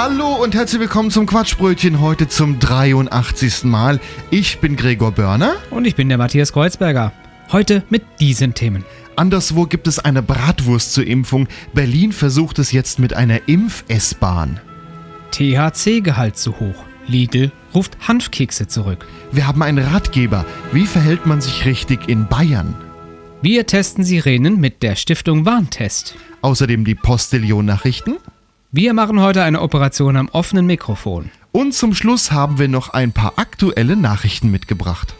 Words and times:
Hallo 0.00 0.32
und 0.32 0.54
herzlich 0.54 0.80
willkommen 0.80 1.10
zum 1.10 1.26
Quatschbrötchen 1.26 2.00
heute 2.00 2.28
zum 2.28 2.60
83. 2.60 3.64
Mal. 3.64 3.98
Ich 4.30 4.60
bin 4.60 4.76
Gregor 4.76 5.10
Börner. 5.10 5.56
Und 5.70 5.88
ich 5.88 5.96
bin 5.96 6.08
der 6.08 6.18
Matthias 6.18 6.52
Kreuzberger. 6.52 7.12
Heute 7.50 7.82
mit 7.90 8.04
diesen 8.20 8.54
Themen. 8.54 8.84
Anderswo 9.16 9.66
gibt 9.66 9.88
es 9.88 9.98
eine 9.98 10.22
Bratwurst 10.22 10.92
zur 10.92 11.04
Impfung. 11.04 11.48
Berlin 11.74 12.12
versucht 12.12 12.60
es 12.60 12.70
jetzt 12.70 13.00
mit 13.00 13.14
einer 13.14 13.48
Impf-S-Bahn. 13.48 14.60
THC-Gehalt 15.32 16.36
zu 16.36 16.60
hoch. 16.60 16.84
Lidl 17.08 17.50
ruft 17.74 17.98
Hanfkekse 18.06 18.68
zurück. 18.68 19.04
Wir 19.32 19.48
haben 19.48 19.64
einen 19.64 19.84
Ratgeber. 19.84 20.46
Wie 20.70 20.86
verhält 20.86 21.26
man 21.26 21.40
sich 21.40 21.64
richtig 21.64 22.08
in 22.08 22.28
Bayern? 22.28 22.76
Wir 23.42 23.66
testen 23.66 24.04
Sirenen 24.04 24.60
mit 24.60 24.84
der 24.84 24.94
Stiftung 24.94 25.44
Warntest. 25.44 26.14
Außerdem 26.40 26.84
die 26.84 26.94
Postillon-Nachrichten. 26.94 28.18
Wir 28.70 28.92
machen 28.92 29.22
heute 29.22 29.44
eine 29.44 29.62
Operation 29.62 30.18
am 30.18 30.28
offenen 30.28 30.66
Mikrofon. 30.66 31.30
Und 31.52 31.72
zum 31.72 31.94
Schluss 31.94 32.32
haben 32.32 32.58
wir 32.58 32.68
noch 32.68 32.90
ein 32.90 33.12
paar 33.12 33.32
aktuelle 33.36 33.96
Nachrichten 33.96 34.50
mitgebracht. 34.50 35.14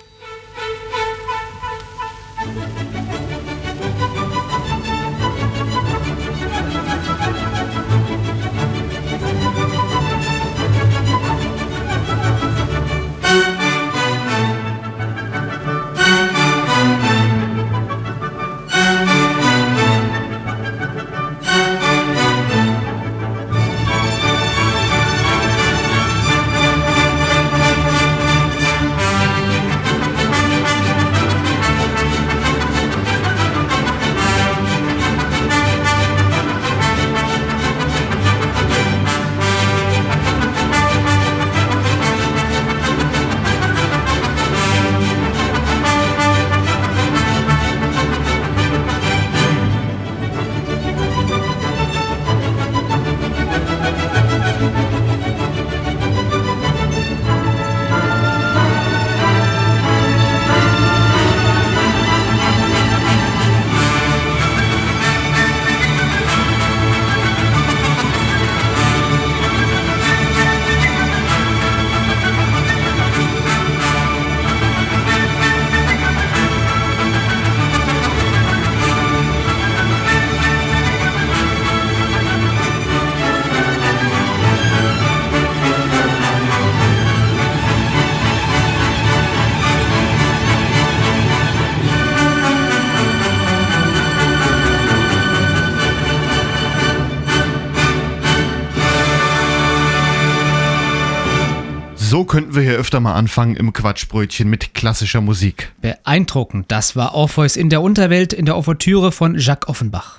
Öfter 102.79 103.01
mal 103.01 103.15
anfangen 103.15 103.57
im 103.57 103.73
Quatschbrötchen 103.73 104.49
mit 104.49 104.73
klassischer 104.73 105.21
Musik. 105.21 105.73
Beeindruckend, 105.83 106.67
das 106.69 106.97
war 106.97 107.13
Orpheus 107.13 107.57
in 107.57 107.69
der 107.69 107.83
Unterwelt 107.83 108.33
in 108.33 108.47
der 108.47 108.57
Ouvertüre 108.57 109.13
von 109.13 109.37
Jacques 109.37 109.69
Offenbach. 109.69 110.19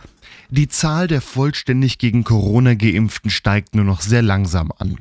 Die 0.49 0.67
Zahl 0.67 1.07
der 1.07 1.21
vollständig 1.21 1.99
gegen 1.99 2.23
Corona 2.23 2.73
geimpften 2.73 3.29
steigt 3.31 3.75
nur 3.75 3.85
noch 3.85 4.01
sehr 4.01 4.21
langsam 4.21 4.73
an. 4.77 4.97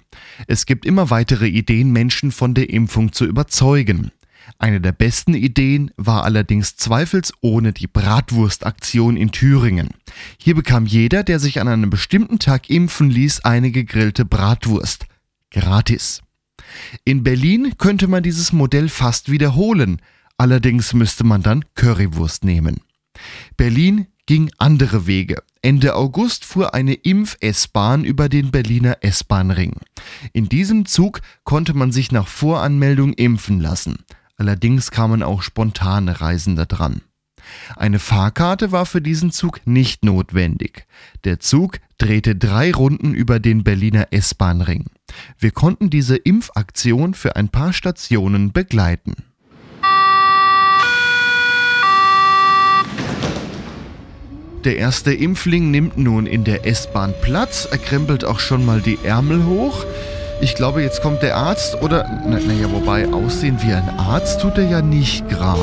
Es 0.46 0.66
gibt 0.66 0.86
immer 0.86 1.10
weitere 1.10 1.48
Ideen, 1.48 1.90
Menschen 1.90 2.32
von 2.32 2.54
der 2.54 2.70
Impfung 2.70 3.12
zu 3.12 3.24
überzeugen. 3.24 4.12
Eine 4.58 4.80
der 4.80 4.92
besten 4.92 5.34
Ideen 5.34 5.90
war 5.96 6.24
allerdings 6.24 6.76
zweifelsohne 6.76 7.72
die 7.72 7.86
Bratwurstaktion 7.86 9.16
in 9.16 9.32
Thüringen. 9.32 9.88
Hier 10.38 10.54
bekam 10.54 10.86
jeder, 10.86 11.24
der 11.24 11.40
sich 11.40 11.60
an 11.60 11.68
einem 11.68 11.90
bestimmten 11.90 12.38
Tag 12.38 12.70
impfen 12.70 13.10
ließ, 13.10 13.40
eine 13.40 13.70
gegrillte 13.70 14.24
Bratwurst. 14.24 15.06
Gratis. 15.50 16.22
In 17.04 17.22
Berlin 17.22 17.74
könnte 17.78 18.08
man 18.08 18.22
dieses 18.22 18.52
Modell 18.52 18.88
fast 18.88 19.30
wiederholen, 19.30 20.00
allerdings 20.36 20.94
müsste 20.94 21.24
man 21.24 21.42
dann 21.42 21.64
Currywurst 21.74 22.44
nehmen. 22.44 22.80
Berlin 23.56 24.06
ging 24.26 24.50
andere 24.58 25.06
Wege. 25.06 25.42
Ende 25.62 25.96
August 25.96 26.44
fuhr 26.44 26.74
eine 26.74 26.94
Impf-S-Bahn 26.94 28.04
über 28.04 28.28
den 28.28 28.50
Berliner 28.50 28.98
S-Bahn-Ring. 29.00 29.76
In 30.32 30.48
diesem 30.48 30.86
Zug 30.86 31.20
konnte 31.44 31.74
man 31.74 31.92
sich 31.92 32.12
nach 32.12 32.28
Voranmeldung 32.28 33.14
impfen 33.14 33.58
lassen. 33.58 34.04
Allerdings 34.36 34.90
kamen 34.90 35.22
auch 35.22 35.42
spontane 35.42 36.20
Reisende 36.20 36.66
dran. 36.66 37.00
Eine 37.76 37.98
Fahrkarte 37.98 38.70
war 38.70 38.86
für 38.86 39.00
diesen 39.00 39.32
Zug 39.32 39.66
nicht 39.66 40.04
notwendig. 40.04 40.86
Der 41.24 41.40
Zug 41.40 41.78
drehte 41.96 42.36
drei 42.36 42.72
Runden 42.72 43.14
über 43.14 43.40
den 43.40 43.64
Berliner 43.64 44.08
S-Bahn-Ring. 44.10 44.86
Wir 45.38 45.50
konnten 45.50 45.90
diese 45.90 46.16
Impfaktion 46.16 47.14
für 47.14 47.36
ein 47.36 47.48
paar 47.48 47.72
Stationen 47.72 48.52
begleiten. 48.52 49.14
Der 54.64 54.76
erste 54.76 55.12
Impfling 55.12 55.70
nimmt 55.70 55.96
nun 55.96 56.26
in 56.26 56.44
der 56.44 56.66
S-Bahn 56.66 57.14
Platz, 57.22 57.68
er 57.70 57.78
krempelt 57.78 58.24
auch 58.24 58.40
schon 58.40 58.66
mal 58.66 58.80
die 58.80 58.98
Ärmel 59.04 59.46
hoch. 59.46 59.84
Ich 60.40 60.54
glaube, 60.56 60.82
jetzt 60.82 61.00
kommt 61.00 61.22
der 61.22 61.36
Arzt 61.36 61.80
oder, 61.80 62.04
naja, 62.26 62.66
na 62.68 62.72
wobei, 62.72 63.08
aussehen 63.08 63.58
wie 63.62 63.72
ein 63.72 63.88
Arzt 63.98 64.40
tut 64.40 64.58
er 64.58 64.68
ja 64.68 64.82
nicht 64.82 65.28
gerade. 65.28 65.60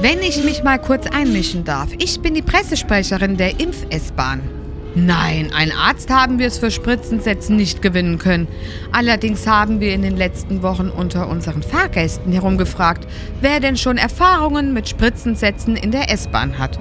Wenn 0.00 0.20
ich 0.20 0.44
mich 0.44 0.62
mal 0.62 0.78
kurz 0.78 1.06
einmischen 1.06 1.64
darf. 1.64 1.88
Ich 1.98 2.20
bin 2.20 2.34
die 2.34 2.42
Pressesprecherin 2.42 3.38
der 3.38 3.58
Impf-S-Bahn. 3.58 4.63
Nein, 4.96 5.50
ein 5.52 5.72
Arzt 5.72 6.08
haben 6.08 6.38
wir 6.38 6.46
es 6.46 6.58
für 6.58 6.70
Spritzensätzen 6.70 7.56
nicht 7.56 7.82
gewinnen 7.82 8.18
können. 8.18 8.46
Allerdings 8.92 9.44
haben 9.44 9.80
wir 9.80 9.92
in 9.92 10.02
den 10.02 10.16
letzten 10.16 10.62
Wochen 10.62 10.88
unter 10.88 11.28
unseren 11.28 11.64
Fahrgästen 11.64 12.32
herumgefragt, 12.32 13.08
wer 13.40 13.58
denn 13.58 13.76
schon 13.76 13.96
Erfahrungen 13.96 14.72
mit 14.72 14.88
Spritzensätzen 14.88 15.74
in 15.74 15.90
der 15.90 16.12
S-Bahn 16.12 16.58
hat. 16.60 16.78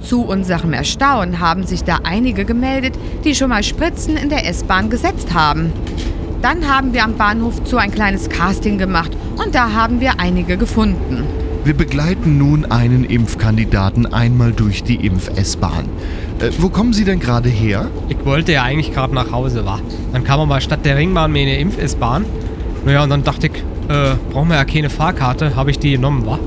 Zu 0.00 0.24
unserem 0.24 0.72
Erstaunen 0.72 1.38
haben 1.38 1.64
sich 1.64 1.84
da 1.84 2.00
einige 2.02 2.44
gemeldet, 2.44 2.94
die 3.24 3.36
schon 3.36 3.50
mal 3.50 3.62
Spritzen 3.62 4.16
in 4.16 4.28
der 4.28 4.44
S-Bahn 4.48 4.90
gesetzt 4.90 5.32
haben. 5.32 5.72
Dann 6.42 6.68
haben 6.68 6.92
wir 6.94 7.04
am 7.04 7.16
Bahnhof 7.16 7.62
zu 7.62 7.76
ein 7.76 7.92
kleines 7.92 8.28
Casting 8.28 8.76
gemacht 8.76 9.12
und 9.36 9.54
da 9.54 9.72
haben 9.72 10.00
wir 10.00 10.18
einige 10.18 10.56
gefunden. 10.56 11.45
Wir 11.66 11.74
begleiten 11.74 12.38
nun 12.38 12.64
einen 12.64 13.02
Impfkandidaten 13.02 14.06
einmal 14.06 14.52
durch 14.52 14.84
die 14.84 15.04
Impf-S-Bahn. 15.04 15.86
Äh, 16.38 16.50
wo 16.58 16.68
kommen 16.68 16.92
Sie 16.92 17.04
denn 17.04 17.18
gerade 17.18 17.48
her? 17.48 17.90
Ich 18.08 18.24
wollte 18.24 18.52
ja 18.52 18.62
eigentlich 18.62 18.94
gerade 18.94 19.12
nach 19.12 19.32
Hause, 19.32 19.66
war. 19.66 19.80
Dann 20.12 20.22
kam 20.22 20.38
aber 20.38 20.60
statt 20.60 20.84
der 20.84 20.96
Ringbahn 20.96 21.32
mir 21.32 21.42
eine 21.42 21.58
Impf-S-Bahn. 21.58 22.24
Naja, 22.84 23.02
und 23.02 23.10
dann 23.10 23.24
dachte 23.24 23.48
ich, 23.48 23.54
äh, 23.88 24.14
brauchen 24.30 24.48
wir 24.48 24.54
ja 24.54 24.64
keine 24.64 24.90
Fahrkarte, 24.90 25.56
habe 25.56 25.72
ich 25.72 25.80
die 25.80 25.90
genommen, 25.90 26.24
war. 26.24 26.38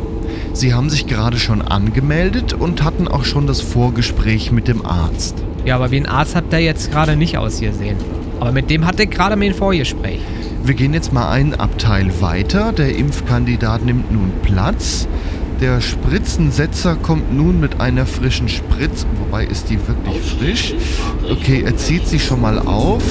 Sie 0.53 0.73
haben 0.73 0.89
sich 0.89 1.05
gerade 1.05 1.37
schon 1.37 1.61
angemeldet 1.61 2.53
und 2.53 2.85
hatten 2.85 3.09
auch 3.09 3.25
schon 3.25 3.45
das 3.45 3.59
Vorgespräch 3.59 4.53
mit 4.53 4.69
dem 4.69 4.85
Arzt. 4.85 5.35
Ja, 5.65 5.75
aber 5.75 5.91
wie 5.91 5.97
ein 5.97 6.05
Arzt 6.05 6.37
habt 6.37 6.53
ihr 6.53 6.59
jetzt 6.59 6.93
gerade 6.93 7.17
nicht 7.17 7.37
ausgesehen. 7.37 7.97
Aber 8.39 8.53
mit 8.53 8.69
dem 8.69 8.87
hatte 8.87 9.03
ich 9.03 9.09
gerade 9.09 9.35
mein 9.35 9.53
Vorgespräch. 9.53 10.21
Wir 10.63 10.75
gehen 10.75 10.93
jetzt 10.93 11.13
mal 11.13 11.29
einen 11.29 11.55
Abteil 11.55 12.21
weiter. 12.21 12.71
Der 12.71 12.95
Impfkandidat 12.95 13.83
nimmt 13.85 14.11
nun 14.11 14.31
Platz. 14.43 15.07
Der 15.61 15.81
Spritzensetzer 15.81 16.95
kommt 16.95 17.35
nun 17.35 17.59
mit 17.59 17.81
einer 17.81 18.05
frischen 18.05 18.47
Spritze. 18.47 19.05
Wobei 19.19 19.45
ist 19.45 19.69
die 19.69 19.79
wirklich 19.87 20.21
frisch? 20.21 20.73
Okay, 21.29 21.63
er 21.65 21.75
zieht 21.75 22.07
sie 22.07 22.19
schon 22.19 22.41
mal 22.41 22.59
auf. 22.59 23.03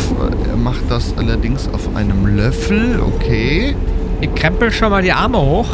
Er 0.48 0.56
macht 0.56 0.90
das 0.90 1.14
allerdings 1.16 1.68
auf 1.68 1.94
einem 1.94 2.36
Löffel. 2.36 3.00
Okay. 3.00 3.76
Ich 4.20 4.34
krempel 4.34 4.72
schon 4.72 4.90
mal 4.90 5.02
die 5.02 5.12
Arme 5.12 5.38
hoch. 5.38 5.68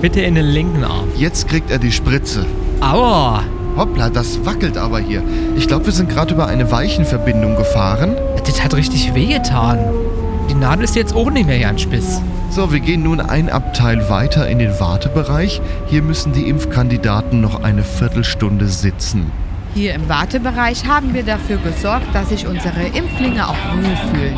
Bitte 0.00 0.20
in 0.20 0.34
den 0.34 0.46
linken 0.46 0.84
Arm. 0.84 1.08
Jetzt 1.16 1.48
kriegt 1.48 1.70
er 1.70 1.78
die 1.78 1.92
Spritze. 1.92 2.46
Aua! 2.80 3.42
Hoppla, 3.76 4.08
das 4.08 4.44
wackelt 4.44 4.76
aber 4.78 5.00
hier. 5.00 5.22
Ich 5.56 5.66
glaube, 5.66 5.86
wir 5.86 5.92
sind 5.92 6.08
gerade 6.08 6.32
über 6.32 6.46
eine 6.46 6.70
Weichenverbindung 6.70 7.56
gefahren. 7.56 8.16
Das 8.46 8.62
hat 8.62 8.74
richtig 8.74 9.14
wehgetan. 9.14 9.78
Die 10.54 10.60
Nadel 10.60 10.84
ist 10.84 10.94
jetzt 10.94 11.16
auch 11.16 11.30
nicht 11.32 11.48
mehr 11.48 11.58
ganz 11.58 11.80
spitz. 11.80 12.22
So, 12.48 12.70
wir 12.70 12.78
gehen 12.78 13.02
nun 13.02 13.18
ein 13.18 13.50
Abteil 13.50 14.08
weiter 14.08 14.46
in 14.46 14.60
den 14.60 14.78
Wartebereich. 14.78 15.60
Hier 15.88 16.00
müssen 16.00 16.32
die 16.32 16.48
Impfkandidaten 16.48 17.40
noch 17.40 17.64
eine 17.64 17.82
Viertelstunde 17.82 18.68
sitzen. 18.68 19.32
Hier 19.74 19.94
im 19.94 20.08
Wartebereich 20.08 20.86
haben 20.86 21.12
wir 21.12 21.24
dafür 21.24 21.56
gesorgt, 21.56 22.06
dass 22.14 22.28
sich 22.28 22.46
unsere 22.46 22.82
Impflinge 22.82 23.48
auch 23.48 23.56
wohlfühlen. 23.72 24.36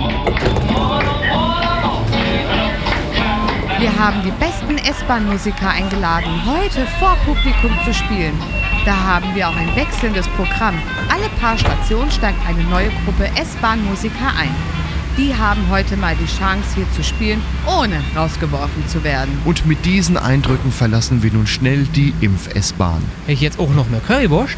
Wir 3.79 3.99
haben 3.99 4.23
die 4.25 4.33
besten 4.41 4.79
S-Bahn-Musiker 4.89 5.69
eingeladen, 5.69 6.31
heute 6.47 6.87
vor 6.99 7.15
Publikum 7.27 7.73
zu 7.85 7.93
spielen. 7.93 8.33
Da 8.87 8.97
haben 8.97 9.35
wir 9.35 9.51
auch 9.51 9.57
ein 9.57 9.77
wechselndes 9.77 10.27
Programm. 10.29 10.77
Alle 11.13 11.29
paar 11.39 11.59
Stationen 11.59 12.11
steigt 12.11 12.39
eine 12.49 12.65
neue 12.71 12.89
Gruppe 13.05 13.29
S-Bahn-Musiker 13.39 14.33
ein. 14.41 14.76
Die 15.19 15.35
haben 15.35 15.71
heute 15.71 15.97
mal 15.97 16.15
die 16.15 16.27
Chance, 16.27 16.75
hier 16.75 16.87
zu 16.95 17.03
spielen, 17.03 17.41
ohne 17.67 18.03
rausgeworfen 18.15 18.87
zu 18.87 19.03
werden. 19.03 19.39
Und 19.47 19.65
mit 19.65 19.87
diesen 19.87 20.19
Eindrücken 20.19 20.71
verlassen 20.71 21.23
wir 21.23 21.33
nun 21.33 21.47
schnell 21.47 21.85
die 21.85 22.13
Impf-S-Bahn. 22.21 23.03
Hätte 23.23 23.33
ich 23.33 23.41
jetzt 23.41 23.59
auch 23.59 23.71
noch 23.71 23.87
eine 23.87 24.01
Currywurst? 24.01 24.57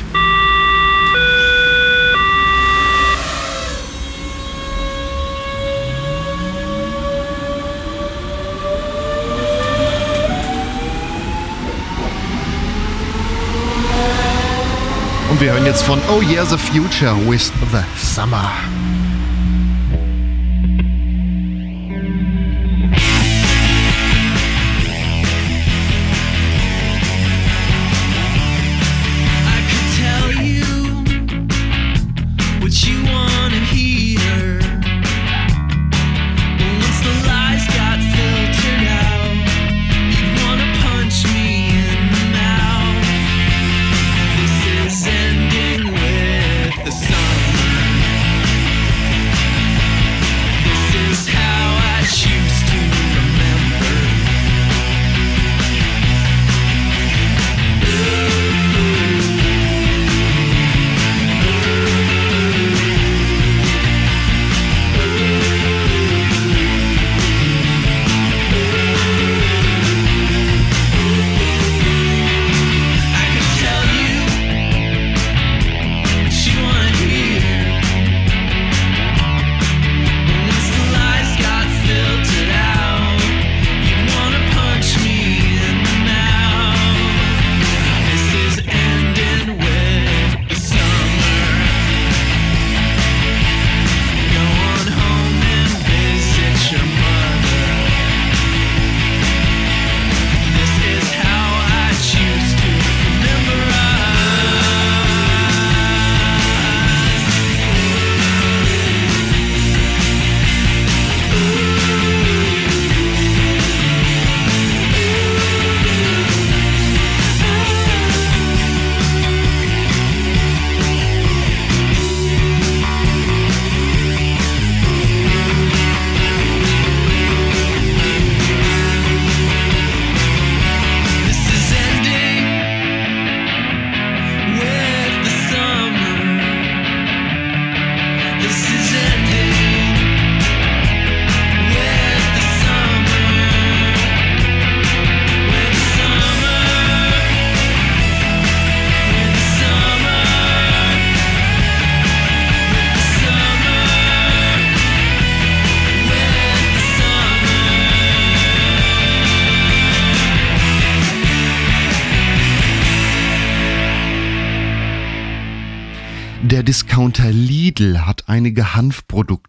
Und 15.30 15.40
wir 15.40 15.52
hören 15.52 15.66
jetzt 15.66 15.84
von 15.84 16.00
Oh 16.10 16.20
Yeah 16.20 16.44
the 16.44 16.58
Future 16.58 17.14
with 17.30 17.52
the 17.70 17.78
Summer. 17.96 18.50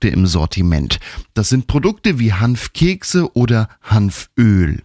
Im 0.10 0.28
Sortiment. 0.28 1.00
Das 1.34 1.50
sind 1.50 1.68
Produkte 1.68 2.20
wie 2.20 2.34
Hanfkekse 2.34 3.36
oder 3.36 3.70
Hanföl. 3.82 4.82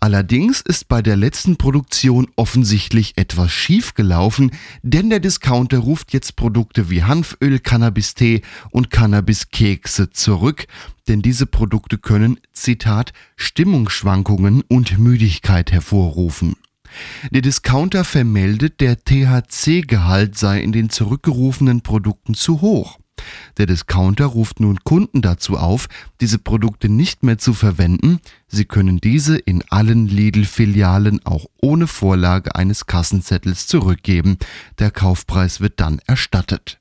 Allerdings 0.00 0.60
ist 0.60 0.88
bei 0.88 1.02
der 1.02 1.16
letzten 1.16 1.56
Produktion 1.56 2.28
offensichtlich 2.36 3.16
etwas 3.16 3.50
schiefgelaufen, 3.50 4.52
denn 4.82 5.10
der 5.10 5.20
Discounter 5.20 5.78
ruft 5.78 6.12
jetzt 6.12 6.36
Produkte 6.36 6.90
wie 6.90 7.04
Hanföl, 7.04 7.58
Cannabis-Tee 7.58 8.42
und 8.70 8.90
Cannabiskekse 8.90 10.10
zurück, 10.10 10.66
denn 11.08 11.22
diese 11.22 11.46
Produkte 11.46 11.98
können, 11.98 12.38
Zitat, 12.52 13.12
Stimmungsschwankungen 13.36 14.62
und 14.68 14.98
Müdigkeit 14.98 15.72
hervorrufen. 15.72 16.54
Der 17.30 17.42
Discounter 17.42 18.04
vermeldet, 18.04 18.80
der 18.80 18.96
THC-Gehalt 19.04 20.38
sei 20.38 20.60
in 20.60 20.72
den 20.72 20.90
zurückgerufenen 20.90 21.82
Produkten 21.82 22.34
zu 22.34 22.60
hoch. 22.60 22.98
Der 23.56 23.66
Discounter 23.66 24.26
ruft 24.26 24.60
nun 24.60 24.78
Kunden 24.84 25.22
dazu 25.22 25.56
auf, 25.56 25.88
diese 26.20 26.38
Produkte 26.38 26.88
nicht 26.88 27.22
mehr 27.22 27.38
zu 27.38 27.54
verwenden. 27.54 28.20
Sie 28.46 28.64
können 28.64 29.00
diese 29.00 29.36
in 29.36 29.62
allen 29.70 30.06
Lidl-Filialen 30.06 31.24
auch 31.24 31.46
ohne 31.60 31.86
Vorlage 31.86 32.54
eines 32.54 32.86
Kassenzettels 32.86 33.66
zurückgeben. 33.66 34.38
Der 34.78 34.90
Kaufpreis 34.90 35.60
wird 35.60 35.80
dann 35.80 36.00
erstattet. 36.06 36.78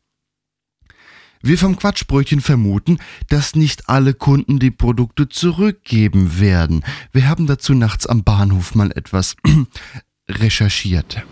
Wir 1.42 1.58
vom 1.58 1.78
Quatschbrötchen 1.78 2.42
vermuten, 2.42 2.98
dass 3.30 3.56
nicht 3.56 3.90
alle 3.90 4.14
Kunden 4.14 4.60
die 4.60 4.72
Produkte 4.72 5.30
zurückgeben 5.30 6.40
werden. 6.40 6.84
Wir 7.12 7.30
haben 7.30 7.48
dazu 7.48 7.74
nachts 7.74 8.08
am 8.08 8.24
Bahnhof 8.24 8.76
mal 8.76 8.92
etwas 8.92 9.36
recherchiert. 10.30 11.24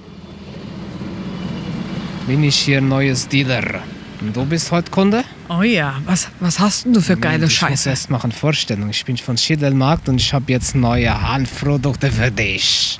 Bin 2.27 2.43
ich 2.43 2.55
hier 2.55 2.81
neues 2.81 3.27
Dealer? 3.27 3.83
Du 4.21 4.45
bist 4.45 4.71
heute 4.71 4.89
Kunde? 4.91 5.23
Oh 5.49 5.61
ja, 5.61 5.95
was, 6.05 6.27
was 6.39 6.59
hast 6.59 6.85
denn 6.85 6.93
du 6.93 7.01
für 7.01 7.17
geile 7.17 7.35
ich 7.37 7.41
muss 7.43 7.53
Scheiße? 7.53 7.89
erst 7.89 8.09
machen 8.09 8.31
Vorstellung. 8.31 8.89
Ich 8.89 9.03
bin 9.05 9.17
von 9.17 9.37
Schittelmarkt 9.37 10.09
und 10.09 10.19
ich 10.19 10.33
habe 10.33 10.51
jetzt 10.51 10.73
neue 10.75 11.21
Handprodukte 11.21 12.11
für 12.11 12.31
dich. 12.31 12.99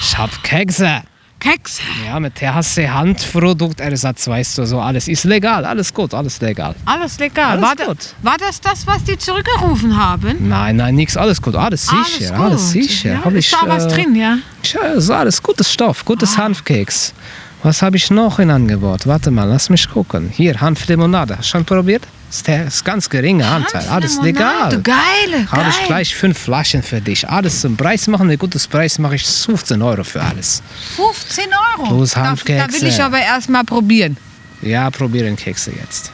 Ich 0.00 0.16
hab 0.18 0.42
Kekse. 0.42 1.02
Keks. 1.40 1.80
Ja, 2.04 2.18
mit 2.18 2.34
THC 2.34 2.88
Handproduktersatz, 2.88 4.26
weißt 4.26 4.58
du, 4.58 4.66
so 4.66 4.80
alles 4.80 5.06
ist 5.06 5.22
legal, 5.22 5.64
alles 5.64 5.94
gut, 5.94 6.12
alles 6.12 6.40
legal. 6.40 6.74
Alles 6.84 7.16
legal. 7.20 7.50
Alles 7.52 7.62
war, 7.62 7.76
da, 7.76 7.84
gut. 7.84 7.98
war 8.22 8.36
das 8.38 8.60
das, 8.60 8.84
was 8.88 9.04
die 9.04 9.16
zurückgerufen 9.16 9.96
haben? 9.96 10.48
Nein, 10.48 10.74
nein, 10.76 10.96
nix, 10.96 11.16
alles 11.16 11.40
gut, 11.40 11.54
alles 11.54 11.86
sicher, 11.86 12.34
alles, 12.40 12.70
sicher. 12.72 13.12
Ja, 13.12 13.24
Hab 13.24 13.32
ist 13.34 13.52
da 13.52 13.68
was 13.68 13.84
äh, 13.84 13.88
drin, 13.88 14.16
ja? 14.16 14.38
Ja, 14.64 14.80
ist 14.94 15.10
alles 15.10 15.40
gutes 15.40 15.72
Stoff, 15.72 16.04
gutes 16.04 16.34
Ah. 16.36 16.42
Hanfkeks. 16.44 17.14
Was 17.62 17.82
habe 17.82 17.96
ich 17.96 18.10
noch 18.10 18.38
in 18.38 18.50
Angebot? 18.50 19.06
Warte 19.06 19.30
mal, 19.30 19.44
lass 19.44 19.68
mich 19.68 19.88
gucken. 19.90 20.30
Hier, 20.30 20.60
Hanflimonade. 20.60 21.36
Hast 21.38 21.46
du 21.46 21.50
schon 21.50 21.64
probiert? 21.64 22.06
Ist, 22.30 22.46
der, 22.46 22.66
ist 22.66 22.84
ganz 22.84 23.08
geringer 23.08 23.50
Anteil. 23.50 23.88
Alles 23.88 24.20
legal. 24.20 24.68
Du 24.70 24.82
geile, 24.82 25.50
Habe 25.50 25.70
ich 25.70 25.86
gleich 25.86 26.14
fünf 26.14 26.38
Flaschen 26.38 26.82
für 26.82 27.00
dich. 27.00 27.28
Alles 27.28 27.62
zum 27.62 27.76
Preis 27.76 28.06
machen. 28.06 28.30
Ein 28.30 28.38
gutes 28.38 28.66
Preis 28.66 28.98
mache 28.98 29.16
ich 29.16 29.24
15 29.24 29.80
Euro 29.82 30.04
für 30.04 30.22
alles. 30.22 30.62
15 30.96 31.44
Euro. 31.78 31.88
Bloß 31.96 32.10
da, 32.12 32.20
da 32.20 32.26
Hanfkekse. 32.28 32.80
will 32.80 32.88
ich 32.88 33.02
aber 33.02 33.18
erst 33.18 33.48
mal 33.48 33.64
probieren. 33.64 34.16
Ja, 34.62 34.90
probieren 34.90 35.36
Kekse 35.36 35.72
jetzt. 35.72 36.12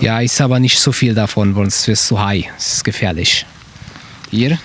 Ja, 0.00 0.20
ist 0.20 0.40
aber 0.40 0.58
nicht 0.58 0.78
so 0.78 0.92
viel 0.92 1.14
davon, 1.14 1.54
sonst 1.54 1.86
wirst 1.88 2.10
du 2.10 2.18
high. 2.18 2.46
Das 2.56 2.74
ist 2.74 2.84
gefährlich. 2.84 3.46
Hier, 4.30 4.58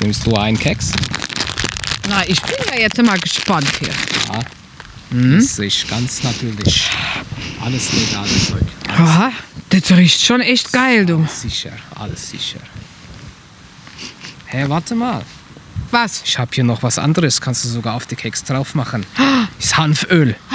nimmst 0.00 0.26
du 0.26 0.34
einen 0.34 0.58
Keks. 0.58 0.92
Na, 2.08 2.22
ich 2.26 2.40
bin 2.42 2.56
ja 2.72 2.80
jetzt 2.80 3.02
mal 3.02 3.18
gespannt 3.18 3.68
hier. 3.78 3.90
Das 5.10 5.44
ist 5.44 5.58
ich 5.58 5.88
ganz 5.88 6.22
natürlich. 6.22 6.90
Alles 7.64 7.92
legales 7.92 8.48
Zeug. 8.48 8.62
Aha, 8.88 9.32
das 9.70 9.90
riecht 9.92 10.20
schon 10.24 10.40
echt 10.40 10.72
geil, 10.72 11.06
du. 11.06 11.26
Sicher, 11.32 11.72
alles 11.94 12.30
sicher. 12.30 12.60
Hä, 14.46 14.64
warte 14.68 14.94
mal. 14.94 15.22
Was? 15.90 16.22
Ich 16.24 16.38
habe 16.38 16.50
hier 16.54 16.64
noch 16.64 16.82
was 16.82 16.98
anderes. 16.98 17.40
Kannst 17.40 17.64
du 17.64 17.68
sogar 17.68 17.94
auf 17.94 18.06
die 18.06 18.16
Keks 18.16 18.44
drauf 18.44 18.74
machen. 18.74 19.06
Ist 19.58 19.76
Hanföl. 19.76 20.36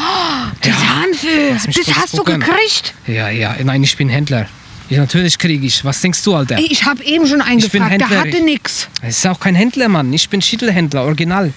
Das 0.61 0.75
Hanföl, 0.77 1.49
Lass 1.53 1.67
mich 1.67 1.75
das 1.77 1.95
hast 1.95 2.13
du 2.13 2.17
gucken. 2.17 2.39
gekriegt. 2.39 2.93
Ja, 3.07 3.29
ja. 3.29 3.55
Nein, 3.63 3.83
ich 3.83 3.97
bin 3.97 4.07
Händler. 4.07 4.47
Ja, 4.89 4.99
natürlich 4.99 5.37
kriege 5.37 5.65
ich. 5.65 5.83
Was 5.83 5.99
denkst 6.01 6.21
du, 6.23 6.35
Alter? 6.35 6.57
Ich 6.59 6.85
habe 6.85 7.03
eben 7.03 7.27
schon 7.27 7.41
einen 7.41 7.59
Ich 7.59 7.71
bin 7.71 7.81
gefragt, 7.81 8.01
der 8.11 8.19
hatte 8.19 8.41
nix. 8.43 8.87
Es 9.01 9.17
ist 9.17 9.27
auch 9.27 9.39
kein 9.39 9.55
Händler, 9.55 9.89
Mann. 9.89 10.13
Ich 10.13 10.29
bin 10.29 10.41
Schittelhändler, 10.41 11.03
original. 11.03 11.53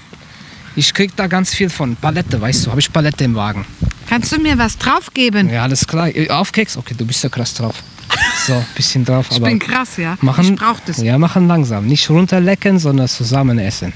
Ich 0.76 0.92
krieg 0.92 1.16
da 1.16 1.26
ganz 1.26 1.54
viel 1.54 1.70
von. 1.70 1.96
Palette, 1.96 2.40
weißt 2.40 2.66
du, 2.66 2.70
habe 2.70 2.80
ich 2.80 2.92
Palette 2.92 3.24
im 3.24 3.34
Wagen. 3.34 3.64
Kannst 4.08 4.30
du 4.30 4.38
mir 4.38 4.56
was 4.58 4.76
draufgeben? 4.78 5.48
Ja, 5.48 5.62
alles 5.62 5.86
klar. 5.86 6.14
Äh, 6.14 6.28
Auf 6.30 6.52
Keks? 6.52 6.76
Okay, 6.76 6.94
du 6.96 7.06
bist 7.06 7.24
ja 7.24 7.30
krass 7.30 7.54
drauf. 7.54 7.74
So, 8.46 8.62
bisschen 8.76 9.04
drauf, 9.04 9.26
Ich 9.30 9.36
aber 9.38 9.46
bin 9.48 9.58
krass, 9.58 9.96
ja. 9.96 10.16
machen, 10.20 10.44
ich 10.54 10.60
brauch 10.60 10.78
das. 10.86 10.98
Ja, 10.98 11.18
machen 11.18 11.48
langsam. 11.48 11.86
Nicht 11.86 12.08
runterlecken, 12.10 12.78
sondern 12.78 13.08
zusammen 13.08 13.58
essen. 13.58 13.92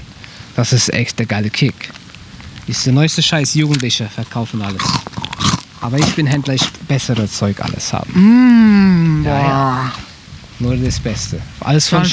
Das 0.55 0.73
ist 0.73 0.91
echt 0.93 1.19
der 1.19 1.27
geile 1.27 1.49
Kick. 1.49 1.91
Ist 2.67 2.85
der 2.85 2.93
neueste 2.93 3.21
Scheiß. 3.21 3.53
Jugendliche 3.53 4.07
verkaufen 4.09 4.61
alles. 4.61 4.81
Aber 5.79 5.97
ich 5.97 6.13
bin 6.15 6.27
Händler, 6.27 6.55
ich 6.55 6.69
bessere 6.87 7.29
Zeug 7.29 7.61
alles 7.61 7.93
haben. 7.93 9.23
ja, 9.25 9.39
ja. 9.39 9.91
Nur 10.59 10.75
das 10.77 10.99
Beste. 10.99 11.41
Alles 11.61 11.87
von 11.87 12.03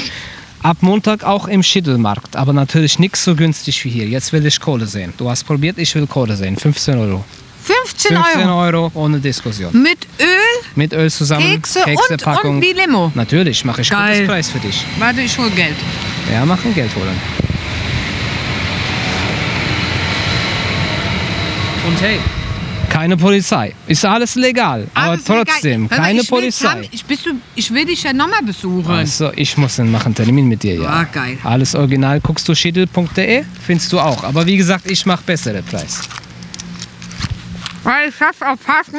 ab 0.69 0.77
Montag 0.83 1.25
auch 1.25 1.49
im 1.49 1.63
Schittelmarkt. 1.63 2.37
Aber 2.37 2.53
natürlich 2.53 2.99
nichts 2.99 3.25
so 3.25 3.35
günstig 3.35 3.83
wie 3.85 3.89
hier. 3.89 4.07
Jetzt 4.07 4.33
will 4.35 4.45
ich 4.45 4.61
Kohle 4.61 4.87
sehen. 4.87 5.15
Du 5.17 5.31
hast 5.31 5.45
probiert, 5.45 5.79
ich 5.79 5.95
will 5.95 6.07
Kohle 6.07 6.37
sehen. 6.37 6.57
15 6.57 6.99
Euro. 6.99 7.25
15 7.63 8.17
15 8.17 8.49
Euro. 8.49 8.61
Euro 8.61 8.91
ohne 8.95 9.19
Diskussion. 9.19 9.71
Mit 9.83 10.07
Öl, 10.21 10.27
Mit 10.75 10.93
Öl 10.93 11.11
zusammen. 11.11 11.43
Kekse 11.53 11.81
und, 11.81 11.85
Keksepackung. 11.87 12.57
und 12.57 12.61
die 12.61 12.73
Limo. 12.73 13.11
Natürlich, 13.15 13.65
mache 13.65 13.81
ich 13.81 13.91
Geil. 13.91 14.13
gutes 14.13 14.27
Preis 14.29 14.51
für 14.51 14.59
dich. 14.59 14.85
Warte, 14.99 15.23
ich 15.23 15.39
hol 15.39 15.51
Geld. 15.51 15.77
Ja, 16.33 16.45
machen 16.45 16.75
Geld 16.75 16.95
holen. 16.95 17.19
Und 21.87 22.03
hey, 22.03 22.19
keine 22.91 23.17
Polizei. 23.17 23.75
Ist 23.87 24.05
alles 24.05 24.35
legal. 24.35 24.87
Alles 24.95 25.29
aber 25.29 25.45
trotzdem, 25.45 25.85
legal. 25.85 25.99
Keine 25.99 26.21
ich 26.21 26.29
Polizei. 26.29 26.89
Ich, 26.91 27.05
bist 27.05 27.27
du, 27.27 27.33
ich 27.55 27.73
will 27.73 27.85
dich 27.85 28.03
ja 28.03 28.13
nochmal 28.13 28.43
besuchen. 28.43 28.91
Also, 28.91 29.33
ich 29.35 29.57
muss 29.57 29.77
dann 29.77 29.91
machen 29.91 30.15
Termin 30.15 30.47
mit 30.47 30.63
dir, 30.63 30.77
ja. 30.77 30.89
Ah, 30.89 31.05
geil. 31.05 31.39
Alles 31.45 31.75
original. 31.75 32.21
Guckst 32.21 32.49
du 32.49 32.55
schittel.de? 32.55 33.45
Findest 33.67 33.93
du 33.93 34.01
auch. 34.01 34.25
Aber 34.25 34.47
wie 34.47 34.57
gesagt, 34.57 34.91
ich 34.91 35.05
mache 35.07 35.23
bessere 35.25 35.63
Preis. 35.63 36.01
Weil 37.83 38.09
ich 38.09 38.21
hab's 38.21 38.43
auch 38.43 38.57
passend. 38.65 38.97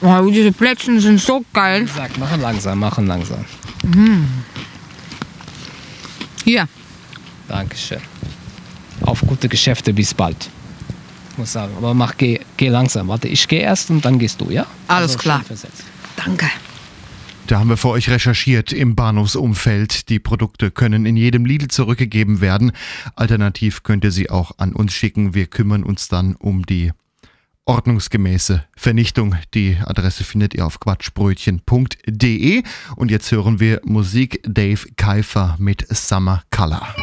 Oh, 0.00 0.30
diese 0.30 0.52
Plätzchen 0.52 1.00
sind 1.00 1.20
so 1.20 1.44
geil. 1.52 1.88
Sag, 1.94 2.16
machen 2.18 2.40
langsam, 2.40 2.78
machen 2.78 3.06
langsam. 3.06 3.44
Hier, 6.44 6.68
Dankeschön. 7.48 8.00
Auf 9.02 9.20
gute 9.20 9.48
Geschäfte, 9.48 9.92
bis 9.92 10.14
bald. 10.14 10.50
Muss 11.36 11.52
sagen. 11.52 11.74
Aber 11.76 11.94
mach, 11.94 12.16
geh, 12.16 12.40
geh 12.56 12.68
langsam. 12.68 13.08
Warte, 13.08 13.28
ich 13.28 13.48
gehe 13.48 13.60
erst 13.60 13.90
und 13.90 14.04
dann 14.04 14.18
gehst 14.18 14.40
du, 14.40 14.50
ja? 14.50 14.66
Alles 14.88 15.12
Also, 15.12 15.18
klar. 15.18 15.42
danke. 16.16 16.46
Da 17.46 17.58
haben 17.58 17.68
wir 17.68 17.76
für 17.76 17.88
euch 17.88 18.08
recherchiert 18.08 18.72
im 18.72 18.94
Bahnhofsumfeld. 18.94 20.08
Die 20.08 20.18
Produkte 20.18 20.70
können 20.70 21.04
in 21.04 21.16
jedem 21.16 21.44
Lidl 21.44 21.68
zurückgegeben 21.68 22.40
werden. 22.40 22.72
Alternativ 23.16 23.82
könnt 23.82 24.04
ihr 24.04 24.12
sie 24.12 24.30
auch 24.30 24.52
an 24.58 24.72
uns 24.72 24.94
schicken. 24.94 25.34
Wir 25.34 25.46
kümmern 25.46 25.82
uns 25.82 26.08
dann 26.08 26.36
um 26.36 26.64
die 26.64 26.92
ordnungsgemäße 27.66 28.64
Vernichtung. 28.76 29.34
Die 29.52 29.76
Adresse 29.84 30.24
findet 30.24 30.54
ihr 30.54 30.64
auf 30.64 30.80
quatschbrötchen.de. 30.80 32.62
Und 32.96 33.10
jetzt 33.10 33.30
hören 33.30 33.60
wir 33.60 33.80
Musik 33.84 34.40
Dave 34.46 34.80
Keifer 34.96 35.56
mit 35.58 35.86
Summer 35.90 36.42
Color. 36.50 36.94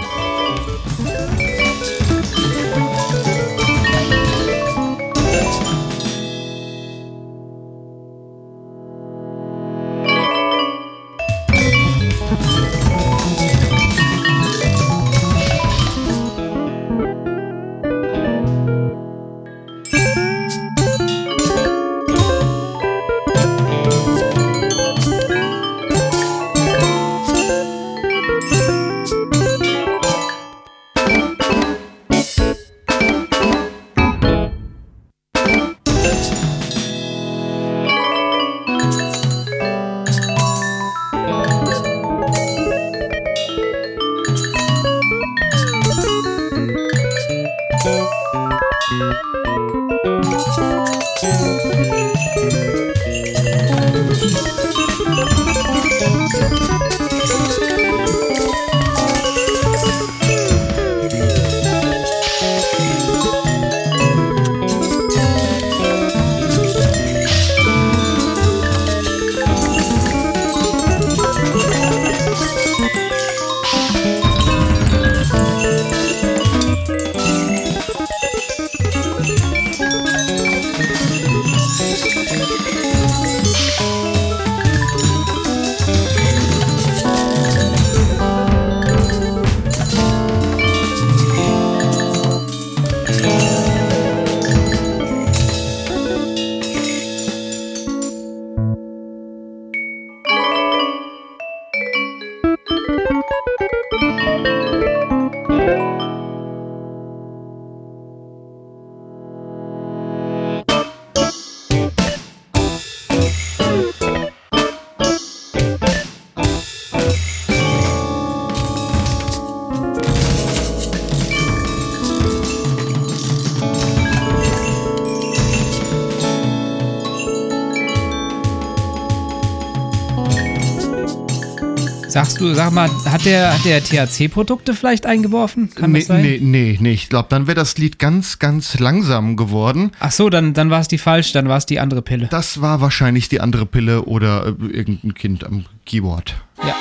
Du, 132.42 132.54
sag 132.54 132.72
mal, 132.74 132.90
hat 133.06 133.26
der, 133.26 133.54
hat 133.54 133.66
der 133.66 133.84
THC-Produkte 133.84 134.74
vielleicht 134.74 135.06
eingeworfen? 135.06 135.70
Kann 135.74 135.92
nee, 135.92 136.00
das 136.00 136.08
sein? 136.08 136.22
nee, 136.22 136.40
nee, 136.42 136.78
nee. 136.80 136.94
Ich 136.94 137.10
glaube, 137.10 137.28
dann 137.30 137.48
wäre 137.48 137.56
das 137.56 137.78
Lied 137.78 138.00
ganz, 138.00 138.40
ganz 138.40 138.80
langsam 138.80 139.38
geworden. 139.38 139.92
Ach 140.00 140.12
so, 140.12 140.30
dann, 140.30 140.54
dann 140.54 140.70
war 140.70 140.82
es 140.82 140.88
die 140.88 140.98
falsche, 140.98 141.34
dann 141.34 141.48
war 141.48 141.58
es 141.58 141.66
die 141.66 141.80
andere 141.80 142.02
Pille. 142.02 142.28
Das 142.30 142.62
war 142.62 142.82
wahrscheinlich 142.82 143.30
die 143.30 143.40
andere 143.42 143.66
Pille 143.66 144.04
oder 144.04 144.48
äh, 144.48 144.66
irgendein 144.66 145.14
Kind 145.14 145.44
am 145.44 145.66
Keyboard. 145.86 146.36
Ja. 146.66 146.76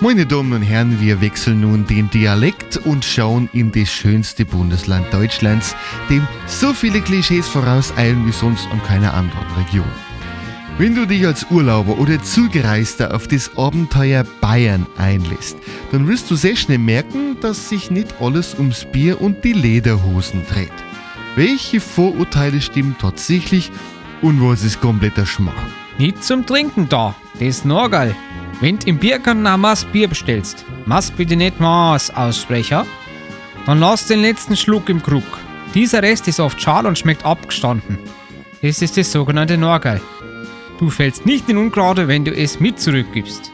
Meine 0.00 0.26
Damen 0.26 0.52
und 0.52 0.62
Herren, 0.62 1.00
wir 1.00 1.20
wechseln 1.20 1.62
nun 1.62 1.86
den 1.86 2.10
Dialekt 2.10 2.76
und 2.76 3.04
schauen 3.04 3.48
in 3.52 3.72
das 3.72 3.88
schönste 3.88 4.44
Bundesland 4.44 5.12
Deutschlands, 5.12 5.74
dem 6.10 6.26
so 6.46 6.74
viele 6.74 7.00
Klischees 7.00 7.48
vorauseilen 7.48 8.26
wie 8.26 8.32
sonst 8.32 8.68
an 8.70 8.82
keiner 8.82 9.14
anderen 9.14 9.46
Region. 9.56 10.05
Wenn 10.78 10.94
du 10.94 11.06
dich 11.06 11.24
als 11.26 11.46
Urlauber 11.50 11.98
oder 11.98 12.22
Zugereister 12.22 13.14
auf 13.14 13.26
das 13.26 13.56
Abenteuer 13.56 14.24
Bayern 14.42 14.86
einlässt, 14.98 15.56
dann 15.90 16.06
wirst 16.06 16.30
du 16.30 16.36
sehr 16.36 16.54
schnell 16.54 16.76
merken, 16.76 17.40
dass 17.40 17.70
sich 17.70 17.90
nicht 17.90 18.20
alles 18.20 18.54
ums 18.58 18.84
Bier 18.84 19.22
und 19.22 19.42
die 19.42 19.54
Lederhosen 19.54 20.44
dreht. 20.46 20.68
Welche 21.34 21.80
Vorurteile 21.80 22.60
stimmen 22.60 22.94
tatsächlich 23.00 23.72
und 24.20 24.42
was 24.42 24.64
ist 24.64 24.82
kompletter 24.82 25.24
Schmarrn? 25.24 25.72
Nicht 25.96 26.22
zum 26.22 26.44
Trinken 26.44 26.90
da. 26.90 27.14
Das 27.40 27.64
Norgal. 27.64 28.14
Wenn 28.60 28.78
du 28.78 28.86
im 28.86 28.98
Biergarten 28.98 29.42
nach 29.42 29.56
Maß 29.56 29.86
Bier 29.86 30.08
bestellst, 30.08 30.66
Maß 30.84 31.10
bitte 31.12 31.36
nicht 31.36 31.58
Maß 31.58 32.14
aussprechen, 32.14 32.82
dann 33.64 33.80
lass 33.80 34.08
den 34.08 34.20
letzten 34.20 34.58
Schluck 34.58 34.90
im 34.90 35.02
Krug. 35.02 35.24
Dieser 35.74 36.02
Rest 36.02 36.28
ist 36.28 36.38
oft 36.38 36.60
schal 36.60 36.84
und 36.84 36.98
schmeckt 36.98 37.24
abgestanden. 37.24 37.98
Das 38.60 38.82
ist 38.82 38.98
das 38.98 39.10
sogenannte 39.10 39.56
Norgal. 39.56 40.02
Du 40.78 40.90
fällst 40.90 41.24
nicht 41.24 41.48
in 41.48 41.56
Ungrade, 41.56 42.08
wenn 42.08 42.24
du 42.24 42.34
es 42.34 42.60
mit 42.60 42.78
zurückgibst. 42.78 43.52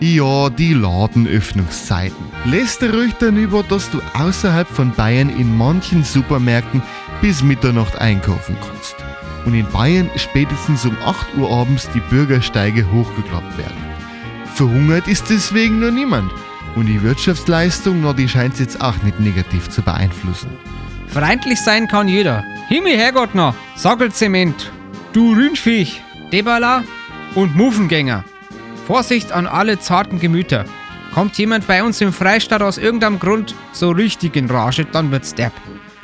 Ja, 0.00 0.48
die 0.48 0.72
Ladenöffnungszeiten. 0.72 2.24
Lässt 2.46 2.80
du 2.80 2.86
ruhig 2.86 3.12
darüber, 3.20 3.62
dass 3.62 3.90
du 3.90 4.00
außerhalb 4.14 4.66
von 4.66 4.92
Bayern 4.92 5.28
in 5.28 5.56
manchen 5.56 6.04
Supermärkten 6.04 6.82
bis 7.20 7.42
Mitternacht 7.42 7.98
einkaufen 7.98 8.56
kannst. 8.66 8.96
Und 9.44 9.54
in 9.54 9.66
Bayern 9.70 10.10
spätestens 10.16 10.86
um 10.86 10.96
8 11.04 11.36
Uhr 11.36 11.50
abends 11.50 11.88
die 11.94 12.00
Bürgersteige 12.00 12.90
hochgeklappt 12.90 13.58
werden. 13.58 13.76
Verhungert 14.54 15.06
ist 15.08 15.28
deswegen 15.28 15.80
nur 15.80 15.90
niemand. 15.90 16.32
Und 16.76 16.86
die 16.86 17.02
Wirtschaftsleistung, 17.02 18.00
na, 18.02 18.12
die 18.12 18.28
scheint 18.28 18.58
jetzt 18.58 18.80
auch 18.80 19.02
nicht 19.02 19.20
negativ 19.20 19.68
zu 19.68 19.82
beeinflussen. 19.82 20.50
Freundlich 21.08 21.60
sein 21.60 21.88
kann 21.88 22.08
jeder. 22.08 22.44
Himmel, 22.68 22.96
Herrgott 22.96 23.34
noch, 23.34 23.54
Sackelzement, 23.74 24.70
du 25.12 25.34
Rühnviech, 25.34 26.00
Debala 26.32 26.84
und 27.34 27.56
Muffengänger. 27.56 28.24
Vorsicht 28.86 29.32
an 29.32 29.46
alle 29.46 29.78
zarten 29.78 30.20
Gemüter. 30.20 30.64
Kommt 31.14 31.36
jemand 31.38 31.66
bei 31.66 31.82
uns 31.82 32.00
im 32.00 32.12
Freistaat 32.12 32.62
aus 32.62 32.78
irgendeinem 32.78 33.18
Grund 33.18 33.54
so 33.72 33.90
richtig 33.90 34.36
in 34.36 34.48
Rage, 34.48 34.84
dann 34.84 35.10
wird's 35.10 35.34
derb. 35.34 35.52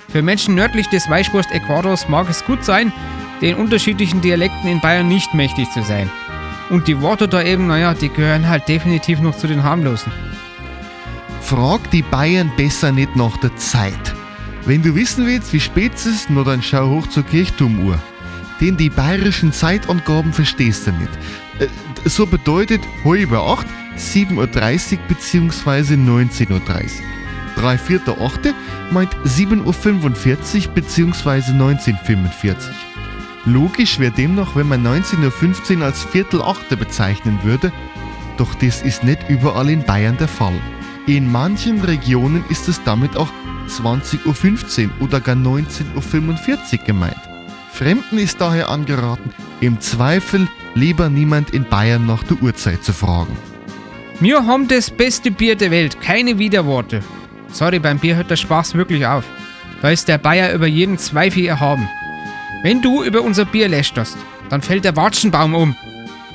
Für 0.09 0.23
Menschen 0.23 0.55
nördlich 0.55 0.89
des 0.89 1.09
Weißwurst-Äquators 1.09 2.09
mag 2.09 2.29
es 2.29 2.45
gut 2.45 2.65
sein, 2.65 2.93
den 3.41 3.57
unterschiedlichen 3.57 4.21
Dialekten 4.21 4.69
in 4.69 4.81
Bayern 4.81 5.09
nicht 5.09 5.35
mächtig 5.35 5.71
zu 5.73 5.83
sein. 5.83 6.11
Und 6.71 6.89
die 6.89 7.01
Worte 7.01 7.29
da 7.29 7.43
eben, 7.43 7.69
naja, 7.69 7.95
die 7.95 8.09
gehören 8.09 8.49
halt 8.49 8.69
definitiv 8.69 9.21
noch 9.21 9.37
zu 9.37 9.47
den 9.47 9.63
harmlosen. 9.63 10.13
Frag 11.41 11.91
die 11.93 12.03
Bayern 12.03 12.51
besser 12.57 12.91
nicht 12.91 13.15
nach 13.15 13.37
der 13.37 13.55
Zeit. 13.57 14.15
Wenn 14.65 14.83
du 14.83 14.97
wissen 14.97 15.27
willst, 15.27 15.53
wie 15.53 15.61
spät 15.61 15.95
es 15.95 16.07
ist, 16.07 16.31
nur 16.31 16.45
dann 16.45 16.63
schau 16.63 16.89
hoch 16.89 17.07
zur 17.07 17.23
Kirchturmuhr. 17.23 18.01
Denn 18.61 18.77
die 18.77 18.91
bayerischen 18.91 19.53
Zeitangaben 19.53 20.33
verstehst 20.33 20.87
du 20.87 20.93
nicht. 20.93 21.11
Äh, 21.59 21.69
so 22.09 22.27
bedeutet 22.27 22.81
halber 23.05 23.43
acht, 23.43 23.67
7.30 23.97 24.93
Uhr 24.93 24.99
bzw. 25.09 25.95
19.30 25.95 26.51
Uhr. 26.51 26.61
Drei 27.57 27.79
Viertel 27.79 28.17
achte 28.21 28.55
meint 28.91 29.15
7.45 29.25 30.69
Uhr 30.69 30.75
bzw. 30.75 31.53
19.45 31.53 32.55
Uhr. 32.55 32.57
Logisch 33.47 33.99
wäre 33.99 34.13
demnach, 34.13 34.57
wenn 34.57 34.69
man 34.69 34.85
19.15 34.87 35.79
Uhr 35.79 35.85
als 35.85 36.03
Viertel 36.03 36.43
achte 36.43 36.77
bezeichnen 36.77 37.39
würde, 37.45 37.73
doch 38.37 38.55
das 38.55 38.83
ist 38.83 39.05
nicht 39.05 39.29
überall 39.29 39.71
in 39.71 39.85
Bayern 39.85 40.19
der 40.19 40.29
Fall. 40.29 40.61
In 41.07 41.31
manchen 41.31 41.81
Regionen 41.81 42.45
ist 42.49 42.69
es 42.69 42.83
damit 42.83 43.17
auch 43.17 43.31
20.15 43.69 44.85
Uhr 44.85 44.91
oder 45.01 45.21
gar 45.21 45.37
19.45 45.37 46.81
Uhr 46.81 46.85
gemeint. 46.85 47.26
Fremden 47.77 48.17
ist 48.17 48.41
daher 48.41 48.71
angeraten, 48.71 49.35
im 49.61 49.79
Zweifel 49.83 50.49
lieber 50.75 51.11
niemand 51.11 51.51
in 51.51 51.65
Bayern 51.65 52.07
nach 52.07 52.23
der 52.23 52.43
Uhrzeit 52.43 52.83
zu 52.83 52.95
fragen. 52.95 53.37
Wir 54.19 54.47
haben 54.47 54.67
das 54.67 54.91
beste 54.91 55.31
Bier 55.31 55.57
der 55.57 55.71
Welt, 55.71 56.01
keine 56.01 56.39
Widerworte. 56.39 57.03
Sorry, 57.53 57.79
beim 57.79 57.99
Bier 57.99 58.17
hört 58.17 58.31
der 58.31 58.37
Spaß 58.37 58.77
wirklich 58.77 59.07
auf. 59.07 59.25
Da 59.83 59.91
ist 59.91 60.09
der 60.09 60.17
Bayer 60.17 60.55
über 60.55 60.67
jeden 60.67 60.97
Zweifel 60.97 61.45
erhaben. 61.45 61.87
Wenn 62.63 62.81
du 62.81 63.05
über 63.05 63.21
unser 63.21 63.45
Bier 63.45 63.69
lästerst, 63.69 64.17
dann 64.49 64.63
fällt 64.63 64.87
der 64.87 64.97
Watschenbaum 64.97 65.55
um. 65.55 65.77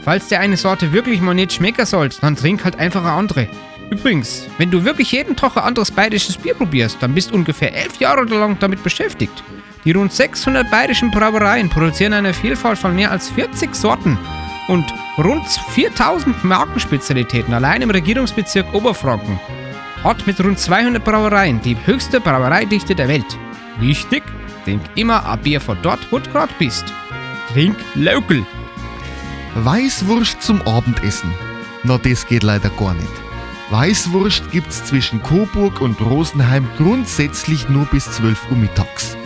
Falls 0.04 0.28
dir 0.28 0.40
eine 0.42 0.58
Sorte 0.58 0.94
wirklich 0.94 1.22
mal 1.22 1.34
nicht 1.34 1.54
schmecken 1.54 1.88
soll, 1.88 2.10
dann 2.22 2.36
trink 2.36 2.64
halt 2.64 2.78
einfach 2.78 3.02
eine 3.02 3.14
andere. 3.14 3.48
Übrigens, 3.90 4.46
wenn 4.60 4.70
du 4.70 4.86
wirklich 4.86 5.12
jeden 5.12 5.36
Tag 5.36 5.58
ein 5.58 5.64
anderes 5.64 5.90
bayerisches 5.90 6.38
Bier 6.38 6.54
probierst, 6.54 6.98
dann 7.02 7.16
bist 7.16 7.32
du 7.32 7.36
ungefähr 7.36 7.76
elf 7.76 8.00
Jahre 8.00 8.26
lang 8.26 8.60
damit 8.60 8.84
beschäftigt. 8.84 9.44
Die 9.84 9.92
rund 9.94 10.14
600 10.14 10.70
bayerischen 10.70 11.10
Brauereien 11.10 11.70
produzieren 11.70 12.14
eine 12.14 12.34
Vielfalt 12.34 12.78
von 12.78 12.96
mehr 12.96 13.12
als 13.12 13.30
40 13.30 13.74
Sorten 13.74 14.18
und 14.68 14.86
rund 15.18 15.48
4000 15.48 16.44
Markenspezialitäten 16.44 17.54
allein 17.54 17.82
im 17.82 17.90
Regierungsbezirk 17.90 18.74
Oberfranken. 18.74 19.40
Hat 20.04 20.26
mit 20.28 20.40
rund 20.44 20.60
200 20.60 21.04
Brauereien 21.04 21.62
die 21.62 21.78
höchste 21.86 22.20
Brauereidichte 22.20 22.94
der 22.94 23.08
Welt. 23.08 23.38
Wichtig, 23.80 24.24
trink 24.66 24.82
immer 24.96 25.28
ein 25.28 25.40
Bier 25.40 25.60
von 25.60 25.78
dort, 25.82 26.12
wo 26.12 26.20
du 26.20 26.30
grad 26.30 26.56
bist. 26.60 26.86
Trink 27.52 27.76
local. 27.96 28.46
Weißwurst 29.56 30.42
zum 30.42 30.62
Abendessen. 30.62 31.34
Na, 31.84 31.98
das 31.98 32.28
geht 32.28 32.44
leider 32.44 32.70
gar 32.70 32.94
nicht. 32.94 33.12
Weißwurst 33.72 34.52
gibt's 34.52 34.86
zwischen 34.86 35.24
Coburg 35.24 35.82
und 35.82 36.00
Rosenheim 36.02 36.68
grundsätzlich 36.78 37.68
nur 37.70 37.86
bis 37.86 38.12
12 38.12 38.52
Uhr 38.52 38.58
mittags. 38.58 39.18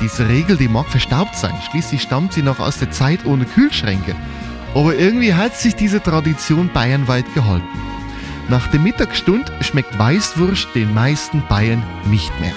Diese 0.00 0.28
Regel, 0.28 0.56
die 0.56 0.68
mag 0.68 0.86
verstaubt 0.88 1.36
sein, 1.36 1.54
schließlich 1.70 2.02
stammt 2.02 2.32
sie 2.32 2.42
noch 2.42 2.58
aus 2.58 2.78
der 2.78 2.90
Zeit 2.90 3.24
ohne 3.24 3.44
Kühlschränke. 3.44 4.14
Aber 4.74 4.96
irgendwie 4.96 5.34
hat 5.34 5.56
sich 5.56 5.76
diese 5.76 6.02
Tradition 6.02 6.68
bayernweit 6.72 7.32
gehalten. 7.34 7.66
Nach 8.48 8.66
der 8.68 8.80
Mittagsstund 8.80 9.50
schmeckt 9.60 9.98
Weißwurst 9.98 10.68
den 10.74 10.92
meisten 10.92 11.42
Bayern 11.48 11.82
nicht 12.10 12.32
mehr. 12.40 12.52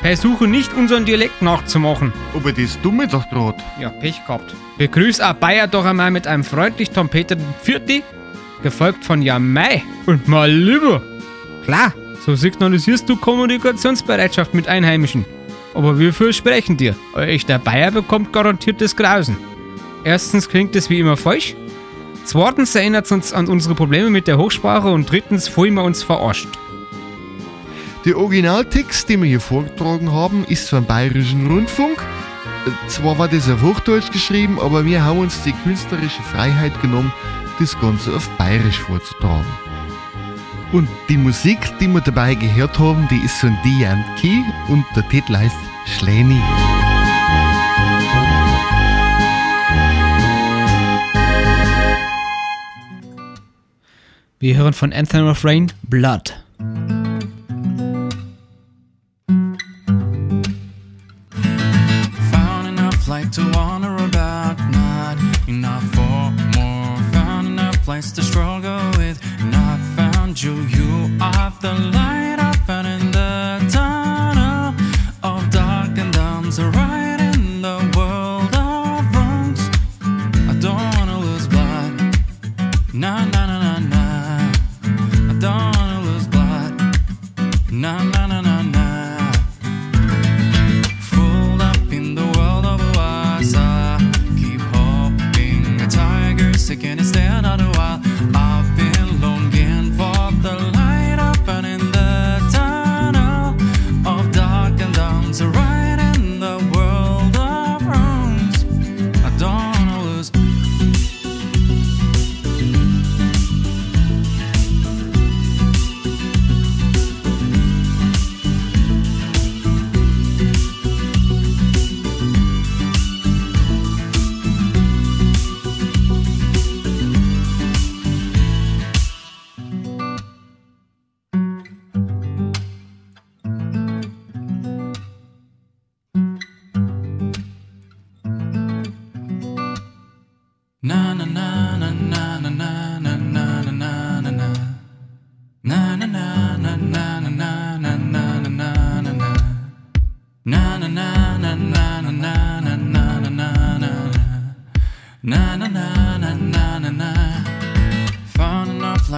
Versuche 0.00 0.48
nicht 0.48 0.74
unseren 0.74 1.04
Dialekt 1.04 1.42
nachzumachen. 1.42 2.12
Aber 2.34 2.52
das 2.52 2.80
dumme 2.80 3.06
doch 3.06 3.28
grad. 3.30 3.62
Ja, 3.78 3.90
Pech 3.90 4.24
gehabt. 4.26 4.52
Begrüß 4.78 5.20
auch 5.20 5.34
Bayer 5.34 5.68
doch 5.68 5.84
einmal 5.84 6.10
mit 6.10 6.26
einem 6.26 6.42
freundlich 6.42 6.90
trompeternden 6.90 7.54
Vierti, 7.62 8.02
gefolgt 8.64 9.04
von 9.04 9.22
Ja 9.22 9.38
Mei 9.38 9.84
und 10.06 10.26
mal 10.26 10.50
lieber. 10.50 11.02
Klar, 11.64 11.92
so 12.26 12.34
signalisierst 12.34 13.08
du 13.08 13.16
Kommunikationsbereitschaft 13.16 14.54
mit 14.54 14.66
Einheimischen. 14.66 15.24
Aber 15.74 15.98
wir 15.98 16.12
versprechen 16.12 16.76
dir, 16.76 16.94
ein 17.14 17.28
echter 17.28 17.58
Bayer 17.58 17.90
bekommt 17.90 18.32
garantiert 18.32 18.80
das 18.80 18.94
Grausen. 18.96 19.36
Erstens 20.04 20.48
klingt 20.48 20.76
es 20.76 20.90
wie 20.90 21.00
immer 21.00 21.16
falsch. 21.16 21.54
Zweitens 22.24 22.74
erinnert 22.74 23.06
es 23.06 23.12
uns 23.12 23.32
an 23.32 23.48
unsere 23.48 23.74
Probleme 23.74 24.10
mit 24.10 24.26
der 24.26 24.38
Hochsprache 24.38 24.88
und 24.88 25.10
drittens 25.10 25.48
fühlen 25.48 25.74
wir 25.74 25.82
uns 25.82 26.02
verarscht. 26.02 26.48
Der 28.04 28.18
Originaltext, 28.18 29.08
den 29.08 29.22
wir 29.22 29.28
hier 29.28 29.40
vorgetragen 29.40 30.12
haben, 30.12 30.44
ist 30.44 30.68
vom 30.68 30.84
Bayerischen 30.84 31.46
Rundfunk. 31.46 32.04
Zwar 32.88 33.18
war 33.18 33.28
das 33.28 33.48
auf 33.48 33.62
Hochdeutsch 33.62 34.10
geschrieben, 34.12 34.58
aber 34.60 34.84
wir 34.84 35.04
haben 35.04 35.20
uns 35.20 35.42
die 35.42 35.52
künstlerische 35.52 36.22
Freiheit 36.22 36.80
genommen, 36.80 37.12
das 37.58 37.78
Ganze 37.80 38.14
auf 38.14 38.28
Bayerisch 38.38 38.78
vorzutragen. 38.78 39.46
Und 40.72 40.88
die 41.10 41.18
Musik, 41.18 41.58
die 41.80 41.86
wir 41.86 42.00
dabei 42.00 42.34
gehört 42.34 42.78
haben, 42.78 43.06
die 43.10 43.18
ist 43.18 43.36
von 43.36 43.54
Diane 43.62 44.02
Key 44.18 44.40
und 44.68 44.86
der 44.96 45.06
Titel 45.10 45.36
heißt 45.36 45.54
Schläni. 45.84 46.40
Wir 54.40 54.56
hören 54.56 54.72
von 54.72 54.94
Anthem 54.94 55.28
of 55.28 55.44
Rain 55.44 55.70
Blood. 55.82 56.41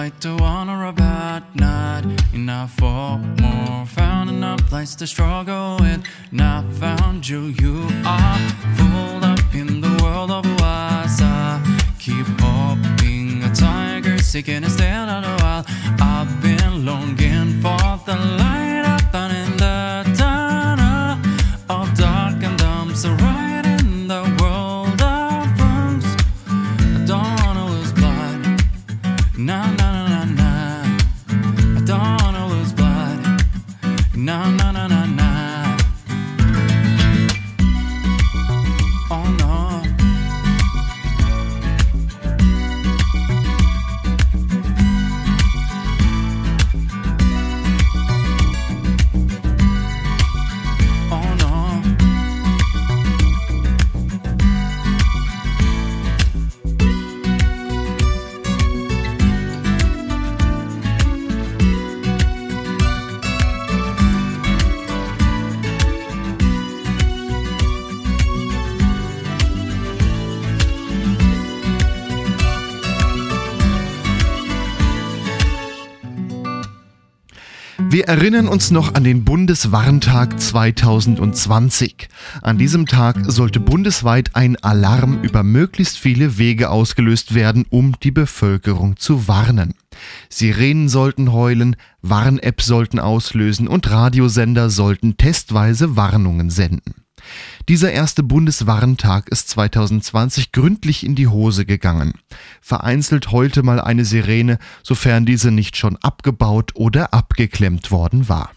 Light 0.05 0.21
to 0.21 0.35
wonder 0.35 0.85
about, 0.85 1.43
not 1.55 2.03
enough 2.33 2.71
for 2.77 3.17
more. 3.41 3.85
Found 3.87 4.29
enough 4.29 4.61
place 4.69 4.93
to 4.95 5.07
struggle 5.07 5.77
with, 5.79 6.03
not 6.31 6.63
found 6.73 7.27
you. 7.27 7.41
You 7.61 7.75
are 8.05 8.39
full 8.77 9.25
up 9.33 9.55
in 9.61 9.81
the 9.81 9.93
world 10.03 10.29
of 10.29 10.45
what's 10.59 11.19
I 11.21 11.59
keep 11.97 12.27
hoping 12.39 13.43
a 13.49 13.51
tiger 13.55 14.19
seeking 14.19 14.63
instead 14.63 15.09
of 15.15 15.23
the 15.23 15.35
while. 15.43 15.65
I've 16.13 16.33
been 16.39 16.85
longing 16.85 17.49
for 17.63 17.85
the 18.05 18.17
light 18.41 18.83
up 18.95 19.15
and 19.21 19.33
in 19.43 19.57
the 19.57 19.64
Wir 78.05 78.13
erinnern 78.13 78.47
uns 78.47 78.69
noch 78.69 78.93
an 78.93 79.03
den 79.03 79.25
Bundeswarntag 79.25 80.39
2020. 80.39 82.07
An 82.43 82.59
diesem 82.59 82.85
Tag 82.85 83.17
sollte 83.25 83.59
bundesweit 83.59 84.35
ein 84.35 84.57
Alarm 84.57 85.23
über 85.23 85.41
möglichst 85.41 85.97
viele 85.97 86.37
Wege 86.37 86.69
ausgelöst 86.69 87.33
werden, 87.33 87.65
um 87.71 87.95
die 88.03 88.11
Bevölkerung 88.11 88.97
zu 88.97 89.27
warnen. 89.27 89.73
Sirenen 90.29 90.87
sollten 90.87 91.31
heulen, 91.31 91.77
Warn-Apps 92.03 92.67
sollten 92.67 92.99
auslösen 92.99 93.67
und 93.67 93.89
Radiosender 93.89 94.69
sollten 94.69 95.17
testweise 95.17 95.95
Warnungen 95.95 96.51
senden. 96.51 97.04
Dieser 97.67 97.91
erste 97.91 98.21
Bundeswarntag 98.21 99.27
ist 99.29 99.49
2020 99.49 100.51
gründlich 100.51 101.03
in 101.03 101.15
die 101.15 101.27
Hose 101.27 101.65
gegangen. 101.65 102.13
Vereinzelt 102.61 103.31
heulte 103.31 103.63
mal 103.63 103.81
eine 103.81 104.05
Sirene, 104.05 104.59
sofern 104.83 105.25
diese 105.25 105.49
nicht 105.49 105.75
schon 105.75 105.97
abgebaut 105.97 106.73
oder 106.75 107.11
abgeklemmt 107.11 107.89
worden 107.89 108.29
war. 108.29 108.51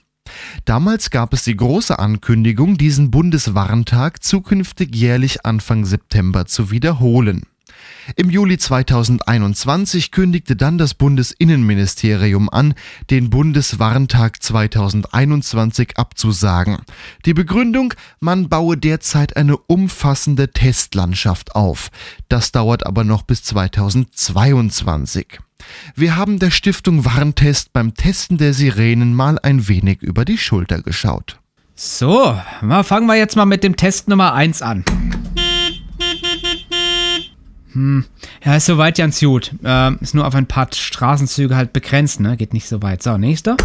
Damals 0.66 1.08
gab 1.08 1.32
es 1.32 1.44
die 1.44 1.56
große 1.56 1.98
Ankündigung, 1.98 2.76
diesen 2.76 3.10
Bundeswarntag 3.10 4.22
zukünftig 4.22 4.94
jährlich 4.94 5.46
Anfang 5.46 5.86
September 5.86 6.44
zu 6.44 6.70
wiederholen. 6.70 7.46
Im 8.16 8.30
Juli 8.30 8.58
2021 8.58 10.10
kündigte 10.10 10.56
dann 10.56 10.78
das 10.78 10.94
Bundesinnenministerium 10.94 12.48
an, 12.48 12.74
den 13.10 13.30
Bundeswarntag 13.30 14.42
2021 14.42 15.96
abzusagen. 15.96 16.78
Die 17.26 17.34
Begründung, 17.34 17.94
man 18.20 18.48
baue 18.48 18.76
derzeit 18.76 19.36
eine 19.36 19.56
umfassende 19.56 20.50
Testlandschaft 20.50 21.54
auf. 21.54 21.90
Das 22.28 22.52
dauert 22.52 22.86
aber 22.86 23.04
noch 23.04 23.22
bis 23.22 23.42
2022. 23.44 25.40
Wir 25.94 26.16
haben 26.16 26.38
der 26.38 26.50
Stiftung 26.50 27.04
Warntest 27.04 27.72
beim 27.72 27.94
Testen 27.94 28.38
der 28.38 28.54
Sirenen 28.54 29.14
mal 29.14 29.38
ein 29.38 29.68
wenig 29.68 30.02
über 30.02 30.24
die 30.24 30.38
Schulter 30.38 30.82
geschaut. 30.82 31.40
So, 31.74 32.36
fangen 32.82 33.06
wir 33.06 33.16
jetzt 33.16 33.36
mal 33.36 33.44
mit 33.44 33.62
dem 33.62 33.76
Test 33.76 34.08
Nummer 34.08 34.34
1 34.34 34.62
an. 34.62 34.84
Hm, 37.72 38.04
ja, 38.44 38.56
ist 38.56 38.66
soweit 38.66 38.96
ganz 38.96 39.20
gut. 39.20 39.52
Ähm, 39.64 39.98
ist 40.00 40.14
nur 40.14 40.26
auf 40.26 40.34
ein 40.34 40.46
paar 40.46 40.68
Straßenzüge 40.72 41.56
halt 41.56 41.72
begrenzt, 41.72 42.20
ne? 42.20 42.36
Geht 42.36 42.54
nicht 42.54 42.68
so 42.68 42.82
weit. 42.82 43.02
So, 43.02 43.18
nächster. 43.18 43.56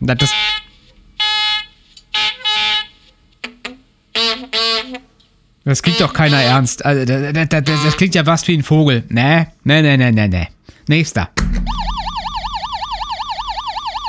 Das. 0.00 0.30
Das 5.64 5.82
klingt 5.82 6.00
doch 6.00 6.12
keiner 6.12 6.40
ernst. 6.40 6.84
Also, 6.84 7.04
das, 7.04 7.48
das, 7.48 7.64
das, 7.64 7.96
klingt 7.96 8.14
ja 8.14 8.24
fast 8.24 8.48
wie 8.48 8.56
ein 8.56 8.62
Vogel. 8.62 9.04
Nee, 9.08 9.48
nee, 9.64 9.82
nee, 9.82 9.96
nee, 9.96 10.12
nee, 10.12 10.28
nee. 10.28 10.48
Nächster. 10.86 11.30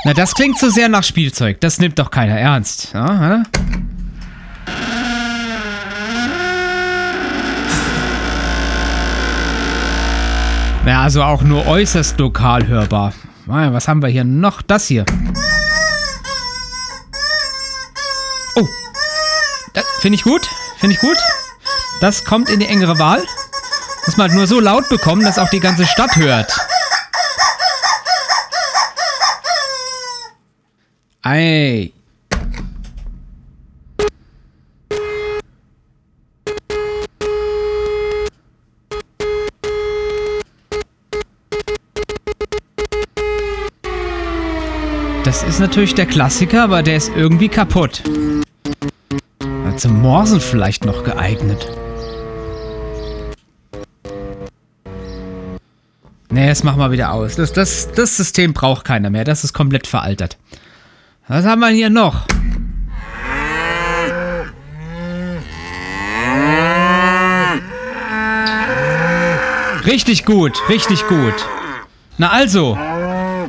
Na, 0.04 0.14
das 0.14 0.34
klingt 0.34 0.58
zu 0.58 0.70
sehr 0.70 0.88
nach 0.88 1.04
Spielzeug. 1.04 1.60
Das 1.60 1.78
nimmt 1.78 1.98
doch 1.98 2.10
keiner 2.10 2.38
ernst. 2.38 2.92
Ja, 2.94 3.42
oder? 10.90 10.98
Ja, 10.98 11.02
also 11.02 11.22
auch 11.22 11.42
nur 11.42 11.66
äußerst 11.66 12.18
lokal 12.18 12.66
hörbar. 12.66 13.12
Ah, 13.48 13.72
Was 13.72 13.88
haben 13.88 14.02
wir 14.02 14.08
hier 14.08 14.24
noch? 14.24 14.62
Das 14.62 14.86
hier. 14.86 15.04
Oh. 18.56 18.66
Finde 20.00 20.16
ich 20.16 20.22
gut. 20.22 20.48
Finde 20.78 20.94
ich 20.94 21.00
gut. 21.00 21.16
Das 22.00 22.24
kommt 22.24 22.48
in 22.50 22.60
die 22.60 22.66
engere 22.66 22.98
Wahl. 22.98 23.22
Muss 24.06 24.16
man 24.16 24.28
halt 24.28 24.36
nur 24.36 24.46
so 24.46 24.60
laut 24.60 24.88
bekommen, 24.88 25.22
dass 25.24 25.38
auch 25.38 25.50
die 25.50 25.60
ganze 25.60 25.86
Stadt 25.86 26.16
hört. 26.16 26.58
Ei. 31.22 31.92
Das 45.30 45.44
ist 45.44 45.60
natürlich 45.60 45.94
der 45.94 46.06
Klassiker, 46.06 46.64
aber 46.64 46.82
der 46.82 46.96
ist 46.96 47.12
irgendwie 47.14 47.48
kaputt. 47.48 48.02
Zum 49.76 50.02
Morsen 50.02 50.40
vielleicht 50.40 50.84
noch 50.84 51.04
geeignet. 51.04 51.68
Nee, 56.30 56.48
das 56.48 56.64
machen 56.64 56.80
wir 56.80 56.90
wieder 56.90 57.12
aus. 57.12 57.36
Das, 57.36 57.52
das, 57.52 57.92
das 57.92 58.16
System 58.16 58.54
braucht 58.54 58.84
keiner 58.84 59.08
mehr. 59.08 59.22
Das 59.22 59.44
ist 59.44 59.52
komplett 59.52 59.86
veraltet. 59.86 60.36
Was 61.28 61.44
haben 61.44 61.60
wir 61.60 61.68
hier 61.68 61.90
noch? 61.90 62.26
Richtig 69.86 70.24
gut, 70.24 70.60
richtig 70.68 71.06
gut. 71.06 71.34
Na 72.18 72.30
also, 72.32 72.76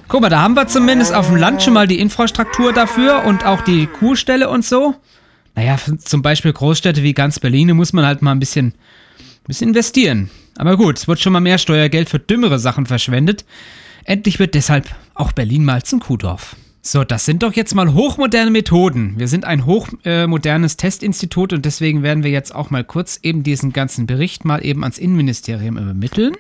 guck 0.08 0.22
mal, 0.22 0.30
da 0.30 0.42
haben 0.42 0.56
wir 0.56 0.68
zumindest 0.68 1.14
auf 1.14 1.28
dem 1.28 1.36
Land 1.36 1.64
schon 1.64 1.74
mal 1.74 1.88
die 1.88 2.00
Infrastruktur 2.00 2.74
dafür 2.74 3.24
und 3.26 3.46
auch 3.46 3.62
die 3.62 3.88
Kuhstelle 3.88 4.50
und 4.50 4.66
so. 4.66 4.96
Naja, 5.56 5.78
zum 6.04 6.22
Beispiel 6.22 6.54
Großstädte 6.54 7.04
wie 7.04 7.14
ganz 7.14 7.40
Berlin, 7.40 7.70
da 7.70 7.74
muss 7.74 7.94
man 7.94 8.06
halt 8.06 8.22
mal 8.22 8.32
ein 8.32 8.40
bisschen, 8.40 8.74
bisschen 9.46 9.70
investieren. 9.70 10.30
Aber 10.58 10.78
gut, 10.78 10.98
es 10.98 11.08
wird 11.08 11.20
schon 11.20 11.34
mal 11.34 11.40
mehr 11.40 11.58
Steuergeld 11.58 12.10
für 12.10 12.20
dümmere 12.20 12.60
Sachen 12.60 12.86
verschwendet. 12.86 13.46
Endlich 14.04 14.40
wird 14.40 14.56
deshalb 14.56 14.88
auch 15.14 15.32
Berlin 15.32 15.66
mal 15.66 15.84
zum 15.84 16.00
Kuhdorf. 16.00 16.56
So, 16.84 17.04
das 17.04 17.26
sind 17.26 17.44
doch 17.44 17.54
jetzt 17.54 17.76
mal 17.76 17.94
hochmoderne 17.94 18.50
Methoden. 18.50 19.14
Wir 19.18 19.28
sind 19.28 19.46
ein 19.46 19.68
hochmodernes 19.68 20.74
äh, 20.74 20.78
Testinstitut 20.78 21.54
und 21.54 21.64
deswegen 21.64 22.02
werden 22.02 22.24
wir 22.24 22.32
jetzt 22.32 22.56
auch 22.56 22.72
mal 22.72 22.84
kurz 22.84 23.20
eben 23.22 23.44
diesen 23.44 23.72
ganzen 23.72 24.08
Bericht 24.08 24.46
mal 24.46 24.66
eben 24.66 24.82
ans 24.82 24.98
Innenministerium 24.98 25.78
übermitteln. 25.78 26.36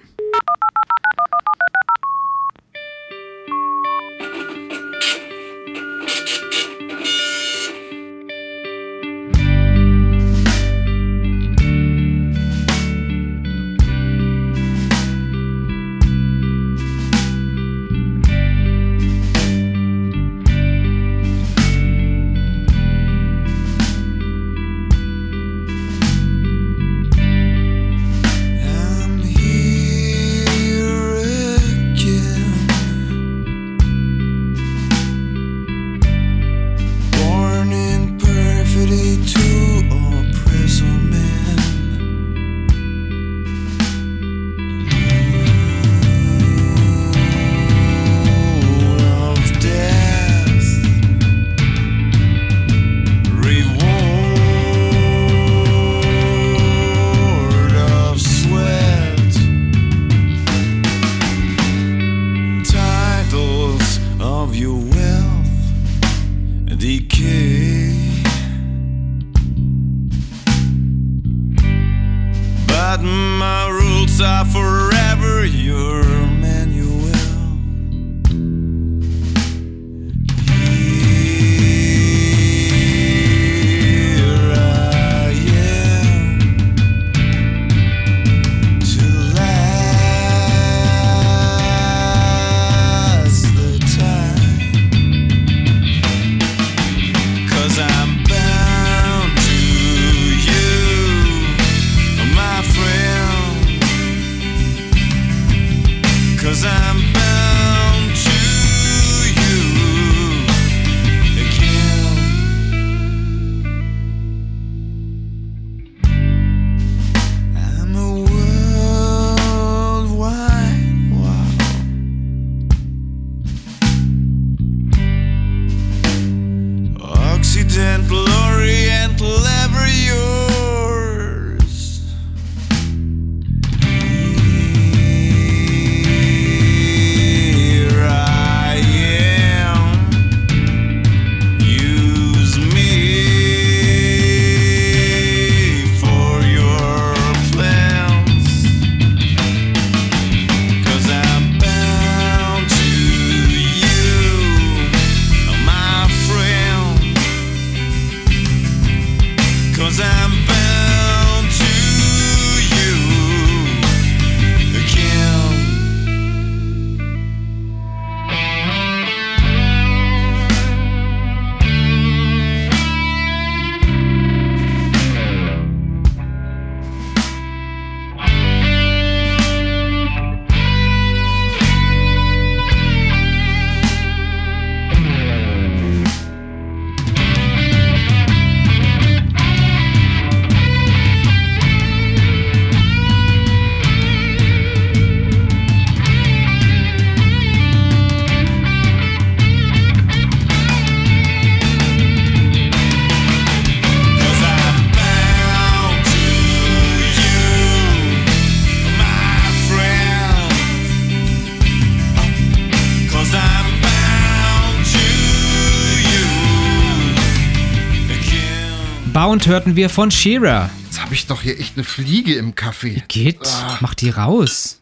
Bound 219.31 219.47
hörten 219.47 219.77
wir 219.77 219.89
von 219.89 220.11
Shearer. 220.11 220.69
Jetzt 220.83 221.01
habe 221.01 221.13
ich 221.13 221.25
doch 221.25 221.41
hier 221.41 221.57
echt 221.57 221.77
eine 221.77 221.85
Fliege 221.85 222.33
im 222.33 222.53
Kaffee. 222.53 223.01
Geht, 223.07 223.39
mach 223.79 223.93
die 223.93 224.09
raus. 224.09 224.81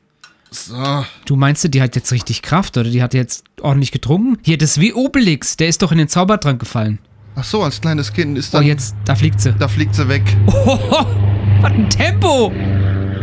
So. 0.49 1.05
Du 1.25 1.35
meinst, 1.35 1.63
du, 1.63 1.69
die 1.69 1.83
hat 1.83 1.95
jetzt 1.95 2.11
richtig 2.11 2.41
Kraft 2.41 2.75
oder 2.75 2.89
die 2.89 3.03
hat 3.03 3.13
jetzt 3.13 3.43
ordentlich 3.61 3.91
getrunken? 3.91 4.39
Hier, 4.41 4.57
das 4.57 4.71
ist 4.71 4.79
wie 4.79 4.91
Obelix, 4.91 5.55
der 5.55 5.67
ist 5.67 5.83
doch 5.83 5.91
in 5.91 5.99
den 5.99 6.07
Zaubertrank 6.07 6.59
gefallen. 6.59 6.97
Ach 7.35 7.43
so, 7.43 7.61
als 7.61 7.79
kleines 7.79 8.11
Kind 8.11 8.39
ist 8.39 8.55
Oh, 8.55 8.57
dann. 8.57 8.65
jetzt, 8.65 8.95
da 9.05 9.13
fliegt 9.13 9.39
sie. 9.39 9.53
Da 9.53 9.67
fliegt 9.67 9.93
sie 9.93 10.09
weg. 10.09 10.23
Hoho, 10.47 11.05
was 11.61 11.71
ein 11.71 11.87
Tempo! 11.91 12.51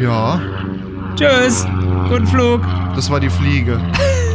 Ja, 0.00 0.40
Tschüss, 1.16 1.66
guten 2.08 2.28
Flug. 2.28 2.62
das 2.94 3.10
war 3.10 3.18
die 3.18 3.30
Fliege. 3.30 3.80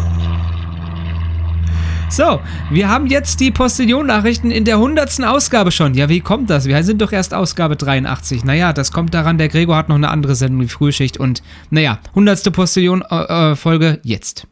So, 2.12 2.42
wir 2.70 2.90
haben 2.90 3.08
jetzt 3.08 3.40
die 3.40 3.52
Postillon-Nachrichten 3.52 4.52
in 4.52 4.66
der 4.66 4.76
100. 4.76 5.24
Ausgabe 5.24 5.72
schon. 5.72 5.94
Ja, 5.94 6.10
wie 6.10 6.20
kommt 6.20 6.50
das? 6.50 6.66
Wir 6.66 6.84
sind 6.84 7.02
doch 7.02 7.14
erst 7.14 7.34
Ausgabe 7.34 7.78
83. 7.78 8.44
Naja, 8.44 8.74
das 8.74 8.92
kommt 8.92 9.14
daran, 9.14 9.38
der 9.38 9.48
Gregor 9.48 9.78
hat 9.78 9.88
noch 9.88 9.96
eine 9.96 10.10
andere 10.10 10.36
Sendung, 10.36 10.60
die 10.60 10.68
Frühschicht. 10.68 11.16
Und 11.16 11.42
naja, 11.70 12.00
100. 12.10 12.52
Postillon-Folge 12.52 14.02
jetzt. 14.04 14.46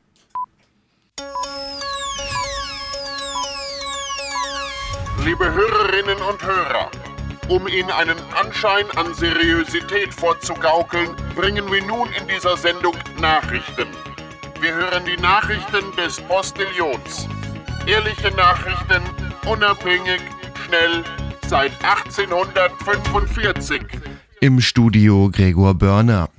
Liebe 5.26 5.54
Hörerinnen 5.54 6.18
und 6.30 6.42
Hörer, 6.42 6.90
um 7.50 7.68
Ihnen 7.68 7.92
einen 7.92 8.16
Anschein 8.42 8.86
an 8.96 9.14
Seriosität 9.14 10.14
vorzugaukeln, 10.14 11.10
bringen 11.36 11.70
wir 11.70 11.86
nun 11.86 12.08
in 12.18 12.26
dieser 12.34 12.56
Sendung 12.56 12.94
Nachrichten. 13.20 13.90
Wir 14.62 14.74
hören 14.74 15.04
die 15.06 15.22
Nachrichten 15.22 15.94
des 15.98 16.22
Postillions. 16.22 17.28
Ehrliche 17.90 18.30
Nachrichten, 18.36 19.02
unabhängig, 19.48 20.22
schnell, 20.64 21.04
seit 21.48 21.72
1845. 21.84 23.82
Im 24.42 24.62
Studio 24.62 25.32
Gregor 25.32 25.74
Börner. 25.74 26.30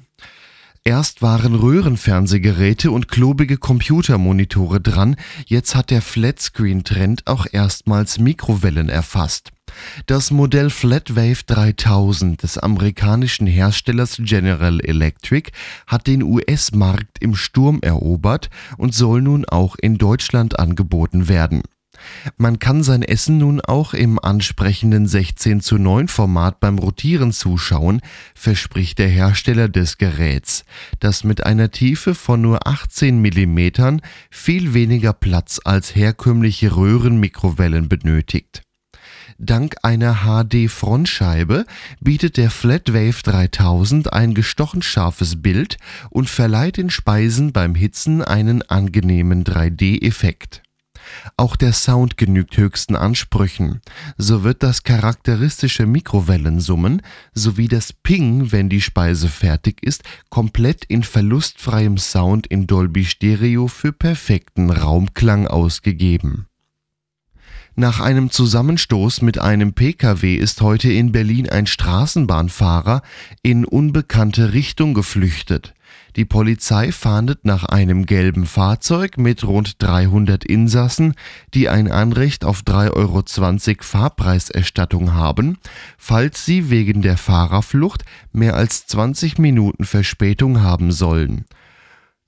Erst 0.85 1.23
waren 1.23 1.57
Röhrenfernsehgeräte 1.57 2.93
und 2.93 3.09
klobige 3.09 3.57
Computermonitore 3.57 4.81
dran, 4.81 5.17
jetzt 5.45 5.75
hat 5.75 5.91
der 5.91 6.03
Flatscreen-Trend 6.03 7.27
auch 7.27 7.47
erstmals 7.51 8.21
Mikrowellen 8.21 8.89
erfasst. 8.89 9.51
Das 10.07 10.31
Modell 10.31 10.71
Flatwave 10.71 11.43
3000 11.47 12.43
des 12.43 12.59
amerikanischen 12.59 13.47
Herstellers 13.47 14.17
General 14.21 14.81
Electric 14.81 15.51
hat 15.87 16.07
den 16.07 16.23
US-Markt 16.23 17.19
im 17.21 17.35
Sturm 17.35 17.81
erobert 17.83 18.51
und 18.77 18.95
soll 18.95 19.23
nun 19.23 19.45
auch 19.45 19.77
in 19.77 19.99
Deutschland 19.99 20.59
angeboten 20.59 21.29
werden. 21.29 21.63
Man 22.37 22.59
kann 22.59 22.83
sein 22.83 23.03
Essen 23.03 23.39
nun 23.39 23.61
auch 23.61 23.95
im 23.95 24.19
ansprechenden 24.19 25.07
16 25.07 25.61
zu 25.61 25.79
9 25.79 26.09
Format 26.09 26.61
beim 26.61 26.79
Rotieren 26.79 27.33
zuschauen, 27.33 28.01
verspricht 28.35 28.99
der 28.99 29.09
Hersteller 29.09 29.69
des 29.69 29.99
Geräts, 29.99 30.65
das 30.99 31.25
mit 31.25 31.45
einer 31.45 31.71
Tiefe 31.71 32.15
von 32.15 32.41
nur 32.41 32.67
18 32.67 33.21
Millimetern 33.21 34.01
viel 34.31 34.75
weniger 34.75 35.13
Platz 35.13 35.61
als 35.65 35.95
herkömmliche 35.95 36.77
Röhrenmikrowellen 36.77 37.89
benötigt. 37.89 38.63
Dank 39.39 39.77
einer 39.83 40.21
HD-Frontscheibe 40.25 41.65
bietet 42.01 42.37
der 42.37 42.51
Flatwave 42.51 43.23
3000 43.23 44.13
ein 44.13 44.35
gestochen 44.35 44.83
scharfes 44.83 45.43
Bild 45.43 45.77
und 46.11 46.29
verleiht 46.29 46.77
den 46.77 46.91
Speisen 46.91 47.53
beim 47.53 47.75
Hitzen 47.75 48.23
einen 48.23 48.63
angenehmen 48.63 49.45
3D-Effekt. 49.45 50.63
Auch 51.37 51.57
der 51.57 51.73
Sound 51.73 52.17
genügt 52.17 52.57
höchsten 52.57 52.97
Ansprüchen. 52.97 53.81
So 54.17 54.45
wird 54.45 54.63
das 54.63 54.83
charakteristische 54.83 55.87
Mikrowellensummen 55.87 57.03
sowie 57.33 57.69
das 57.69 57.93
Ping, 57.93 58.53
wenn 58.53 58.69
die 58.69 58.81
Speise 58.81 59.29
fertig 59.29 59.83
ist, 59.83 60.03
komplett 60.29 60.85
in 60.85 61.03
verlustfreiem 61.03 61.99
Sound 61.99 62.47
in 62.47 62.67
Dolby 62.67 63.05
Stereo 63.05 63.69
für 63.69 63.93
perfekten 63.93 64.71
Raumklang 64.71 65.47
ausgegeben. 65.47 66.47
Nach 67.81 67.99
einem 67.99 68.31
Zusammenstoß 68.31 69.23
mit 69.23 69.39
einem 69.39 69.73
Pkw 69.73 70.35
ist 70.35 70.61
heute 70.61 70.93
in 70.93 71.13
Berlin 71.13 71.49
ein 71.49 71.67
Straßenbahnfahrer 71.67 73.01
in 73.43 73.65
unbekannte 73.65 74.53
Richtung 74.53 74.93
geflüchtet. 74.93 75.73
Die 76.15 76.27
Polizei 76.27 76.93
fahndet 76.93 77.47
nach 77.47 77.65
einem 77.65 78.05
gelben 78.05 78.45
Fahrzeug 78.45 79.17
mit 79.17 79.45
rund 79.45 79.83
300 79.83 80.45
Insassen, 80.45 81.15
die 81.55 81.71
ein 81.71 81.91
Anrecht 81.91 82.45
auf 82.45 82.61
3,20 82.61 82.97
Euro 82.97 83.83
Fahrpreiserstattung 83.83 85.15
haben, 85.15 85.57
falls 85.97 86.45
sie 86.45 86.69
wegen 86.69 87.01
der 87.01 87.17
Fahrerflucht 87.17 88.05
mehr 88.31 88.57
als 88.57 88.89
20 88.89 89.39
Minuten 89.39 89.87
Verspätung 89.87 90.61
haben 90.61 90.93
sollen. 90.93 91.47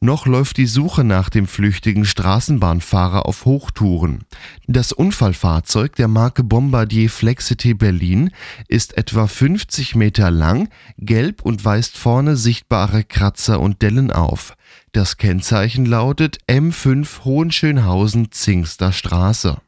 Noch 0.03 0.27
läuft 0.27 0.57
die 0.57 0.67
Suche 0.67 1.05
nach 1.05 1.31
dem 1.31 1.47
flüchtigen 1.47 2.05
Straßenbahnfahrer 2.05 3.25
auf 3.25 3.45
Hochtouren. 3.45 4.25
Das 4.67 4.91
Unfallfahrzeug 4.91 5.95
der 5.95 6.09
Marke 6.09 6.43
Bombardier 6.43 7.09
Flexity 7.09 7.75
Berlin 7.75 8.33
ist 8.67 8.99
etwa 8.99 9.29
50 9.29 9.95
Meter 9.95 10.33
lang, 10.33 10.69
gelb 10.99 11.43
und 11.43 11.65
weist 11.65 11.97
vorne 11.97 12.37
sichtbare 12.37 13.05
Kratzer 13.05 13.61
und 13.61 13.81
Dellen 13.81 14.11
auf. 14.11 14.57
Das 14.91 15.19
Kennzeichen 15.19 15.87
lautet 15.87 16.39
M5 16.49 17.23
Hohenschönhausen 17.25 18.33
Zingster 18.33 18.91
Straße. 18.91 19.59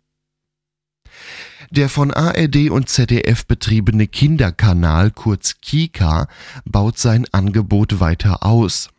Der 1.70 1.88
von 1.88 2.12
ARD 2.12 2.70
und 2.70 2.88
ZDF 2.88 3.47
betriebene 3.47 4.09
Kinderkanal, 4.09 5.12
kurz 5.12 5.61
Kika, 5.61 6.27
baut 6.64 6.99
sein 6.99 7.25
Angebot 7.31 8.01
weiter 8.01 8.42
aus. 8.42 8.90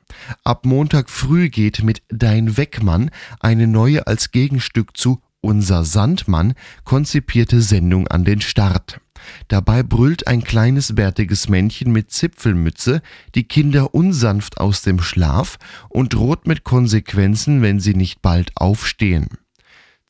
Ab 0.43 0.65
Montag 0.65 1.10
früh 1.10 1.49
geht 1.49 1.84
mit 1.84 2.04
Dein 2.10 2.58
Wegmann 2.58 3.12
eine 3.39 3.67
neue 3.67 4.08
als 4.08 4.32
Gegenstück 4.32 4.97
zu 4.97 5.21
Unser 5.41 5.84
Sandmann 5.84 6.54
konzipierte 6.84 7.62
Sendung 7.62 8.08
an 8.08 8.25
den 8.25 8.41
Start. 8.41 8.99
Dabei 9.47 9.84
brüllt 9.84 10.28
ein 10.28 10.43
kleines 10.43 10.95
bärtiges 10.95 11.49
Männchen 11.49 11.91
mit 11.91 12.12
Zipfelmütze 12.12 13.01
die 13.36 13.47
Kinder 13.47 13.93
unsanft 13.93 14.60
aus 14.60 14.82
dem 14.82 15.01
Schlaf 15.01 15.58
und 15.89 16.13
droht 16.13 16.47
mit 16.47 16.63
Konsequenzen, 16.63 17.62
wenn 17.62 17.80
sie 17.80 17.95
nicht 17.95 18.21
bald 18.21 18.51
aufstehen. 18.56 19.30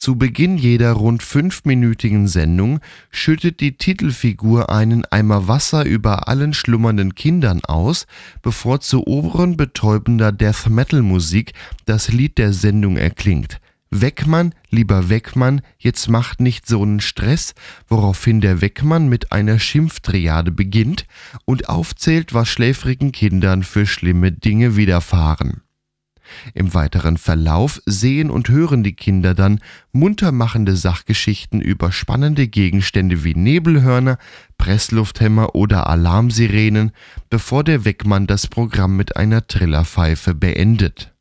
Zu 0.06 0.18
Beginn 0.18 0.60
jeder 0.60 0.92
rund 0.92 1.24
fünfminütigen 1.24 2.28
Sendung 2.28 2.80
schüttet 3.10 3.60
die 3.60 3.76
Titelfigur 3.76 4.70
einen 4.70 5.04
Eimer 5.06 5.48
Wasser 5.48 5.84
über 5.84 6.28
allen 6.28 6.54
schlummernden 6.54 7.16
Kindern 7.16 7.66
aus, 7.66 8.06
bevor 8.44 8.82
zu 8.82 9.08
oberen 9.08 9.58
betäubender 9.58 10.32
Death 10.32 10.70
Metal 10.70 11.02
Musik 11.02 11.54
das 11.86 12.10
Lied 12.10 12.38
der 12.38 12.54
Sendung 12.54 12.98
erklingt. 12.98 13.60
Weckmann, 13.90 14.54
lieber 14.70 15.10
Weckmann, 15.10 15.64
jetzt 15.80 16.08
macht 16.08 16.40
nicht 16.40 16.68
so 16.68 16.86
nen 16.86 17.00
Stress, 17.00 17.56
woraufhin 17.88 18.42
der 18.42 18.62
Weckmann 18.62 19.10
mit 19.10 19.32
einer 19.32 19.58
Schimpftriade 19.58 20.52
beginnt 20.52 21.08
und 21.46 21.68
aufzählt, 21.68 22.32
was 22.32 22.48
schläfrigen 22.48 23.12
Kindern 23.12 23.64
für 23.64 23.88
schlimme 23.88 24.32
Dinge 24.32 24.76
widerfahren. 24.76 25.65
Im 26.54 26.74
weiteren 26.74 27.18
Verlauf 27.18 27.82
sehen 27.86 28.30
und 28.30 28.50
hören 28.50 28.84
die 28.84 28.96
Kinder 28.96 29.34
dann 29.34 29.60
muntermachende 29.92 30.76
Sachgeschichten 30.76 31.62
über 31.62 31.92
spannende 31.92 32.48
Gegenstände 32.48 33.24
wie 33.24 33.36
Nebelhörner, 33.36 34.18
Presslufthämmer 34.58 35.56
oder 35.56 35.88
Alarmsirenen, 35.88 36.92
bevor 37.30 37.64
der 37.64 37.86
Weckmann 37.86 38.28
das 38.28 38.48
Programm 38.48 38.96
mit 38.96 39.16
einer 39.18 39.48
Trillerpfeife 39.48 40.34
beendet. 40.34 41.16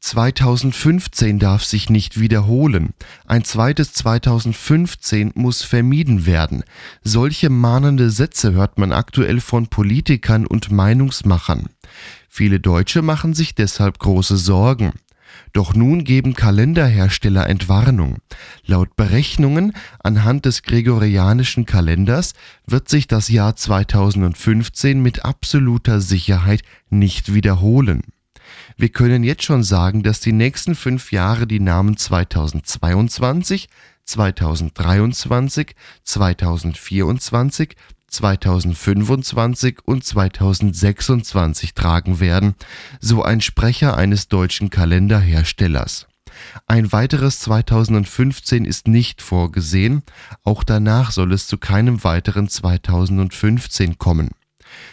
2015 0.00 1.38
darf 1.38 1.64
sich 1.64 1.90
nicht 1.90 2.20
wiederholen. 2.20 2.94
Ein 3.26 3.44
zweites 3.44 3.92
2015 3.94 5.32
muss 5.34 5.62
vermieden 5.62 6.24
werden. 6.24 6.62
Solche 7.02 7.50
mahnende 7.50 8.10
Sätze 8.10 8.52
hört 8.52 8.78
man 8.78 8.92
aktuell 8.92 9.40
von 9.40 9.66
Politikern 9.66 10.46
und 10.46 10.70
Meinungsmachern. 10.70 11.68
Viele 12.38 12.60
Deutsche 12.60 13.02
machen 13.02 13.34
sich 13.34 13.56
deshalb 13.56 13.98
große 13.98 14.36
Sorgen. 14.36 14.92
Doch 15.52 15.74
nun 15.74 16.04
geben 16.04 16.34
Kalenderhersteller 16.34 17.48
Entwarnung. 17.48 18.18
Laut 18.64 18.94
Berechnungen 18.94 19.72
anhand 20.04 20.44
des 20.44 20.62
gregorianischen 20.62 21.66
Kalenders 21.66 22.34
wird 22.64 22.88
sich 22.88 23.08
das 23.08 23.28
Jahr 23.28 23.56
2015 23.56 25.02
mit 25.02 25.24
absoluter 25.24 26.00
Sicherheit 26.00 26.62
nicht 26.90 27.34
wiederholen. 27.34 28.02
Wir 28.76 28.90
können 28.90 29.24
jetzt 29.24 29.42
schon 29.42 29.64
sagen, 29.64 30.04
dass 30.04 30.20
die 30.20 30.30
nächsten 30.30 30.76
fünf 30.76 31.10
Jahre 31.10 31.48
die 31.48 31.58
Namen 31.58 31.96
2022, 31.96 33.68
2023, 34.04 35.74
2024, 36.04 37.74
2025 38.08 39.78
und 39.84 40.04
2026 40.04 41.74
tragen 41.74 42.20
werden, 42.20 42.54
so 43.00 43.22
ein 43.22 43.40
Sprecher 43.40 43.96
eines 43.96 44.28
deutschen 44.28 44.70
Kalenderherstellers. 44.70 46.06
Ein 46.66 46.92
weiteres 46.92 47.40
2015 47.40 48.64
ist 48.64 48.88
nicht 48.88 49.22
vorgesehen, 49.22 50.02
auch 50.44 50.64
danach 50.64 51.10
soll 51.10 51.32
es 51.32 51.46
zu 51.46 51.58
keinem 51.58 52.04
weiteren 52.04 52.48
2015 52.48 53.98
kommen. 53.98 54.30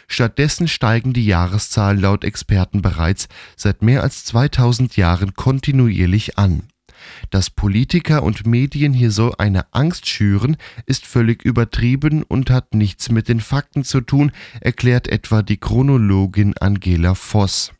Stattdessen 0.07 0.68
steigen 0.68 1.13
die 1.13 1.26
Jahreszahlen 1.26 1.99
laut 1.99 2.24
Experten 2.24 2.82
bereits 2.82 3.28
seit 3.55 3.82
mehr 3.82 4.03
als 4.03 4.26
2000 4.26 4.95
Jahren 4.97 5.34
kontinuierlich 5.34 6.38
an. 6.38 6.63
Dass 7.30 7.49
Politiker 7.49 8.24
und 8.24 8.45
Medien 8.45 8.93
hier 8.93 9.12
so 9.12 9.34
eine 9.38 9.74
Angst 9.74 10.08
schüren, 10.08 10.58
ist 10.86 11.06
völlig 11.06 11.43
übertrieben 11.43 12.24
und 12.24 12.49
hat 12.49 12.74
nichts 12.74 13.10
mit 13.10 13.28
den 13.28 13.39
Fakten 13.39 13.84
zu 13.84 14.01
tun, 14.01 14.32
erklärt 14.62 15.08
etwa 15.08 15.41
die 15.41 15.58
Chronologin 15.58 16.58
Angela 16.58 17.16
Voss. 17.16 17.72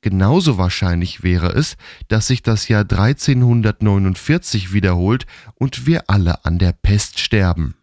Genauso 0.00 0.58
wahrscheinlich 0.58 1.22
wäre 1.22 1.52
es, 1.52 1.76
dass 2.08 2.26
sich 2.26 2.42
das 2.42 2.68
Jahr 2.68 2.82
1349 2.82 4.72
wiederholt 4.72 5.26
und 5.54 5.86
wir 5.86 6.10
alle 6.10 6.44
an 6.44 6.58
der 6.58 6.72
Pest 6.72 7.20
sterben. 7.20 7.74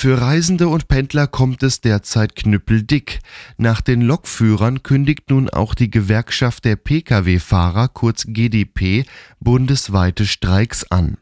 Für 0.00 0.18
Reisende 0.18 0.68
und 0.68 0.88
Pendler 0.88 1.26
kommt 1.26 1.62
es 1.62 1.82
derzeit 1.82 2.34
knüppeldick. 2.34 3.18
Nach 3.58 3.82
den 3.82 4.00
Lokführern 4.00 4.82
kündigt 4.82 5.28
nun 5.28 5.50
auch 5.50 5.74
die 5.74 5.90
Gewerkschaft 5.90 6.64
der 6.64 6.76
Pkw-Fahrer, 6.76 7.88
kurz 7.88 8.24
GdP, 8.26 9.04
bundesweite 9.40 10.24
Streiks 10.24 10.90
an. 10.90 11.18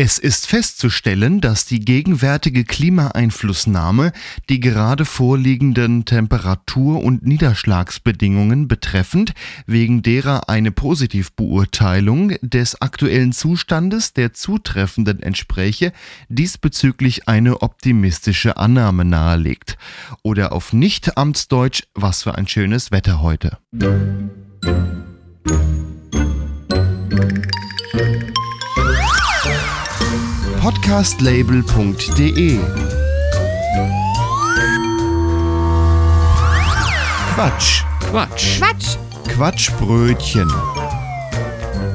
Es 0.00 0.20
ist 0.20 0.46
festzustellen, 0.46 1.40
dass 1.40 1.64
die 1.64 1.80
gegenwärtige 1.80 2.64
Klimaeinflussnahme 2.64 4.12
die 4.48 4.60
gerade 4.60 5.04
vorliegenden 5.04 6.04
Temperatur- 6.04 7.02
und 7.02 7.26
Niederschlagsbedingungen 7.26 8.68
betreffend, 8.68 9.34
wegen 9.66 10.02
derer 10.02 10.48
eine 10.48 10.70
Positivbeurteilung 10.70 12.34
des 12.42 12.80
aktuellen 12.80 13.32
Zustandes 13.32 14.12
der 14.12 14.32
zutreffenden 14.32 15.20
entspräche, 15.20 15.92
diesbezüglich 16.28 17.26
eine 17.26 17.62
optimistische 17.62 18.56
Annahme 18.56 19.04
nahelegt. 19.04 19.78
Oder 20.22 20.52
auf 20.52 20.72
Nicht-Amtsdeutsch, 20.72 21.82
was 21.94 22.22
für 22.22 22.36
ein 22.36 22.46
schönes 22.46 22.92
Wetter 22.92 23.20
heute. 23.20 23.58
podcastlabel.de 30.68 32.58
Quatsch. 37.32 37.84
Quatsch. 38.10 38.58
Quatsch, 38.58 38.96
Quatschbrötchen. 39.28 40.52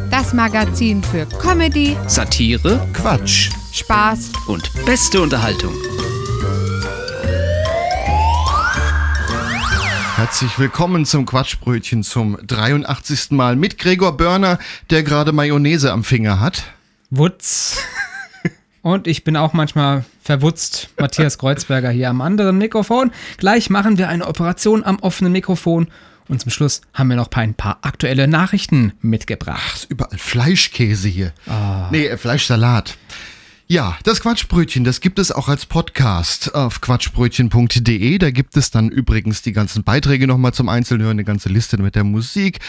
das 0.10 0.34
Magazin 0.34 1.04
für 1.04 1.28
Comedy, 1.28 1.96
Satire 2.08 2.84
Quatsch. 2.94 3.52
Spaß 3.74 4.32
und 4.48 4.72
beste 4.88 5.22
Unterhaltung. 5.22 5.76
Herzlich 10.16 10.58
willkommen 10.58 11.06
zum 11.06 11.28
Quatschbrötchen 11.28 12.02
zum 12.02 12.40
83. 12.42 13.30
Mal 13.34 13.56
mit 13.56 13.78
Gregor 13.78 14.18
Börner, 14.18 14.58
der 14.90 15.04
gerade 15.04 15.32
Mayonnaise 15.32 15.92
am 15.92 16.04
Finger 16.04 16.40
hat. 16.40 16.64
Wutz. 17.12 17.78
Und 18.84 19.08
ich 19.08 19.24
bin 19.24 19.38
auch 19.38 19.54
manchmal 19.54 20.04
verwutzt. 20.22 20.90
Matthias 21.00 21.38
Kreuzberger 21.38 21.90
hier 21.90 22.10
am 22.10 22.20
anderen 22.20 22.58
Mikrofon. 22.58 23.12
Gleich 23.38 23.70
machen 23.70 23.98
wir 23.98 24.10
eine 24.10 24.28
Operation 24.28 24.84
am 24.84 25.00
offenen 25.00 25.32
Mikrofon. 25.32 25.88
Und 26.28 26.42
zum 26.42 26.52
Schluss 26.52 26.82
haben 26.94 27.08
wir 27.08 27.16
noch 27.16 27.32
ein 27.32 27.54
paar 27.54 27.80
aktuelle 27.82 28.28
Nachrichten 28.28 28.92
mitgebracht. 29.02 29.76
Ist 29.76 29.90
überall 29.90 30.18
Fleischkäse 30.18 31.08
hier. 31.08 31.32
Nee, 31.92 32.08
äh, 32.08 32.18
Fleischsalat. 32.18 32.98
Ja, 33.68 33.98
das 34.04 34.20
Quatschbrötchen, 34.20 34.84
das 34.84 35.00
gibt 35.00 35.18
es 35.18 35.32
auch 35.32 35.48
als 35.48 35.66
Podcast 35.66 36.54
auf 36.54 36.82
quatschbrötchen.de. 36.82 38.18
Da 38.18 38.32
gibt 38.32 38.58
es 38.58 38.70
dann 38.70 38.90
übrigens 38.90 39.42
die 39.42 39.54
ganzen 39.54 39.84
Beiträge 39.84 40.28
nochmal 40.28 40.54
zum 40.54 40.68
Einzelhören, 40.68 41.12
eine 41.12 41.24
ganze 41.24 41.48
Liste 41.48 41.78
mit 41.78 41.96
der 41.96 42.04
Musik. 42.04 42.60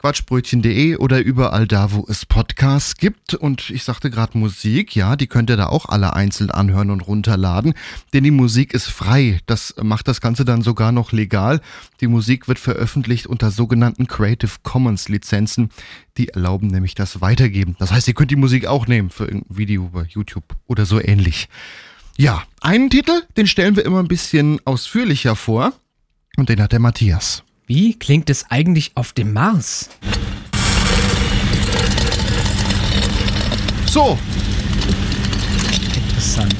Quatschbrötchen.de 0.00 0.96
oder 0.96 1.22
überall 1.22 1.66
da, 1.66 1.92
wo 1.92 2.06
es 2.08 2.24
Podcasts 2.24 2.96
gibt. 2.96 3.34
Und 3.34 3.68
ich 3.68 3.84
sagte 3.84 4.08
gerade 4.08 4.38
Musik, 4.38 4.96
ja, 4.96 5.14
die 5.14 5.26
könnt 5.26 5.50
ihr 5.50 5.58
da 5.58 5.66
auch 5.66 5.84
alle 5.90 6.14
einzeln 6.14 6.50
anhören 6.50 6.90
und 6.90 7.02
runterladen. 7.02 7.74
Denn 8.14 8.24
die 8.24 8.30
Musik 8.30 8.72
ist 8.72 8.88
frei. 8.88 9.40
Das 9.44 9.74
macht 9.82 10.08
das 10.08 10.22
Ganze 10.22 10.46
dann 10.46 10.62
sogar 10.62 10.90
noch 10.90 11.12
legal. 11.12 11.60
Die 12.00 12.06
Musik 12.06 12.48
wird 12.48 12.58
veröffentlicht 12.58 13.26
unter 13.26 13.50
sogenannten 13.50 14.06
Creative 14.06 14.52
Commons 14.62 15.10
Lizenzen. 15.10 15.68
Die 16.16 16.28
erlauben 16.30 16.68
nämlich 16.68 16.94
das 16.94 17.20
Weitergeben. 17.20 17.76
Das 17.78 17.92
heißt, 17.92 18.08
ihr 18.08 18.14
könnt 18.14 18.30
die 18.30 18.36
Musik 18.36 18.64
auch 18.64 18.86
nehmen 18.86 19.10
für 19.10 19.24
irgendein 19.24 19.58
Video 19.58 19.84
über 19.84 20.06
YouTube 20.06 20.56
oder 20.66 20.86
so 20.86 20.98
ähnlich. 20.98 21.50
Ja, 22.16 22.42
einen 22.62 22.88
Titel, 22.88 23.20
den 23.36 23.46
stellen 23.46 23.76
wir 23.76 23.84
immer 23.84 23.98
ein 23.98 24.08
bisschen 24.08 24.60
ausführlicher 24.64 25.36
vor. 25.36 25.74
Und 26.38 26.48
den 26.48 26.62
hat 26.62 26.72
der 26.72 26.80
Matthias. 26.80 27.44
Wie 27.70 27.96
klingt 27.96 28.28
es 28.30 28.46
eigentlich 28.50 28.90
auf 28.96 29.12
dem 29.12 29.32
Mars? 29.32 29.90
So, 33.86 34.18
Interessant. 35.94 36.56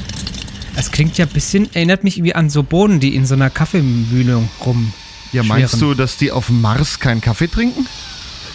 Es 0.77 0.89
klingt 0.89 1.17
ja 1.17 1.25
ein 1.25 1.31
bisschen, 1.33 1.69
erinnert 1.75 2.05
mich 2.05 2.23
wie 2.23 2.33
an 2.33 2.49
so 2.49 2.63
Bohnen, 2.63 3.01
die 3.01 3.13
in 3.13 3.25
so 3.25 3.33
einer 3.33 3.49
Kaffeemühle 3.49 4.41
rum. 4.65 4.93
ja, 5.33 5.43
meinst 5.43 5.81
du, 5.81 5.95
dass 5.95 6.15
die 6.15 6.31
auf 6.31 6.45
dem 6.45 6.61
Mars 6.61 7.01
keinen 7.01 7.19
Kaffee 7.19 7.47
trinken? 7.49 7.87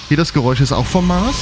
Hier, 0.08 0.16
das 0.16 0.32
Geräusch 0.32 0.62
ist 0.62 0.72
auch 0.72 0.86
vom 0.86 1.08
Mars? 1.08 1.36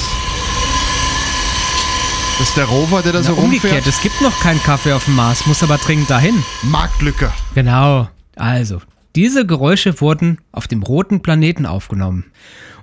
Das 2.39 2.49
ist 2.49 2.57
der 2.57 2.65
Rover, 2.65 3.01
der 3.01 3.13
da 3.13 3.19
Na, 3.19 3.23
so 3.23 3.35
umgekehrt, 3.35 3.73
rumfährt? 3.73 3.87
es 3.87 4.01
gibt 4.01 4.19
noch 4.19 4.37
keinen 4.41 4.61
Kaffee 4.63 4.91
auf 4.91 5.05
dem 5.05 5.15
Mars, 5.15 5.45
muss 5.45 5.63
aber 5.63 5.77
dringend 5.77 6.09
dahin. 6.09 6.43
Marktlücke. 6.63 7.31
Genau. 7.53 8.09
Also, 8.35 8.81
diese 9.15 9.45
Geräusche 9.45 10.01
wurden 10.01 10.39
auf 10.51 10.67
dem 10.67 10.83
roten 10.83 11.21
Planeten 11.21 11.65
aufgenommen. 11.65 12.25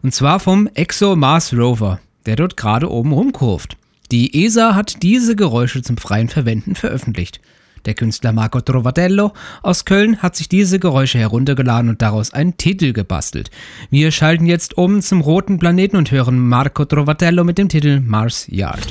Und 0.02 0.14
zwar 0.14 0.40
vom 0.40 0.68
ExoMars 0.74 1.52
Rover, 1.52 2.00
der 2.26 2.36
dort 2.36 2.56
gerade 2.56 2.90
oben 2.90 3.12
rumkurft. 3.12 3.76
Die 4.10 4.44
ESA 4.44 4.74
hat 4.74 5.02
diese 5.02 5.36
Geräusche 5.36 5.82
zum 5.82 5.96
freien 5.96 6.28
Verwenden 6.28 6.74
veröffentlicht. 6.74 7.40
Der 7.84 7.94
Künstler 7.94 8.32
Marco 8.32 8.60
Trovatello 8.60 9.32
aus 9.62 9.84
Köln 9.84 10.22
hat 10.22 10.36
sich 10.36 10.48
diese 10.48 10.78
Geräusche 10.78 11.18
heruntergeladen 11.18 11.90
und 11.90 12.00
daraus 12.00 12.32
einen 12.32 12.56
Titel 12.56 12.92
gebastelt. 12.92 13.50
Wir 13.90 14.12
schalten 14.12 14.46
jetzt 14.46 14.78
um 14.78 15.02
zum 15.02 15.20
roten 15.20 15.58
Planeten 15.58 15.96
und 15.96 16.10
hören 16.10 16.38
Marco 16.38 16.84
Trovatello 16.84 17.42
mit 17.42 17.58
dem 17.58 17.68
Titel 17.68 18.00
Mars 18.00 18.46
Yard. 18.48 18.86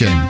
Quatschbrötchen. 0.00 0.29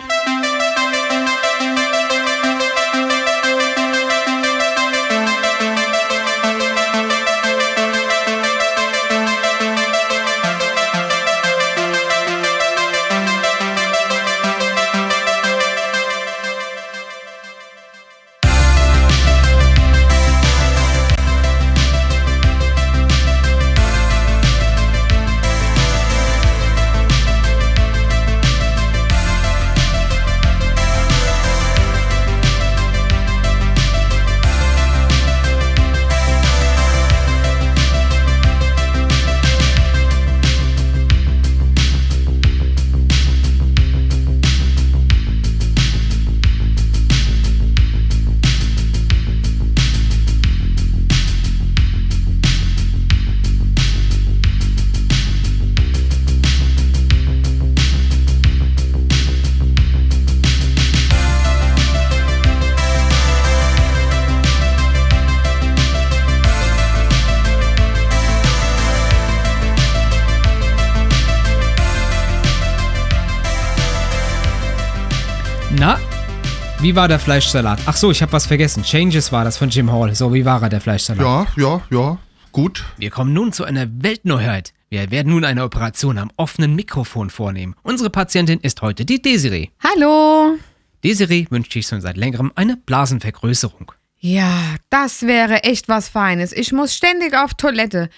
Wie 76.82 76.96
war 76.96 77.08
der 77.08 77.18
Fleischsalat? 77.18 77.78
Ach 77.84 77.94
so, 77.94 78.10
ich 78.10 78.22
habe 78.22 78.32
was 78.32 78.46
vergessen. 78.46 78.82
Changes 78.82 79.30
war 79.32 79.44
das 79.44 79.58
von 79.58 79.68
Jim 79.68 79.92
Hall. 79.92 80.14
So, 80.14 80.32
wie 80.32 80.46
war 80.46 80.62
er, 80.62 80.70
der 80.70 80.80
Fleischsalat? 80.80 81.48
Ja, 81.58 81.62
ja, 81.62 81.82
ja. 81.90 82.18
Gut. 82.52 82.86
Wir 82.96 83.10
kommen 83.10 83.34
nun 83.34 83.52
zu 83.52 83.64
einer 83.64 83.86
Weltneuheit. 84.02 84.72
Wir 84.88 85.10
werden 85.10 85.30
nun 85.30 85.44
eine 85.44 85.62
Operation 85.62 86.16
am 86.16 86.30
offenen 86.38 86.74
Mikrofon 86.74 87.28
vornehmen. 87.28 87.74
Unsere 87.82 88.08
Patientin 88.08 88.60
ist 88.60 88.80
heute 88.80 89.04
die 89.04 89.20
Desiree. 89.20 89.68
Hallo. 89.84 90.56
Desiree 91.04 91.46
wünscht 91.50 91.74
sich 91.74 91.86
schon 91.86 92.00
seit 92.00 92.16
längerem 92.16 92.50
eine 92.54 92.78
Blasenvergrößerung. 92.78 93.92
Ja, 94.18 94.76
das 94.88 95.22
wäre 95.24 95.64
echt 95.64 95.86
was 95.86 96.08
Feines. 96.08 96.50
Ich 96.54 96.72
muss 96.72 96.94
ständig 96.94 97.36
auf 97.36 97.52
Toilette. 97.52 98.08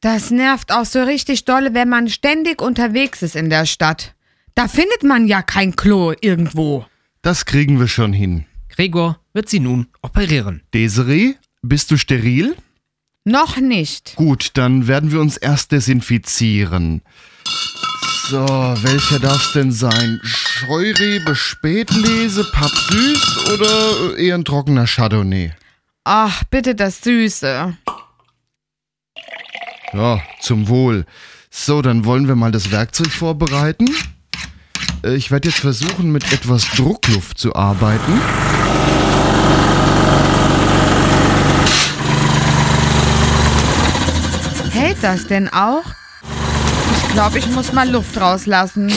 Das 0.00 0.30
nervt 0.30 0.70
auch 0.70 0.84
so 0.84 1.02
richtig 1.02 1.46
dolle, 1.46 1.74
wenn 1.74 1.88
man 1.88 2.08
ständig 2.08 2.62
unterwegs 2.62 3.22
ist 3.22 3.34
in 3.34 3.50
der 3.50 3.66
Stadt. 3.66 4.14
Da 4.54 4.68
findet 4.68 5.02
man 5.02 5.26
ja 5.26 5.42
kein 5.42 5.74
Klo 5.74 6.12
irgendwo. 6.20 6.86
Das 7.24 7.46
kriegen 7.46 7.80
wir 7.80 7.88
schon 7.88 8.12
hin. 8.12 8.44
Gregor 8.68 9.18
wird 9.32 9.48
sie 9.48 9.58
nun 9.58 9.86
operieren. 10.02 10.60
Desiree, 10.74 11.36
bist 11.62 11.90
du 11.90 11.96
steril? 11.96 12.54
Noch 13.24 13.56
nicht. 13.56 14.14
Gut, 14.16 14.50
dann 14.52 14.88
werden 14.88 15.10
wir 15.10 15.22
uns 15.22 15.38
erst 15.38 15.72
desinfizieren. 15.72 17.00
So, 18.28 18.46
welcher 18.46 19.20
darf's 19.20 19.54
denn 19.54 19.72
sein? 19.72 20.20
Scheurebe, 20.22 21.34
Spätlese, 21.34 22.44
Pappsüß 22.52 23.54
oder 23.54 24.18
eher 24.18 24.34
ein 24.34 24.44
trockener 24.44 24.86
Chardonnay? 24.86 25.54
Ach, 26.04 26.44
bitte 26.50 26.74
das 26.74 27.00
Süße. 27.00 27.74
Ja, 29.94 30.22
zum 30.40 30.68
Wohl. 30.68 31.06
So, 31.48 31.80
dann 31.80 32.04
wollen 32.04 32.28
wir 32.28 32.36
mal 32.36 32.52
das 32.52 32.70
Werkzeug 32.70 33.10
vorbereiten. 33.10 33.88
Äh, 35.04 35.14
Ich 35.14 35.30
werde 35.30 35.48
jetzt 35.48 35.60
versuchen, 35.60 36.10
mit 36.10 36.32
etwas 36.32 36.68
Druckluft 36.70 37.38
zu 37.38 37.54
arbeiten. 37.54 38.20
Hält 44.72 44.96
das 45.02 45.26
denn 45.26 45.48
auch? 45.52 45.84
Ich 46.96 47.12
glaube, 47.12 47.38
ich 47.38 47.46
muss 47.48 47.72
mal 47.72 47.88
Luft 47.88 48.20
rauslassen. 48.20 48.92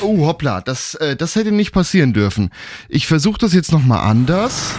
Oh, 0.00 0.26
hoppla, 0.26 0.60
das, 0.60 0.94
äh, 0.96 1.16
das 1.16 1.34
hätte 1.34 1.50
nicht 1.50 1.72
passieren 1.72 2.12
dürfen. 2.12 2.50
Ich 2.88 3.06
versuche 3.06 3.38
das 3.38 3.54
jetzt 3.54 3.72
nochmal 3.72 4.06
anders. 4.06 4.74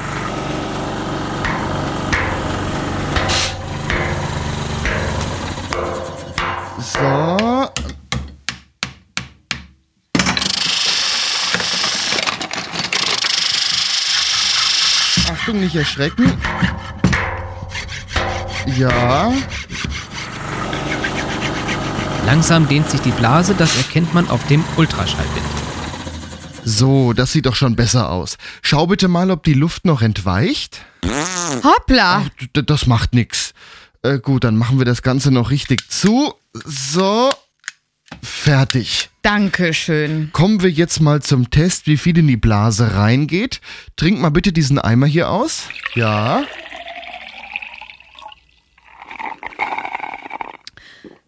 So. 6.79 7.84
Achtung, 15.55 15.59
nicht 15.59 15.75
erschrecken. 15.75 16.31
Ja. 18.77 19.31
Langsam 22.25 22.67
dehnt 22.67 22.89
sich 22.89 23.01
die 23.01 23.11
Blase, 23.11 23.55
das 23.57 23.77
erkennt 23.77 24.13
man 24.13 24.29
auf 24.29 24.45
dem 24.47 24.63
Ultraschallbild. 24.75 25.45
So, 26.63 27.13
das 27.13 27.31
sieht 27.31 27.45
doch 27.45 27.55
schon 27.55 27.75
besser 27.75 28.09
aus. 28.09 28.37
Schau 28.63 28.87
bitte 28.87 29.07
mal, 29.07 29.29
ob 29.29 29.43
die 29.43 29.53
Luft 29.53 29.85
noch 29.85 30.01
entweicht. 30.01 30.81
Hoppla. 31.63 32.25
D 32.55 32.63
das 32.63 32.87
macht 32.87 33.13
nix. 33.13 33.53
Äh, 34.01 34.19
gut, 34.19 34.43
dann 34.43 34.57
machen 34.57 34.79
wir 34.79 34.85
das 34.85 35.03
Ganze 35.03 35.31
noch 35.31 35.51
richtig 35.51 35.89
zu. 35.91 36.33
So. 36.53 37.31
Fertig. 38.25 39.09
Dankeschön. 39.21 40.29
Kommen 40.33 40.61
wir 40.61 40.69
jetzt 40.69 40.99
mal 40.99 41.21
zum 41.21 41.49
Test, 41.49 41.87
wie 41.87 41.97
viel 41.97 42.17
in 42.17 42.27
die 42.27 42.37
Blase 42.37 42.95
reingeht. 42.95 43.61
Trink 43.95 44.19
mal 44.19 44.29
bitte 44.29 44.51
diesen 44.51 44.79
Eimer 44.79 45.05
hier 45.05 45.29
aus. 45.29 45.69
Ja. 45.93 46.43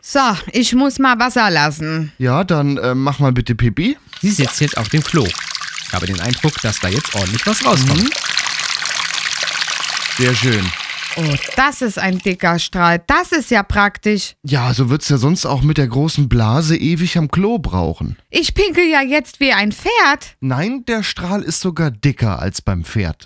So, 0.02 0.20
ich 0.52 0.74
muss 0.74 1.00
mal 1.00 1.20
Wasser 1.20 1.50
lassen. 1.50 2.12
Ja, 2.18 2.44
dann 2.44 2.78
äh, 2.78 2.96
mach 2.96 3.20
mal 3.20 3.32
bitte 3.32 3.56
Pipi. 3.56 3.98
Sie 4.22 4.32
sitzt 4.32 4.60
jetzt 4.62 4.78
auf 4.78 4.90
dem 4.90 5.04
Klo. 5.04 5.26
Ich 5.88 5.94
habe 5.94 6.08
den 6.08 6.20
Eindruck, 6.20 6.54
dass 6.62 6.80
da 6.80 6.88
jetzt 6.88 7.14
ordentlich 7.14 7.46
was 7.46 7.66
rauskommt. 7.66 8.10
Sehr 10.18 10.34
schön. 10.34 10.66
Oh, 11.20 11.36
das 11.56 11.82
ist 11.82 11.98
ein 11.98 12.20
dicker 12.20 12.60
Strahl. 12.60 13.02
Das 13.08 13.32
ist 13.32 13.50
ja 13.50 13.64
praktisch. 13.64 14.36
Ja, 14.44 14.72
so 14.76 14.92
wird's 14.92 15.10
ja 15.10 15.18
sonst 15.18 15.48
auch 15.48 15.64
mit 15.64 15.80
der 15.80 15.88
großen 15.88 16.30
Blase 16.30 16.78
ewig 16.78 17.18
am 17.18 17.32
Klo 17.32 17.58
brauchen. 17.58 18.18
Ich 18.30 18.54
pinkel 18.54 18.86
ja 18.86 19.02
jetzt 19.02 19.40
wie 19.40 19.52
ein 19.52 19.72
Pferd. 19.72 20.36
Nein, 20.42 20.86
der 20.86 21.02
Strahl 21.02 21.42
ist 21.42 21.62
sogar 21.62 21.90
dicker 21.90 22.40
als 22.40 22.62
beim 22.62 22.84
Pferd. 22.84 23.26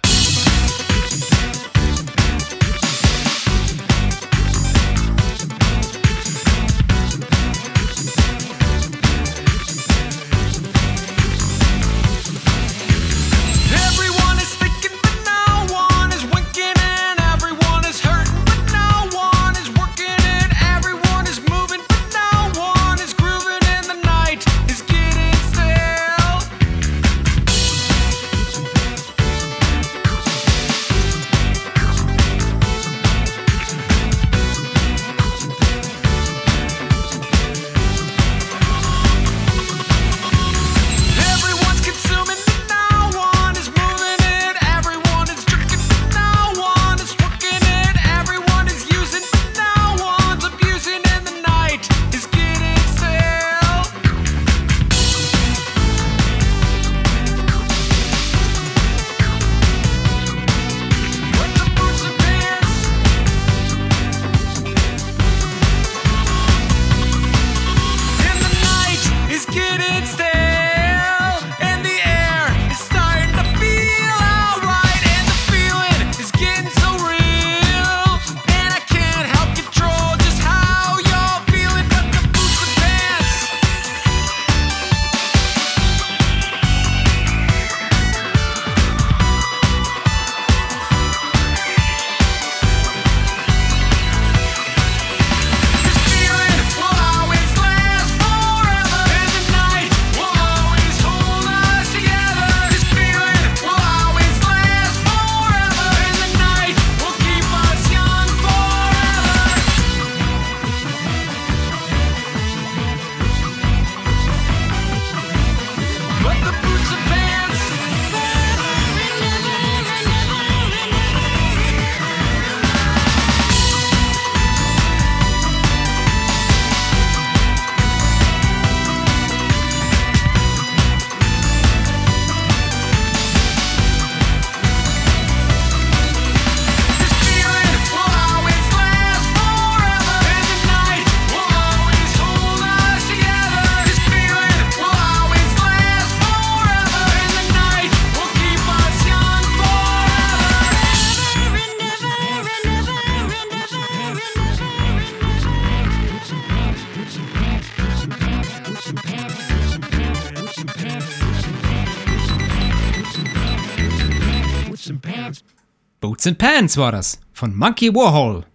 And 166.32 166.38
Pants 166.38 166.78
war 166.78 166.94
das. 166.94 167.20
Von 167.34 167.58
Monkey 167.58 167.94
Warhol. 167.94 168.46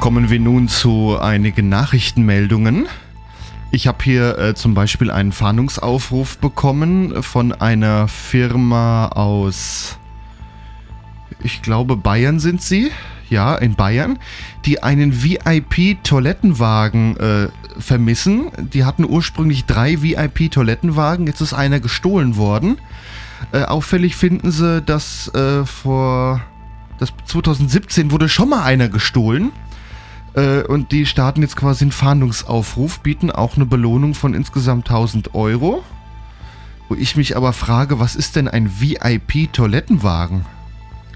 Kommen 0.00 0.30
wir 0.30 0.40
nun 0.40 0.66
zu 0.68 1.18
einigen 1.20 1.68
Nachrichtenmeldungen. 1.68 2.88
Ich 3.70 3.86
habe 3.86 4.02
hier 4.02 4.38
äh, 4.38 4.54
zum 4.54 4.72
Beispiel 4.72 5.10
einen 5.10 5.32
Fahndungsaufruf 5.32 6.38
bekommen 6.38 7.22
von 7.22 7.52
einer 7.52 8.08
Firma 8.08 9.08
aus, 9.08 9.98
ich 11.44 11.60
glaube 11.60 11.98
Bayern 11.98 12.40
sind 12.40 12.62
sie, 12.62 12.92
ja, 13.28 13.54
in 13.56 13.74
Bayern, 13.74 14.18
die 14.64 14.82
einen 14.82 15.22
VIP-Toilettenwagen 15.22 17.16
äh, 17.16 17.48
vermissen. 17.78 18.50
Die 18.72 18.84
hatten 18.84 19.04
ursprünglich 19.04 19.64
drei 19.64 20.02
VIP-Toilettenwagen, 20.02 21.26
jetzt 21.26 21.40
ist 21.40 21.52
einer 21.52 21.80
gestohlen 21.80 22.36
worden. 22.36 22.78
Äh, 23.52 23.62
auffällig 23.62 24.16
finden 24.16 24.50
sie, 24.50 24.82
dass 24.82 25.28
äh, 25.34 25.64
vor 25.64 26.40
das 26.98 27.12
2017 27.26 28.10
wurde 28.10 28.28
schon 28.28 28.48
mal 28.48 28.62
einer 28.62 28.88
gestohlen. 28.88 29.52
Äh, 30.34 30.62
und 30.62 30.92
die 30.92 31.06
starten 31.06 31.42
jetzt 31.42 31.56
quasi 31.56 31.84
einen 31.84 31.92
Fahndungsaufruf, 31.92 33.00
bieten 33.00 33.30
auch 33.30 33.56
eine 33.56 33.66
Belohnung 33.66 34.14
von 34.14 34.34
insgesamt 34.34 34.88
1000 34.88 35.34
Euro. 35.34 35.84
Wo 36.88 36.94
ich 36.94 37.16
mich 37.16 37.36
aber 37.36 37.52
frage, 37.52 37.98
was 37.98 38.14
ist 38.14 38.36
denn 38.36 38.46
ein 38.46 38.80
VIP-Toilettenwagen? 38.80 40.44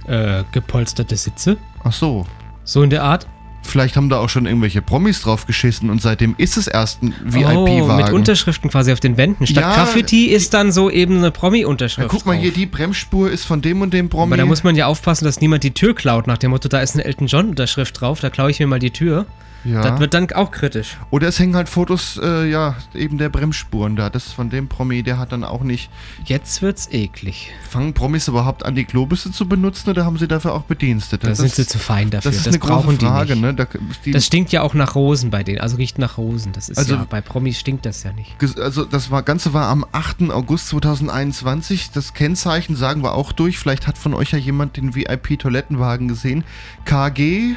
Äh, 0.07 0.45
gepolsterte 0.51 1.17
Sitze. 1.17 1.59
Ach 1.85 1.93
so. 1.93 2.27
So 2.65 2.83
in 2.83 2.91
der 2.91 3.03
Art. 3.03 3.27
Vielleicht 3.63 3.95
haben 3.97 4.09
da 4.09 4.19
auch 4.19 4.31
schon 4.31 4.47
irgendwelche 4.47 4.81
Promis 4.81 5.21
drauf 5.21 5.47
geschissen 5.47 5.91
und 5.91 6.01
seitdem 6.01 6.35
ist 6.39 6.57
es 6.57 6.67
erst 6.67 7.03
ein 7.03 7.13
Oh, 7.29 7.33
VIP-Wagen. 7.67 8.05
mit 8.05 8.13
Unterschriften 8.13 8.71
quasi 8.71 8.91
auf 8.91 9.01
den 9.01 9.19
Wänden. 9.19 9.47
Statt 9.47 9.63
Ja, 9.63 9.75
Graffiti 9.75 10.27
ist 10.27 10.55
dann 10.55 10.73
so 10.73 10.89
eben 10.91 11.19
eine 11.19 11.31
Promi-Unterschrift. 11.31 12.09
guck 12.09 12.25
mal 12.25 12.33
drauf. 12.35 12.43
hier, 12.43 12.53
die 12.53 12.65
Bremsspur 12.67 13.31
ist 13.31 13.45
von 13.45 13.61
dem 13.61 13.83
und 13.83 13.93
dem 13.93 14.09
Promi. 14.09 14.33
Aber 14.33 14.39
da 14.39 14.47
muss 14.47 14.65
man 14.65 14.77
ja 14.77 14.87
aufpassen, 14.87 15.27
dass 15.27 15.41
niemand 15.43 15.63
die 15.63 15.73
Tür 15.73 15.95
klaut, 15.95 16.27
nach 16.27 16.39
dem 16.39 16.51
Motto, 16.53 16.69
da 16.69 16.81
ist 16.81 16.95
eine 16.95 17.05
Elton 17.05 17.27
John-Unterschrift 17.27 18.01
drauf, 18.01 18.21
da 18.21 18.31
klaue 18.31 18.51
ich 18.51 18.61
mir 18.61 18.67
mal 18.67 18.79
die 18.79 18.91
Tür. 18.93 19.27
Ja. 19.65 19.83
Das 19.83 20.01
wird 20.01 20.15
dann 20.15 20.31
auch 20.33 20.51
kritisch. 20.51 20.97
Oder 21.11 21.29
es 21.29 21.39
hängen 21.39 21.55
halt 21.57 21.69
Fotos, 21.69 22.19
äh, 22.23 22.49
ja, 22.49 22.77
eben 22.95 23.19
der 23.19 23.29
Bremsspuren 23.29 23.97
da. 23.97 24.11
Das 24.11 24.27
ist 24.27 24.33
von 24.33 24.51
dem 24.51 24.69
Promi, 24.69 25.03
der 25.03 25.19
hat 25.19 25.33
dann 25.33 25.45
auch 25.45 25.63
nicht. 25.63 25.91
Jetzt 26.25 26.63
wird's 26.63 26.89
eklig. 26.91 27.51
Fangen 27.69 27.93
Promis 27.95 28.29
überhaupt 28.29 28.65
an, 28.65 28.75
die 28.75 28.85
Klobüsse 28.85 29.33
zu 29.33 29.49
benutzen 29.49 29.91
oder 29.91 30.05
haben 30.05 30.19
sie 30.19 30.29
dafür 30.29 30.55
auch 30.55 30.63
Bedienstete? 30.63 31.27
Da 31.27 31.35
sind 31.35 31.55
sie 31.55 31.67
zu 31.67 31.79
fein 31.79 32.11
dafür. 32.11 32.31
Das 32.31 32.39
ist 32.39 32.47
das 32.47 32.55
eine 32.55 32.59
brauchen 32.61 32.97
große 32.99 33.07
Frage, 33.07 33.35
die 33.35 33.41
nicht. 33.41 33.43
ne? 33.43 33.55
Da, 33.55 33.67
die, 34.05 34.11
Das 34.13 34.27
stinkt 34.27 34.53
ja 34.53 34.63
auch 34.63 34.75
nach 34.75 34.95
Rosen 34.95 35.31
bei 35.31 35.43
denen, 35.43 35.61
also 35.61 35.77
riecht 35.77 35.99
nach 35.99 36.17
Rosen. 36.19 36.53
Das 36.53 36.69
ist 36.69 36.79
Also- 36.79 36.95
ja, 36.95 37.07
bei 37.09 37.21
Promis 37.21 37.59
stinkt 37.59 37.85
das 37.87 38.03
ja 38.03 38.13
nicht. 38.13 38.35
Also 38.59 38.85
das 38.85 39.11
war, 39.11 39.23
Ganze 39.23 39.53
war 39.53 39.69
am 39.69 39.85
8. 39.93 40.31
August 40.31 40.69
2021. 40.69 41.91
Das 41.93 42.15
Kennzeichen 42.15 42.77
sagen 42.77 43.03
wir 43.03 43.15
auch 43.15 43.33
durch. 43.33 43.59
Vielleicht 43.59 43.87
hat 43.87 43.99
von 43.99 44.15
euch 44.15 44.33
ja 44.33 44.39
jemand 44.39 44.77
den 44.77 44.95
VIP-Toilettenwagen 44.95 46.09
gesehen. 46.09 46.45
KG, 46.85 47.57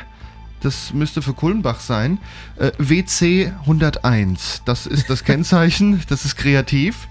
das 0.64 0.94
müsste 0.94 1.22
für 1.22 1.34
Kulmbach 1.34 1.80
sein. 1.80 2.20
Äh, 2.58 2.72
WC 2.78 3.52
101, 3.62 4.64
das 4.66 4.88
ist 4.88 5.10
das 5.10 5.24
Kennzeichen. 5.26 6.02
das 6.10 6.26
ist 6.26 6.36
kreativ. 6.36 7.08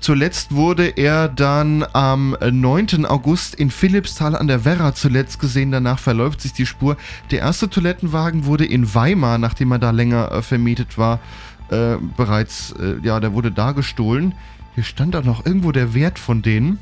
Zuletzt 0.00 0.54
wurde 0.54 0.86
er 0.96 1.28
dann 1.28 1.84
am 1.92 2.34
9. 2.40 3.04
August 3.04 3.54
in 3.54 3.70
Philippsthal 3.70 4.34
an 4.34 4.46
der 4.46 4.64
Werra 4.64 4.94
zuletzt 4.94 5.38
gesehen. 5.38 5.70
Danach 5.70 5.98
verläuft 5.98 6.40
sich 6.40 6.54
die 6.54 6.64
Spur. 6.64 6.96
Der 7.30 7.40
erste 7.40 7.68
Toilettenwagen 7.68 8.46
wurde 8.46 8.64
in 8.64 8.94
Weimar, 8.94 9.36
nachdem 9.36 9.72
er 9.72 9.78
da 9.78 9.90
länger 9.90 10.32
äh, 10.32 10.42
vermietet 10.42 10.96
war, 10.96 11.20
äh, 11.68 11.96
bereits, 12.16 12.72
äh, 12.80 12.96
ja, 13.02 13.20
der 13.20 13.34
wurde 13.34 13.52
da 13.52 13.72
gestohlen. 13.72 14.34
Hier 14.74 14.84
stand 14.84 15.14
auch 15.16 15.24
noch 15.24 15.44
irgendwo 15.44 15.70
der 15.70 15.92
Wert 15.92 16.18
von 16.18 16.40
denen, 16.40 16.78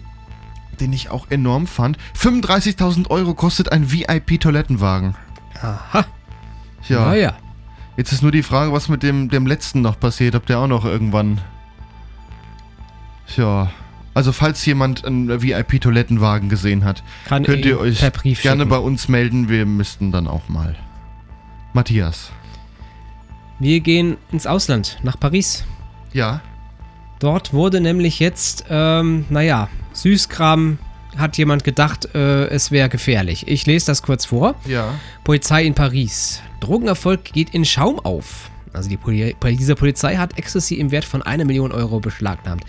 den 0.81 0.93
ich 0.93 1.11
auch 1.11 1.27
enorm 1.29 1.67
fand. 1.67 1.99
35.000 2.17 3.11
Euro 3.11 3.35
kostet 3.35 3.73
ein 3.73 3.91
VIP-Toilettenwagen. 3.91 5.17
Aha. 5.63 6.05
Ja, 6.89 7.07
Naja. 7.07 7.33
jetzt 7.97 8.13
ist 8.13 8.23
nur 8.23 8.33
die 8.33 8.43
Frage, 8.43 8.73
was 8.73 8.89
mit 8.89 9.03
dem, 9.03 9.29
dem 9.29 9.47
letzten 9.47 9.81
noch 9.83 9.99
passiert, 9.99 10.35
ob 10.35 10.47
der 10.47 10.59
auch 10.61 10.67
noch 10.69 10.85
irgendwann. 10.85 11.41
Tja. 13.27 13.71
Also 14.15 14.33
falls 14.33 14.65
jemand 14.67 15.05
einen 15.05 15.29
VIP-Toilettenwagen 15.43 16.49
gesehen 16.49 16.85
hat, 16.85 17.05
Kann 17.27 17.45
könnt 17.45 17.65
ihn 17.65 17.69
ihr 17.71 17.79
euch 17.81 18.01
gerne 18.01 18.35
schicken. 18.35 18.69
bei 18.69 18.79
uns 18.79 19.09
melden. 19.09 19.49
Wir 19.49 19.65
müssten 19.65 20.11
dann 20.11 20.27
auch 20.27 20.49
mal. 20.49 20.75
Matthias. 21.73 22.33
Wir 23.61 23.81
gehen 23.81 24.17
ins 24.33 24.47
Ausland, 24.47 24.99
nach 25.03 25.19
Paris. 25.21 25.65
Ja. 26.13 26.41
Dort 27.21 27.53
wurde 27.53 27.81
nämlich 27.81 28.19
jetzt, 28.19 28.65
ähm, 28.71 29.25
naja, 29.29 29.69
Süßkram 29.93 30.79
hat 31.17 31.37
jemand 31.39 31.65
gedacht, 31.65 32.15
äh, 32.15 32.47
es 32.49 32.71
wäre 32.71 32.89
gefährlich. 32.89 33.49
Ich 33.49 33.67
lese 33.67 33.87
das 33.87 34.03
kurz 34.03 34.25
vor. 34.25 34.55
Ja. 34.67 34.95
Polizei 35.25 35.65
in 35.65 35.75
Paris. 35.75 36.43
Drogenerfolg 36.61 37.25
geht 37.25 37.51
in 37.55 37.65
Schaum 37.65 37.99
auf. 38.01 38.51
Also 38.73 38.89
die 38.89 38.97
Poli 38.97 39.35
Pariser 39.39 39.75
Polizei 39.75 40.17
hat 40.17 40.39
Ecstasy 40.39 40.75
im 40.75 40.91
Wert 40.91 41.05
von 41.05 41.23
einer 41.23 41.45
Million 41.45 41.73
Euro 41.73 42.01
beschlagnahmt. 42.01 42.65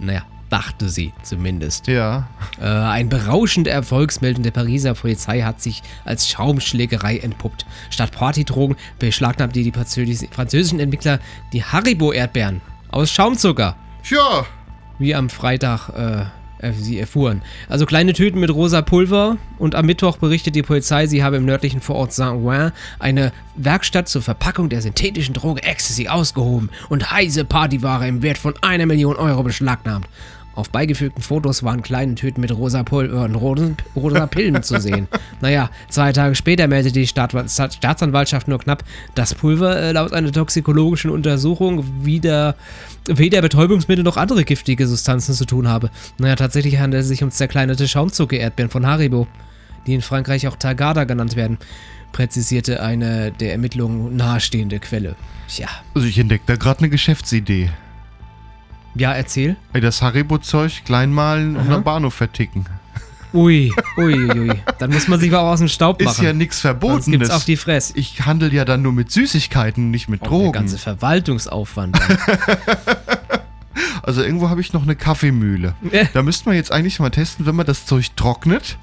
Naja, 0.00 0.22
dachte 0.50 0.88
sie 0.88 1.12
zumindest. 1.22 1.86
Ja. 1.86 2.28
Äh, 2.60 2.64
ein 2.64 3.08
berauschende 3.08 3.70
Erfolgsmeldung 3.70 4.42
der 4.42 4.50
Pariser 4.50 4.94
Polizei 4.94 5.42
hat 5.42 5.62
sich 5.62 5.82
als 6.04 6.28
Schaumschlägerei 6.28 7.18
entpuppt. 7.18 7.64
Statt 7.90 8.10
Partydrogen 8.12 8.76
beschlagnahmten 8.98 9.62
die 9.62 9.70
französischen 9.72 10.28
französischen 10.32 10.80
Entwickler 10.80 11.20
die 11.52 11.62
Haribo-Erdbeeren 11.64 12.60
aus 12.90 13.10
Schaumzucker 13.12 13.76
Ja. 14.10 14.44
wie 14.98 15.14
am 15.14 15.30
Freitag 15.30 15.88
äh, 15.90 16.24
sie 16.72 16.98
erfuhren. 16.98 17.42
Also 17.68 17.86
kleine 17.86 18.12
Tüten 18.12 18.40
mit 18.40 18.50
rosa 18.50 18.82
Pulver 18.82 19.36
und 19.58 19.74
am 19.74 19.86
Mittwoch 19.86 20.16
berichtet 20.16 20.54
die 20.54 20.62
Polizei, 20.62 21.06
sie 21.06 21.22
habe 21.22 21.36
im 21.36 21.44
nördlichen 21.44 21.80
Vorort 21.80 22.12
Saint-Ouen 22.12 22.72
eine 22.98 23.32
Werkstatt 23.56 24.08
zur 24.08 24.22
Verpackung 24.22 24.68
der 24.68 24.82
synthetischen 24.82 25.34
Droge 25.34 25.62
Ecstasy 25.62 26.08
ausgehoben 26.08 26.70
und 26.88 27.10
heiße 27.10 27.44
Partyware 27.44 28.08
im 28.08 28.22
Wert 28.22 28.38
von 28.38 28.54
einer 28.62 28.86
Million 28.86 29.16
Euro 29.16 29.42
beschlagnahmt. 29.42 30.06
Auf 30.54 30.70
beigefügten 30.70 31.22
Fotos 31.22 31.62
waren 31.62 31.82
kleine 31.82 32.14
Tüten 32.14 32.40
mit 32.40 32.56
rosa 32.56 32.82
Pulver 32.82 33.24
und 33.24 33.34
roten, 33.34 33.76
rosa 33.96 34.26
Pillen 34.26 34.62
zu 34.62 34.80
sehen. 34.80 35.08
Naja, 35.40 35.68
zwei 35.90 36.12
Tage 36.12 36.34
später 36.34 36.68
meldete 36.68 36.98
die 37.00 37.06
Staat 37.06 37.34
Staatsanwaltschaft 37.50 38.48
nur 38.48 38.58
knapp, 38.58 38.82
dass 39.14 39.34
Pulver 39.34 39.76
äh, 39.76 39.92
laut 39.92 40.12
einer 40.12 40.32
toxikologischen 40.32 41.10
Untersuchung 41.10 41.84
wieder 42.02 42.54
weder 43.06 43.42
Betäubungsmittel 43.42 44.04
noch 44.04 44.16
andere 44.16 44.44
giftige 44.44 44.86
Substanzen 44.86 45.34
zu 45.34 45.44
tun 45.44 45.68
habe. 45.68 45.90
Naja, 46.18 46.36
tatsächlich 46.36 46.78
handelt 46.78 47.02
es 47.02 47.08
sich 47.08 47.22
um 47.22 47.30
zerkleinerte 47.30 47.86
Schaumzucker-Erdbeeren 47.86 48.70
von 48.70 48.86
Haribo, 48.86 49.26
die 49.86 49.94
in 49.94 50.02
Frankreich 50.02 50.48
auch 50.48 50.56
Tagada 50.56 51.04
genannt 51.04 51.36
werden, 51.36 51.58
präzisierte 52.12 52.82
eine 52.82 53.32
der 53.32 53.52
Ermittlungen 53.52 54.16
nahestehende 54.16 54.78
Quelle. 54.78 55.16
Tja, 55.48 55.68
Also 55.94 56.06
ich 56.06 56.18
entdecke 56.18 56.44
da 56.46 56.56
gerade 56.56 56.78
eine 56.80 56.88
Geschäftsidee. 56.88 57.70
Ja, 58.94 59.12
erzähl. 59.12 59.56
Das 59.72 60.02
Haribo-Zeug 60.02 60.82
klein 60.84 61.12
malen 61.12 61.56
und 61.56 61.70
am 61.70 61.82
Bahnhof 61.84 62.14
verticken. 62.14 62.66
Ui, 63.32 63.72
ui, 63.96 64.14
ui. 64.30 64.60
Dann 64.78 64.92
muss 64.92 65.08
man 65.08 65.18
sich 65.18 65.30
mal 65.30 65.40
aus 65.40 65.58
dem 65.58 65.68
Staub 65.68 66.00
machen. 66.00 66.12
Ist 66.12 66.22
ja 66.22 66.32
nichts 66.32 66.60
Sonst 66.62 66.80
gibt's 66.80 66.88
Verbotenes. 67.08 67.30
auf 67.30 67.44
die 67.44 67.56
Fresse. 67.56 67.92
ich 67.96 68.24
handel 68.24 68.54
ja 68.54 68.64
dann 68.64 68.82
nur 68.82 68.92
mit 68.92 69.10
Süßigkeiten, 69.10 69.90
nicht 69.90 70.08
mit 70.08 70.22
Und 70.22 70.30
der 70.30 70.38
Drogen. 70.38 70.52
ganze 70.52 70.78
Verwaltungsaufwand. 70.78 71.98
Also 74.02 74.22
irgendwo 74.22 74.50
habe 74.50 74.60
ich 74.60 74.74
noch 74.74 74.82
eine 74.82 74.96
Kaffeemühle. 74.96 75.74
Da 76.12 76.22
müsste 76.22 76.46
man 76.48 76.56
jetzt 76.56 76.70
eigentlich 76.70 77.00
mal 77.00 77.08
testen, 77.08 77.46
wenn 77.46 77.56
man 77.56 77.64
das 77.64 77.86
Zeug 77.86 78.14
trocknet. 78.16 78.76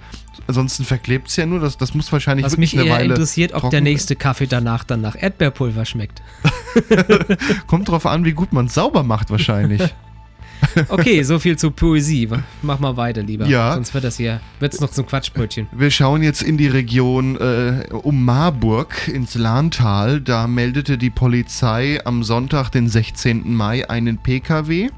Ansonsten 0.48 0.86
verklebt 0.86 1.30
es 1.30 1.36
ja 1.36 1.46
nur. 1.46 1.60
Das, 1.60 1.78
das 1.78 1.94
muss 1.94 2.12
wahrscheinlich 2.12 2.46
Was 2.46 2.54
wirklich 2.54 2.74
mich 2.74 2.82
eine 2.82 2.90
eher 2.90 2.96
Weile 2.96 3.14
interessiert, 3.14 3.54
ob 3.54 3.70
der 3.70 3.82
nächste 3.82 4.16
Kaffee 4.16 4.48
danach 4.48 4.84
dann 4.84 5.02
nach 5.02 5.16
Erdbeerpulver 5.16 5.86
schmeckt. 5.86 6.22
Kommt 7.68 7.90
drauf 7.90 8.06
an, 8.06 8.26
wie 8.26 8.34
gut 8.34 8.54
man 8.54 8.66
es 8.66 8.74
sauber 8.74 9.04
macht 9.04 9.30
wahrscheinlich. 9.30 9.82
Okay, 10.90 11.24
so 11.24 11.40
viel 11.40 11.58
zu 11.58 11.72
Poesie. 11.72 12.30
Mach 12.62 12.80
mal 12.80 12.96
weiter, 12.98 13.24
lieber. 13.24 13.46
Ja. 13.48 13.74
Sonst 13.74 13.94
wird 13.94 14.04
das 14.04 14.18
hier, 14.18 14.40
wird's 14.60 14.80
noch 14.80 14.92
zum 14.92 15.06
Quatschbrötchen. 15.06 15.68
Wir 15.72 15.92
schauen 15.92 16.24
jetzt 16.24 16.44
in 16.44 16.58
die 16.58 16.68
Region 16.68 17.36
äh, 17.38 17.86
um 17.92 18.24
Marburg 18.24 19.08
ins 19.08 19.36
Lahntal. 19.36 20.22
Da 20.22 20.48
meldete 20.48 20.98
die 20.98 21.10
Polizei 21.10 22.00
am 22.06 22.24
Sonntag, 22.24 22.70
den 22.70 22.88
16. 22.88 23.54
Mai, 23.54 23.90
einen 23.90 24.18
PKW, 24.18 24.90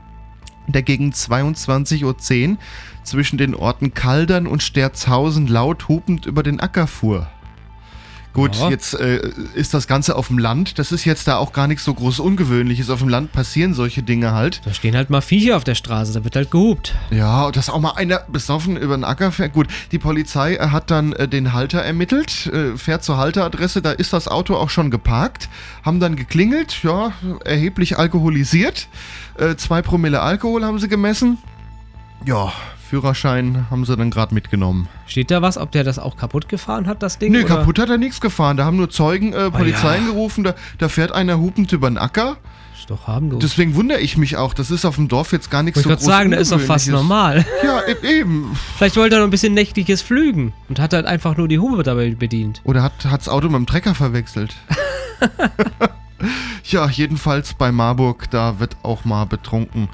der 0.67 0.83
gegen 0.83 1.11
22.10 1.11 2.03
Uhr 2.51 2.57
zwischen 3.03 3.37
den 3.37 3.55
Orten 3.55 3.93
Kaldern 3.93 4.47
und 4.47 4.63
Sterzhausen 4.63 5.47
laut 5.47 5.87
hupend 5.87 6.25
über 6.25 6.43
den 6.43 6.59
Acker 6.59 6.87
fuhr. 6.87 7.27
Gut, 8.33 8.55
Ja. 8.55 8.69
jetzt 8.69 8.95
äh, 8.95 9.21
ist 9.53 9.75
das 9.75 9.85
Ganze 9.87 10.15
auf 10.15 10.27
dem 10.27 10.39
Land. 10.39 10.79
Das 10.79 10.91
ist 10.91 11.05
jetzt 11.05 11.27
da 11.27 11.37
auch 11.37 11.53
gar 11.53 11.67
nichts 11.67 11.85
so 11.85 11.93
groß 11.93 12.19
Ungewöhnliches. 12.19 12.89
Auf 12.89 12.99
dem 12.99 13.09
Land 13.09 13.31
passieren 13.31 13.75
solche 13.75 14.01
Dinge 14.01 14.31
halt. 14.33 14.61
Da 14.65 14.73
stehen 14.73 14.95
halt 14.95 15.11
mal 15.11 15.21
Viecher 15.21 15.55
auf 15.55 15.63
der 15.63 15.75
Straße, 15.75 16.13
da 16.13 16.23
wird 16.23 16.35
halt 16.35 16.49
gehupt. 16.49 16.95
Ja, 17.11 17.51
dass 17.51 17.69
auch 17.69 17.79
mal 17.79 17.91
einer 17.91 18.21
besoffen 18.27 18.75
über 18.75 18.97
den 18.97 19.03
Acker 19.03 19.31
fährt. 19.31 19.53
Gut, 19.53 19.67
die 19.91 19.99
Polizei 19.99 20.55
äh, 20.55 20.69
hat 20.69 20.89
dann 20.89 21.13
äh, 21.13 21.27
den 21.27 21.53
Halter 21.53 21.79
ermittelt, 21.83 22.47
äh, 22.47 22.75
fährt 22.75 23.03
zur 23.03 23.17
Halteradresse, 23.17 23.83
da 23.83 23.91
ist 23.91 24.13
das 24.13 24.27
Auto 24.27 24.55
auch 24.55 24.71
schon 24.71 24.89
geparkt, 24.89 25.47
haben 25.83 25.99
dann 25.99 26.15
geklingelt, 26.15 26.81
ja, 26.81 27.11
erheblich 27.45 27.99
alkoholisiert. 27.99 28.87
Äh, 29.37 29.55
zwei 29.57 29.83
Promille 29.83 30.21
Alkohol 30.21 30.65
haben 30.65 30.79
sie 30.79 30.87
gemessen. 30.87 31.37
Ja, 32.25 32.51
Führerschein 32.89 33.65
haben 33.71 33.85
sie 33.85 33.95
dann 33.95 34.11
gerade 34.11 34.33
mitgenommen. 34.33 34.87
Steht 35.07 35.31
da 35.31 35.41
was, 35.41 35.57
ob 35.57 35.71
der 35.71 35.83
das 35.83 35.99
auch 35.99 36.17
kaputt 36.17 36.49
gefahren 36.49 36.85
hat, 36.87 37.01
das 37.01 37.17
Ding? 37.17 37.31
Nee, 37.31 37.39
oder? 37.43 37.57
kaputt 37.57 37.79
hat 37.79 37.89
er 37.89 37.97
nichts 37.97 38.21
gefahren. 38.21 38.57
Da 38.57 38.65
haben 38.65 38.77
nur 38.77 38.89
Zeugen 38.89 39.33
äh, 39.33 39.49
Polizei 39.49 39.97
Ah, 39.97 40.01
ja. 40.01 40.05
gerufen. 40.07 40.43
Da, 40.43 40.53
da 40.77 40.89
fährt 40.89 41.11
einer 41.11 41.39
hupend 41.39 41.71
über 41.71 41.89
den 41.89 41.97
Acker. 41.97 42.37
Ist 42.77 42.89
doch 42.89 43.07
harmlos. 43.07 43.39
Deswegen 43.41 43.75
wundere 43.75 43.99
ich 43.99 44.17
mich 44.17 44.35
auch. 44.35 44.53
Das 44.53 44.69
ist 44.69 44.83
auf 44.83 44.95
dem 44.95 45.07
Dorf 45.07 45.31
jetzt 45.31 45.49
gar 45.49 45.63
nichts 45.63 45.79
ich 45.79 45.83
so 45.83 45.89
würde 45.89 45.99
groß 46.01 46.05
sagen, 46.07 46.31
da 46.31 46.37
ist 46.37 46.51
doch 46.51 46.59
fast 46.59 46.89
normal. 46.89 47.45
Ja, 47.63 47.79
e- 47.87 48.19
eben. 48.19 48.53
Vielleicht 48.77 48.97
wollte 48.97 49.15
er 49.15 49.19
noch 49.19 49.27
ein 49.27 49.31
bisschen 49.31 49.53
nächtliches 49.53 50.01
Flügen 50.01 50.51
und 50.67 50.79
hat 50.79 50.93
halt 50.93 51.05
einfach 51.05 51.37
nur 51.37 51.47
die 51.47 51.59
Hupe 51.59 51.83
dabei 51.83 52.11
bedient. 52.13 52.61
Oder 52.65 52.83
hat 52.83 53.05
hat's 53.05 53.29
Auto 53.29 53.47
mit 53.47 53.55
dem 53.55 53.65
Trecker 53.67 53.95
verwechselt. 53.95 54.53
ja, 56.65 56.87
jedenfalls 56.89 57.53
bei 57.53 57.71
Marburg, 57.71 58.29
da 58.31 58.59
wird 58.59 58.75
auch 58.83 59.05
mal 59.05 59.25
betrunken 59.25 59.89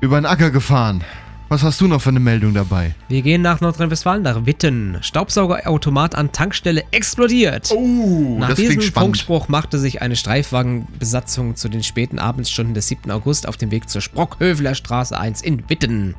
über 0.00 0.20
den 0.20 0.26
Acker 0.26 0.50
gefahren. 0.50 1.02
Was 1.48 1.62
hast 1.62 1.80
du 1.80 1.86
noch 1.86 2.02
für 2.02 2.08
eine 2.08 2.18
Meldung 2.18 2.54
dabei? 2.54 2.96
Wir 3.08 3.22
gehen 3.22 3.40
nach 3.40 3.60
Nordrhein-Westfalen, 3.60 4.22
nach 4.22 4.46
Witten. 4.46 4.98
Staubsaugerautomat 5.00 6.16
an 6.16 6.32
Tankstelle 6.32 6.82
explodiert. 6.90 7.70
Oh, 7.72 8.36
Nach 8.40 8.48
das 8.48 8.56
diesem 8.56 8.70
klingt 8.78 8.84
spannend. 8.84 9.06
Funkspruch 9.18 9.46
machte 9.46 9.78
sich 9.78 10.02
eine 10.02 10.16
Streifwagenbesatzung 10.16 11.54
zu 11.54 11.68
den 11.68 11.84
späten 11.84 12.18
Abendsstunden 12.18 12.74
des 12.74 12.88
7. 12.88 13.12
August 13.12 13.46
auf 13.46 13.56
dem 13.56 13.70
Weg 13.70 13.88
zur 13.88 14.00
Sprockhöveler 14.00 14.74
Straße 14.74 15.16
1 15.16 15.40
in 15.42 15.62
Witten. 15.70 16.16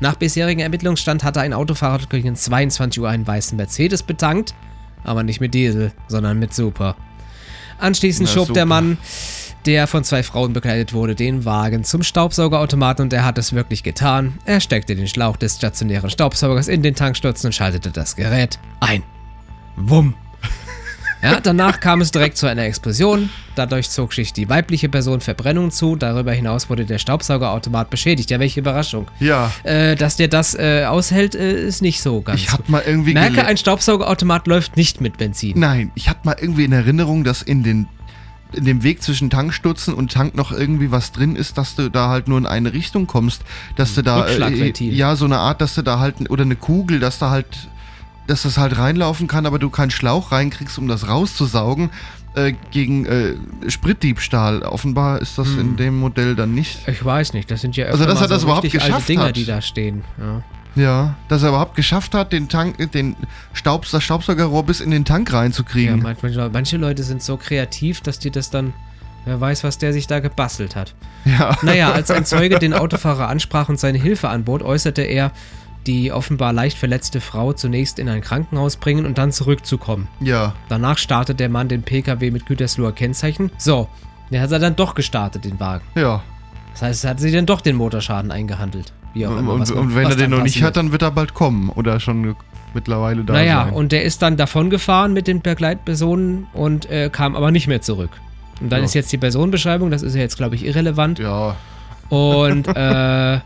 Nach 0.00 0.14
bisherigem 0.14 0.60
Ermittlungsstand 0.62 1.24
hatte 1.24 1.42
ein 1.42 1.52
Autofahrer 1.52 2.06
gegen 2.08 2.34
22 2.34 3.02
Uhr 3.02 3.08
einen 3.10 3.26
weißen 3.26 3.58
Mercedes 3.58 4.02
betankt, 4.02 4.54
aber 5.04 5.22
nicht 5.22 5.42
mit 5.42 5.52
Diesel, 5.52 5.92
sondern 6.08 6.38
mit 6.38 6.54
Super. 6.54 6.96
Anschließend 7.78 8.28
Na, 8.28 8.34
schob 8.34 8.46
super. 8.48 8.54
der 8.54 8.66
Mann, 8.66 8.96
der 9.66 9.86
von 9.86 10.04
zwei 10.04 10.22
Frauen 10.22 10.52
begleitet 10.52 10.92
wurde, 10.92 11.14
den 11.14 11.44
Wagen 11.44 11.84
zum 11.84 12.02
Staubsaugerautomaten 12.02 13.04
und 13.04 13.12
er 13.12 13.24
hat 13.24 13.38
es 13.38 13.52
wirklich 13.52 13.82
getan. 13.82 14.38
Er 14.44 14.60
steckte 14.60 14.96
den 14.96 15.08
Schlauch 15.08 15.36
des 15.36 15.56
stationären 15.56 16.10
Staubsaugers 16.10 16.68
in 16.68 16.82
den 16.82 16.94
Tankstutzen 16.94 17.48
und 17.48 17.52
schaltete 17.52 17.90
das 17.90 18.16
Gerät 18.16 18.58
ein. 18.80 19.02
Wumm. 19.76 20.14
Ja, 21.22 21.38
danach 21.38 21.80
kam 21.80 22.00
es 22.00 22.12
direkt 22.12 22.38
zu 22.38 22.46
einer 22.46 22.62
Explosion. 22.62 23.28
Dadurch 23.54 23.90
zog 23.90 24.14
sich 24.14 24.32
die 24.32 24.48
weibliche 24.48 24.88
Person 24.88 25.20
Verbrennung 25.20 25.70
zu. 25.70 25.94
Darüber 25.94 26.32
hinaus 26.32 26.70
wurde 26.70 26.86
der 26.86 26.96
Staubsaugerautomat 26.96 27.90
beschädigt. 27.90 28.30
Ja, 28.30 28.40
welche 28.40 28.60
Überraschung. 28.60 29.06
Ja, 29.20 29.52
Äh, 29.64 29.96
dass 29.96 30.16
der 30.16 30.28
das 30.28 30.54
äh, 30.54 30.84
aushält, 30.86 31.34
äh, 31.34 31.66
ist 31.66 31.82
nicht 31.82 32.00
so 32.00 32.22
ganz. 32.22 32.40
ich 32.40 32.50
hab 32.50 32.66
mal 32.70 32.82
irgendwie 32.86 33.12
Merke, 33.12 33.44
ein 33.44 33.58
Staubsaugerautomat 33.58 34.46
läuft 34.46 34.78
nicht 34.78 35.02
mit 35.02 35.18
Benzin. 35.18 35.58
Nein, 35.58 35.92
ich 35.94 36.08
hatte 36.08 36.20
mal 36.24 36.36
irgendwie 36.40 36.64
in 36.64 36.72
Erinnerung, 36.72 37.22
dass 37.22 37.42
in 37.42 37.62
den 37.64 37.86
in 38.52 38.64
dem 38.64 38.82
Weg 38.82 39.02
zwischen 39.02 39.30
Tankstutzen 39.30 39.94
und 39.94 40.12
Tank 40.12 40.34
noch 40.34 40.52
irgendwie 40.52 40.90
was 40.90 41.12
drin 41.12 41.36
ist, 41.36 41.58
dass 41.58 41.74
du 41.74 41.90
da 41.90 42.08
halt 42.08 42.28
nur 42.28 42.38
in 42.38 42.46
eine 42.46 42.72
Richtung 42.72 43.06
kommst, 43.06 43.42
dass 43.76 43.94
du 43.94 44.02
da 44.02 44.20
Rückschlagventil. 44.20 44.94
ja 44.94 45.16
so 45.16 45.24
eine 45.24 45.38
Art, 45.38 45.60
dass 45.60 45.74
du 45.74 45.82
da 45.82 45.98
halt 45.98 46.30
oder 46.30 46.42
eine 46.42 46.56
Kugel, 46.56 47.00
dass 47.00 47.18
da 47.18 47.30
halt 47.30 47.68
dass 48.26 48.42
das 48.42 48.58
halt 48.58 48.78
reinlaufen 48.78 49.26
kann, 49.26 49.44
aber 49.44 49.58
du 49.58 49.70
keinen 49.70 49.90
Schlauch 49.90 50.30
reinkriegst, 50.30 50.78
um 50.78 50.86
das 50.86 51.08
rauszusaugen 51.08 51.90
äh, 52.34 52.52
gegen 52.70 53.04
äh, 53.06 53.34
Spritdiebstahl. 53.68 54.62
Offenbar 54.62 55.20
ist 55.20 55.36
das 55.36 55.48
in 55.54 55.76
dem 55.76 55.98
Modell 55.98 56.36
dann 56.36 56.54
nicht. 56.54 56.86
Ich 56.86 57.04
weiß 57.04 57.32
nicht, 57.32 57.50
das 57.50 57.60
sind 57.60 57.76
ja 57.76 57.86
Also, 57.86 58.04
dass 58.04 58.20
er 58.20 58.28
das 58.28 58.44
überhaupt 58.44 58.64
richtig 58.64 58.82
alte 58.82 58.92
geschafft 58.92 59.08
Dinger, 59.08 59.24
hat. 59.24 59.36
die 59.36 59.44
da 59.44 59.60
stehen. 59.60 60.04
Ja. 60.18 60.42
Ja, 60.76 61.14
dass 61.28 61.42
er 61.42 61.48
überhaupt 61.50 61.74
geschafft 61.74 62.14
hat, 62.14 62.32
den 62.32 62.48
Tank, 62.48 62.76
den 62.92 63.16
Staubs, 63.52 63.90
das 63.90 64.04
Staubsaugerrohr 64.04 64.64
bis 64.64 64.80
in 64.80 64.90
den 64.90 65.04
Tank 65.04 65.30
Ja, 65.32 65.38
reinzukriegen. 65.38 66.00
manche, 66.02 66.50
manche 66.52 66.76
Leute 66.76 67.02
sind 67.02 67.22
so 67.22 67.36
kreativ, 67.36 68.00
dass 68.00 68.18
die 68.18 68.30
das 68.30 68.50
dann. 68.50 68.72
Wer 69.26 69.38
weiß, 69.38 69.64
was 69.64 69.76
der 69.76 69.92
sich 69.92 70.06
da 70.06 70.20
gebastelt 70.20 70.76
hat. 70.76 70.94
Ja. 71.26 71.54
Naja, 71.60 71.92
als 71.92 72.10
ein 72.10 72.24
Zeuge 72.24 72.58
den 72.58 72.72
Autofahrer 72.72 73.28
ansprach 73.28 73.68
und 73.68 73.78
seine 73.78 73.98
Hilfe 73.98 74.30
anbot, 74.30 74.62
äußerte 74.62 75.02
er, 75.02 75.32
die 75.86 76.10
offenbar 76.10 76.54
leicht 76.54 76.78
verletzte 76.78 77.20
Frau 77.20 77.52
zunächst 77.52 77.98
in 77.98 78.08
ein 78.08 78.22
Krankenhaus 78.22 78.76
bringen 78.76 79.04
und 79.04 79.18
dann 79.18 79.30
zurückzukommen. 79.30 80.08
Ja. 80.20 80.54
Danach 80.70 80.96
startet 80.96 81.38
der 81.38 81.50
Mann 81.50 81.68
den 81.68 81.82
PKW 81.82 82.30
mit 82.30 82.46
Gütersloher 82.46 82.92
Kennzeichen. 82.92 83.50
So, 83.58 83.88
der 84.30 84.40
hat 84.40 84.52
er 84.52 84.58
dann 84.58 84.76
doch 84.76 84.94
gestartet, 84.94 85.44
den 85.44 85.60
Wagen. 85.60 85.84
Ja. 85.96 86.22
Das 86.72 86.82
heißt, 86.82 87.04
er 87.04 87.10
hat 87.10 87.20
sich 87.20 87.32
dann 87.34 87.44
doch 87.46 87.60
den 87.60 87.76
Motorschaden 87.76 88.30
eingehandelt. 88.30 88.92
Wie 89.14 89.26
auch 89.26 89.30
Und, 89.32 89.38
immer. 89.38 89.52
und, 89.54 89.70
und 89.72 89.94
wenn 89.94 90.08
er 90.08 90.16
den 90.16 90.30
noch 90.30 90.42
nicht 90.42 90.62
hat, 90.62 90.76
dann 90.76 90.92
wird 90.92 91.02
er 91.02 91.10
bald 91.10 91.34
kommen. 91.34 91.68
Oder 91.70 91.98
schon 92.00 92.36
mittlerweile 92.74 93.24
da 93.24 93.32
Naja, 93.32 93.64
sein. 93.64 93.74
und 93.74 93.92
der 93.92 94.04
ist 94.04 94.22
dann 94.22 94.36
davon 94.36 94.70
gefahren 94.70 95.12
mit 95.12 95.26
den 95.26 95.40
Begleitpersonen 95.40 96.46
und 96.52 96.88
äh, 96.90 97.10
kam 97.12 97.34
aber 97.34 97.50
nicht 97.50 97.66
mehr 97.66 97.80
zurück. 97.82 98.10
Und 98.60 98.70
dann 98.70 98.80
Ja. 98.80 98.84
ist 98.84 98.94
jetzt 98.94 99.10
die 99.12 99.18
Personenbeschreibung, 99.18 99.90
das 99.90 100.02
ist 100.02 100.14
ja 100.14 100.20
jetzt, 100.20 100.36
glaube 100.36 100.54
ich, 100.54 100.64
irrelevant. 100.64 101.18
Ja. 101.18 101.56
Und 102.08 102.68
äh, 102.76 103.40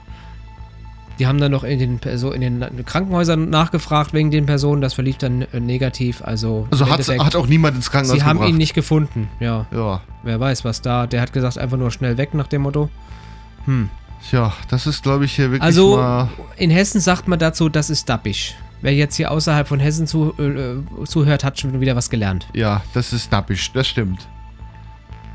die 1.18 1.26
haben 1.28 1.38
dann 1.38 1.52
noch 1.52 1.62
in 1.64 1.78
den, 1.78 1.98
Perso 2.00 2.32
in 2.32 2.40
den 2.40 2.84
Krankenhäusern 2.84 3.48
nachgefragt 3.48 4.12
wegen 4.12 4.30
den 4.32 4.46
Personen. 4.46 4.82
Das 4.82 4.94
verlief 4.94 5.16
dann 5.16 5.42
äh, 5.52 5.60
negativ. 5.60 6.20
Also, 6.22 6.66
Also 6.70 6.86
hat, 6.90 7.36
auch 7.36 7.46
niemand 7.46 7.76
ins 7.76 7.90
Krankenhaus 7.90 8.18
sie 8.18 8.24
haben 8.24 8.38
gebracht. 8.38 8.50
ihn 8.50 8.56
nicht 8.56 8.74
gefunden. 8.74 9.28
Ja, 9.40 9.66
Ja. 9.72 10.00
wer 10.24 10.40
weiß, 10.40 10.64
was 10.64 10.82
da. 10.82 11.06
Der 11.06 11.20
hat 11.20 11.32
gesagt, 11.32 11.56
einfach 11.56 11.76
nur 11.78 11.90
schnell 11.92 12.18
weg 12.18 12.34
nach 12.34 12.48
dem 12.48 12.62
Motto. 12.62 12.90
Hm. 13.66 13.88
Tja, 14.30 14.52
das 14.68 14.86
ist, 14.86 15.02
glaube 15.02 15.26
ich, 15.26 15.36
hier 15.36 15.50
wirklich 15.50 15.62
Also, 15.62 16.28
in 16.56 16.70
Hessen 16.70 17.00
sagt 17.00 17.28
man 17.28 17.38
dazu, 17.38 17.68
das 17.68 17.90
ist 17.90 18.08
dappisch. 18.08 18.54
Wer 18.80 18.94
jetzt 18.94 19.16
hier 19.16 19.30
außerhalb 19.30 19.66
von 19.66 19.80
Hessen 19.80 20.06
zu, 20.06 20.34
äh, 20.38 21.04
zuhört, 21.06 21.44
hat 21.44 21.58
schon 21.58 21.80
wieder 21.80 21.96
was 21.96 22.10
gelernt. 22.10 22.46
Ja, 22.52 22.82
das 22.92 23.12
ist 23.12 23.32
nappisch, 23.32 23.72
das 23.72 23.88
stimmt. 23.88 24.28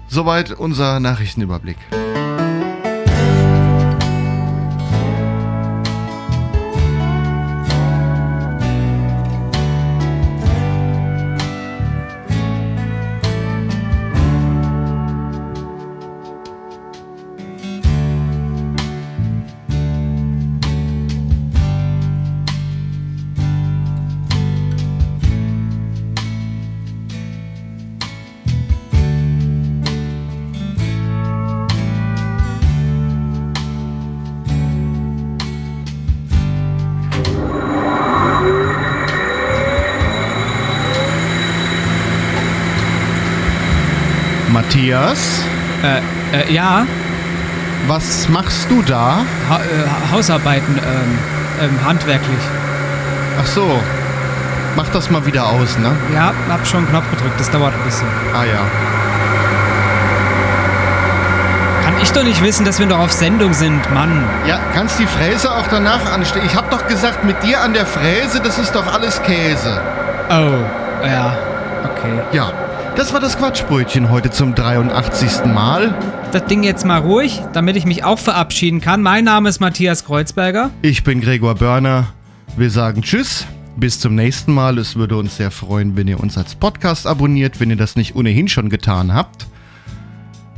Soweit 0.07 0.51
unser 0.51 0.99
Nachrichtenüberblick. 0.99 1.77
Matthias, 44.79 45.43
Äh, 45.83 46.37
äh, 46.37 46.53
ja, 46.53 46.85
was 47.87 48.29
machst 48.29 48.71
du 48.71 48.81
da? 48.81 49.25
ha 49.49 49.57
äh, 49.57 50.11
Hausarbeiten, 50.13 50.77
ähm, 50.77 51.19
ähm, 51.61 51.85
handwerklich. 51.85 52.39
Ach 53.41 53.45
so, 53.45 53.81
mach 54.77 54.87
das 54.89 55.09
mal 55.11 55.25
wieder 55.25 55.47
aus, 55.47 55.77
ne? 55.79 55.91
Ja, 56.13 56.31
hab 56.49 56.65
schon 56.65 56.79
einen 56.79 56.89
Knopf 56.89 57.09
gedrückt, 57.11 57.37
das 57.39 57.49
dauert 57.51 57.73
ein 57.73 57.83
bisschen. 57.83 58.07
Ah 58.33 58.45
ja. 58.45 58.61
Kann 61.83 61.95
ich 62.01 62.11
doch 62.13 62.23
nicht 62.23 62.41
wissen, 62.41 62.65
dass 62.65 62.79
wir 62.79 62.85
noch 62.85 62.99
auf 62.99 63.11
Sendung 63.11 63.51
sind, 63.51 63.81
Mann. 63.93 64.23
Ja, 64.45 64.59
kannst 64.73 64.97
die 64.97 65.07
Fräse 65.07 65.51
auch 65.51 65.67
danach 65.69 66.09
anstellen. 66.13 66.45
Ich 66.45 66.55
hab 66.55 66.69
doch 66.71 66.87
gesagt, 66.87 67.25
mit 67.25 67.43
dir 67.43 67.59
an 67.61 67.73
der 67.73 67.85
Fräse, 67.85 68.39
das 68.41 68.57
ist 68.57 68.73
doch 68.73 68.93
alles 68.93 69.21
Käse. 69.23 69.81
Oh, 70.29 71.05
ja, 71.05 71.35
okay. 71.83 72.21
Ja, 72.31 72.51
das 72.99 73.13
war 73.13 73.21
das 73.21 73.37
Quatschbrötchen 73.37 74.09
heute 74.09 74.29
zum 74.29 74.53
83. 74.53 75.45
Mal. 75.45 75.97
Das 76.33 76.43
Ding 76.47 76.63
jetzt 76.63 76.85
mal 76.85 76.97
ruhig, 76.97 77.41
damit 77.53 77.77
ich 77.77 77.85
mich 77.85 78.03
auch 78.03 78.19
verabschieden 78.19 78.81
kann. 78.81 79.01
Mein 79.01 79.23
Name 79.23 79.47
ist 79.47 79.61
Matthias 79.61 80.03
Kreuzberger. 80.03 80.69
Ich 80.81 81.05
bin 81.05 81.21
Gregor 81.21 81.55
Börner. 81.55 82.09
Wir 82.57 82.69
sagen 82.69 83.01
Tschüss. 83.01 83.47
Bis 83.77 84.01
zum 84.01 84.15
nächsten 84.15 84.53
Mal. 84.53 84.77
Es 84.77 84.97
würde 84.97 85.15
uns 85.15 85.37
sehr 85.37 85.49
freuen, 85.49 85.95
wenn 85.95 86.09
ihr 86.09 86.19
uns 86.19 86.37
als 86.37 86.55
Podcast 86.55 87.07
abonniert, 87.07 87.61
wenn 87.61 87.69
ihr 87.69 87.77
das 87.77 87.95
nicht 87.95 88.17
ohnehin 88.17 88.49
schon 88.49 88.67
getan 88.69 89.13
habt. 89.13 89.47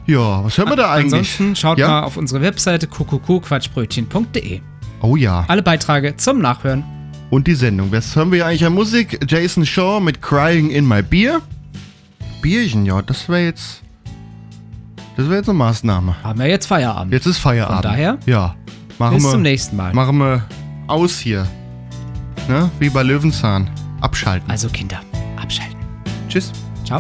Ja, 0.08 0.44
was 0.44 0.58
hören 0.58 0.70
wir 0.70 0.78
da 0.78 0.92
eigentlich? 0.92 1.14
Ansonsten 1.14 1.56
schaut 1.56 1.78
ja? 1.78 1.90
mal 1.90 2.02
auf 2.02 2.18
unsere 2.18 2.42
Webseite 2.42 2.88
kuckuckuquatschbrötchen.de. 2.88 4.62
Oh 5.04 5.16
ja. 5.16 5.46
Alle 5.48 5.62
Beiträge 5.62 6.18
zum 6.18 6.40
Nachhören. 6.40 6.84
Und 7.30 7.46
die 7.46 7.54
Sendung. 7.54 7.92
Was 7.92 8.16
hören 8.16 8.32
wir 8.32 8.48
eigentlich 8.48 8.66
an 8.66 8.74
Musik? 8.74 9.20
Jason 9.30 9.64
Shaw 9.64 10.00
mit 10.02 10.24
Crying 10.24 10.72
in 10.72 10.88
My 10.88 11.04
Beer. 11.04 11.40
Bierchen, 12.42 12.86
ja, 12.86 13.02
das 13.02 13.30
wäre 13.30 13.46
jetzt. 13.46 13.82
Das 15.18 15.26
wäre 15.26 15.38
jetzt 15.38 15.50
eine 15.50 15.58
Maßnahme. 15.58 16.16
Haben 16.24 16.40
wir 16.40 16.48
jetzt 16.48 16.66
Feierabend. 16.66 17.14
Jetzt 17.14 17.26
ist 17.26 17.38
Feierabend. 17.38 17.84
Von 17.84 17.92
daher? 17.92 18.18
Ja. 18.26 18.56
Machen 18.98 19.16
Bis 19.16 19.24
wir, 19.24 19.32
zum 19.32 19.42
nächsten 19.42 19.76
Mal. 19.76 19.94
Machen 19.94 20.18
wir 20.18 20.44
aus 20.88 21.20
hier. 21.20 21.48
Ne? 22.48 22.70
Wie 22.80 22.90
bei 22.90 23.04
Löwenzahn. 23.04 23.70
Abschalten. 24.02 24.50
Also 24.50 24.70
Kinder, 24.70 25.00
abschalten. 25.38 25.78
Tschüss. 26.28 26.52
Ciao. 26.86 27.00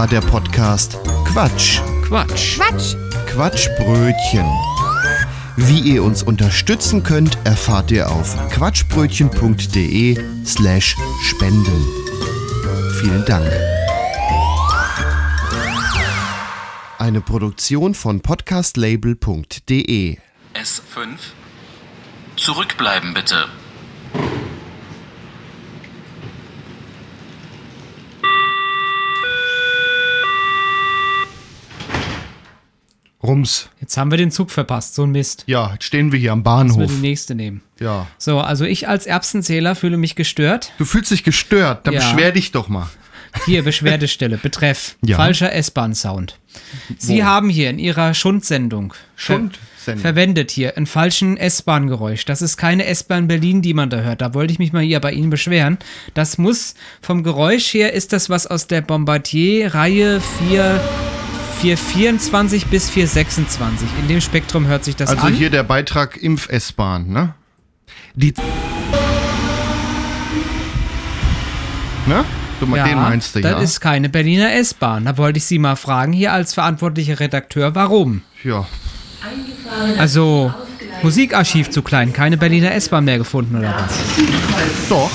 War 0.00 0.08
der 0.08 0.22
Podcast 0.22 0.98
Quatsch. 1.26 1.82
Quatsch. 2.06 2.56
Quatsch. 2.56 2.96
Quatschbrötchen. 3.26 4.46
Wie 5.58 5.78
ihr 5.80 6.02
uns 6.02 6.22
unterstützen 6.22 7.02
könnt, 7.02 7.36
erfahrt 7.44 7.90
ihr 7.90 8.10
auf 8.10 8.34
quatschbrötchen.de 8.48 10.18
slash 10.46 10.96
spenden. 11.20 11.86
Vielen 12.98 13.26
Dank. 13.26 13.46
Eine 16.96 17.20
Produktion 17.20 17.92
von 17.92 18.22
podcastlabel.de 18.22 20.16
S5. 20.54 21.18
Zurückbleiben 22.36 23.12
bitte. 23.12 23.50
Rums. 33.30 33.68
Jetzt 33.80 33.96
haben 33.96 34.10
wir 34.10 34.18
den 34.18 34.30
Zug 34.30 34.50
verpasst, 34.50 34.94
so 34.94 35.04
ein 35.04 35.10
Mist. 35.12 35.44
Ja, 35.46 35.72
jetzt 35.72 35.84
stehen 35.84 36.12
wir 36.12 36.18
hier 36.18 36.32
am 36.32 36.40
Müssen 36.40 36.44
wir 36.46 36.50
Bahnhof. 36.50 36.90
die 36.90 37.00
nächste 37.00 37.34
nehmen. 37.34 37.62
Ja. 37.78 38.06
So, 38.18 38.40
also 38.40 38.64
ich 38.64 38.88
als 38.88 39.06
Erbsenzähler 39.06 39.74
fühle 39.74 39.96
mich 39.96 40.16
gestört. 40.16 40.72
Du 40.78 40.84
fühlst 40.84 41.10
dich 41.10 41.24
gestört, 41.24 41.86
dann 41.86 41.94
Ja. 41.94 42.00
beschwer 42.00 42.32
dich 42.32 42.52
doch 42.52 42.68
mal. 42.68 42.88
Hier, 43.46 43.62
Beschwerdestelle, 43.62 44.38
Betreff. 44.38 44.96
Ja. 45.04 45.16
Falscher 45.16 45.52
S-Bahn-Sound. 45.52 46.36
Sie 46.98 47.22
haben 47.22 47.48
hier 47.48 47.70
in 47.70 47.78
Ihrer 47.78 48.12
Schundsendung 48.12 48.92
ver- 49.14 49.34
Schundsendung. 49.34 50.02
verwendet 50.02 50.50
hier 50.50 50.76
einen 50.76 50.86
falschen 50.86 51.36
S-Bahn-Geräusch. 51.36 52.24
Das 52.24 52.42
ist 52.42 52.56
keine 52.56 52.86
S-Bahn 52.86 53.28
Berlin, 53.28 53.62
die 53.62 53.72
man 53.72 53.88
da 53.88 53.98
hört. 54.00 54.20
Da 54.20 54.34
wollte 54.34 54.52
ich 54.52 54.58
mich 54.58 54.72
mal 54.72 54.82
hier 54.82 54.98
bei 54.98 55.12
Ihnen 55.12 55.30
beschweren. 55.30 55.78
Das 56.14 56.38
muss 56.38 56.74
vom 57.00 57.22
Geräusch 57.22 57.72
her, 57.72 57.92
ist 57.92 58.12
das 58.12 58.30
was 58.30 58.48
aus 58.48 58.66
der 58.66 58.80
Bombardier-Reihe 58.80 60.20
4, 60.48 60.80
424 61.60 62.66
bis 62.66 62.88
426. 62.88 63.86
In 64.00 64.08
dem 64.08 64.20
Spektrum 64.22 64.66
hört 64.66 64.82
sich 64.84 64.96
das 64.96 65.10
Also 65.10 65.26
an. 65.26 65.34
hier 65.34 65.50
der 65.50 65.62
Beitrag 65.62 66.16
Impf-S-Bahn, 66.16 67.08
ne? 67.08 67.34
Die. 68.14 68.32
Ne? 72.06 72.24
Du, 72.60 72.76
ja, 72.76 72.84
den 72.84 72.96
meinst 72.96 73.34
du, 73.36 73.40
das 73.40 73.52
ja? 73.52 73.58
ist 73.58 73.80
keine 73.80 74.08
Berliner 74.08 74.52
S-Bahn. 74.54 75.04
Da 75.04 75.16
wollte 75.18 75.38
ich 75.38 75.44
Sie 75.44 75.58
mal 75.58 75.76
fragen, 75.76 76.12
hier 76.12 76.32
als 76.32 76.54
verantwortlicher 76.54 77.20
Redakteur, 77.20 77.74
warum? 77.74 78.22
ja. 78.42 78.66
Also, 79.98 80.52
Musikarchiv 81.02 81.70
zu 81.70 81.82
klein, 81.82 82.12
keine 82.12 82.36
Berliner 82.36 82.72
S-Bahn 82.72 83.04
mehr 83.04 83.18
gefunden 83.18 83.56
oder 83.58 83.74
was? 83.76 83.98
Doch. 84.88 85.10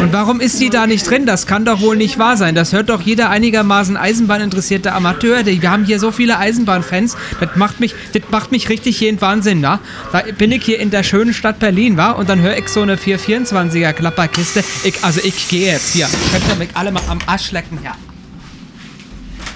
Und 0.00 0.12
warum 0.12 0.40
ist 0.40 0.60
die 0.60 0.70
da 0.70 0.86
nicht 0.86 1.08
drin? 1.10 1.26
Das 1.26 1.46
kann 1.46 1.64
doch 1.64 1.80
wohl 1.80 1.96
nicht 1.96 2.18
wahr 2.18 2.36
sein. 2.36 2.54
Das 2.54 2.72
hört 2.72 2.88
doch 2.88 3.02
jeder 3.02 3.30
einigermaßen 3.30 3.96
Eisenbahninteressierte 3.96 4.92
Amateur. 4.92 5.44
Wir 5.44 5.70
haben 5.70 5.84
hier 5.84 5.98
so 5.98 6.12
viele 6.12 6.38
Eisenbahnfans. 6.38 7.16
Das 7.40 7.56
macht 7.56 7.80
mich, 7.80 7.94
das 8.12 8.22
macht 8.30 8.52
mich 8.52 8.68
richtig 8.68 9.02
in 9.04 9.20
Wahnsinn, 9.20 9.62
wa? 9.62 9.80
Da 10.12 10.22
bin 10.36 10.52
ich 10.52 10.64
hier 10.64 10.78
in 10.78 10.90
der 10.90 11.02
schönen 11.02 11.34
Stadt 11.34 11.58
Berlin, 11.58 11.96
wa? 11.96 12.12
Und 12.12 12.28
dann 12.28 12.40
höre 12.40 12.56
ich 12.56 12.68
so 12.68 12.82
eine 12.82 12.96
424er 12.96 13.92
Klapperkiste. 13.92 14.62
Ich, 14.84 15.02
also 15.02 15.20
ich 15.24 15.48
gehe 15.48 15.72
jetzt 15.72 15.92
hier. 15.94 16.08
Könnt 16.30 16.44
ihr 16.48 16.56
mich 16.56 16.70
alle 16.74 16.92
mal 16.92 17.02
am 17.08 17.18
Arsch 17.26 17.50
lecken, 17.50 17.78
ja. 17.82 17.96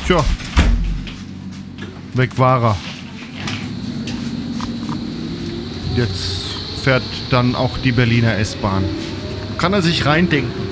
Tja. 0.07 0.25
Weg 2.15 2.37
war 2.37 2.65
er. 2.65 2.77
Jetzt 5.97 6.57
fährt 6.83 7.05
dann 7.31 7.55
auch 7.55 7.79
die 7.79 7.93
Berliner 7.93 8.37
S-Bahn. 8.39 8.85
Kann 9.59 9.73
er 9.73 9.83
sich 9.83 10.07
reindenken. 10.07 10.72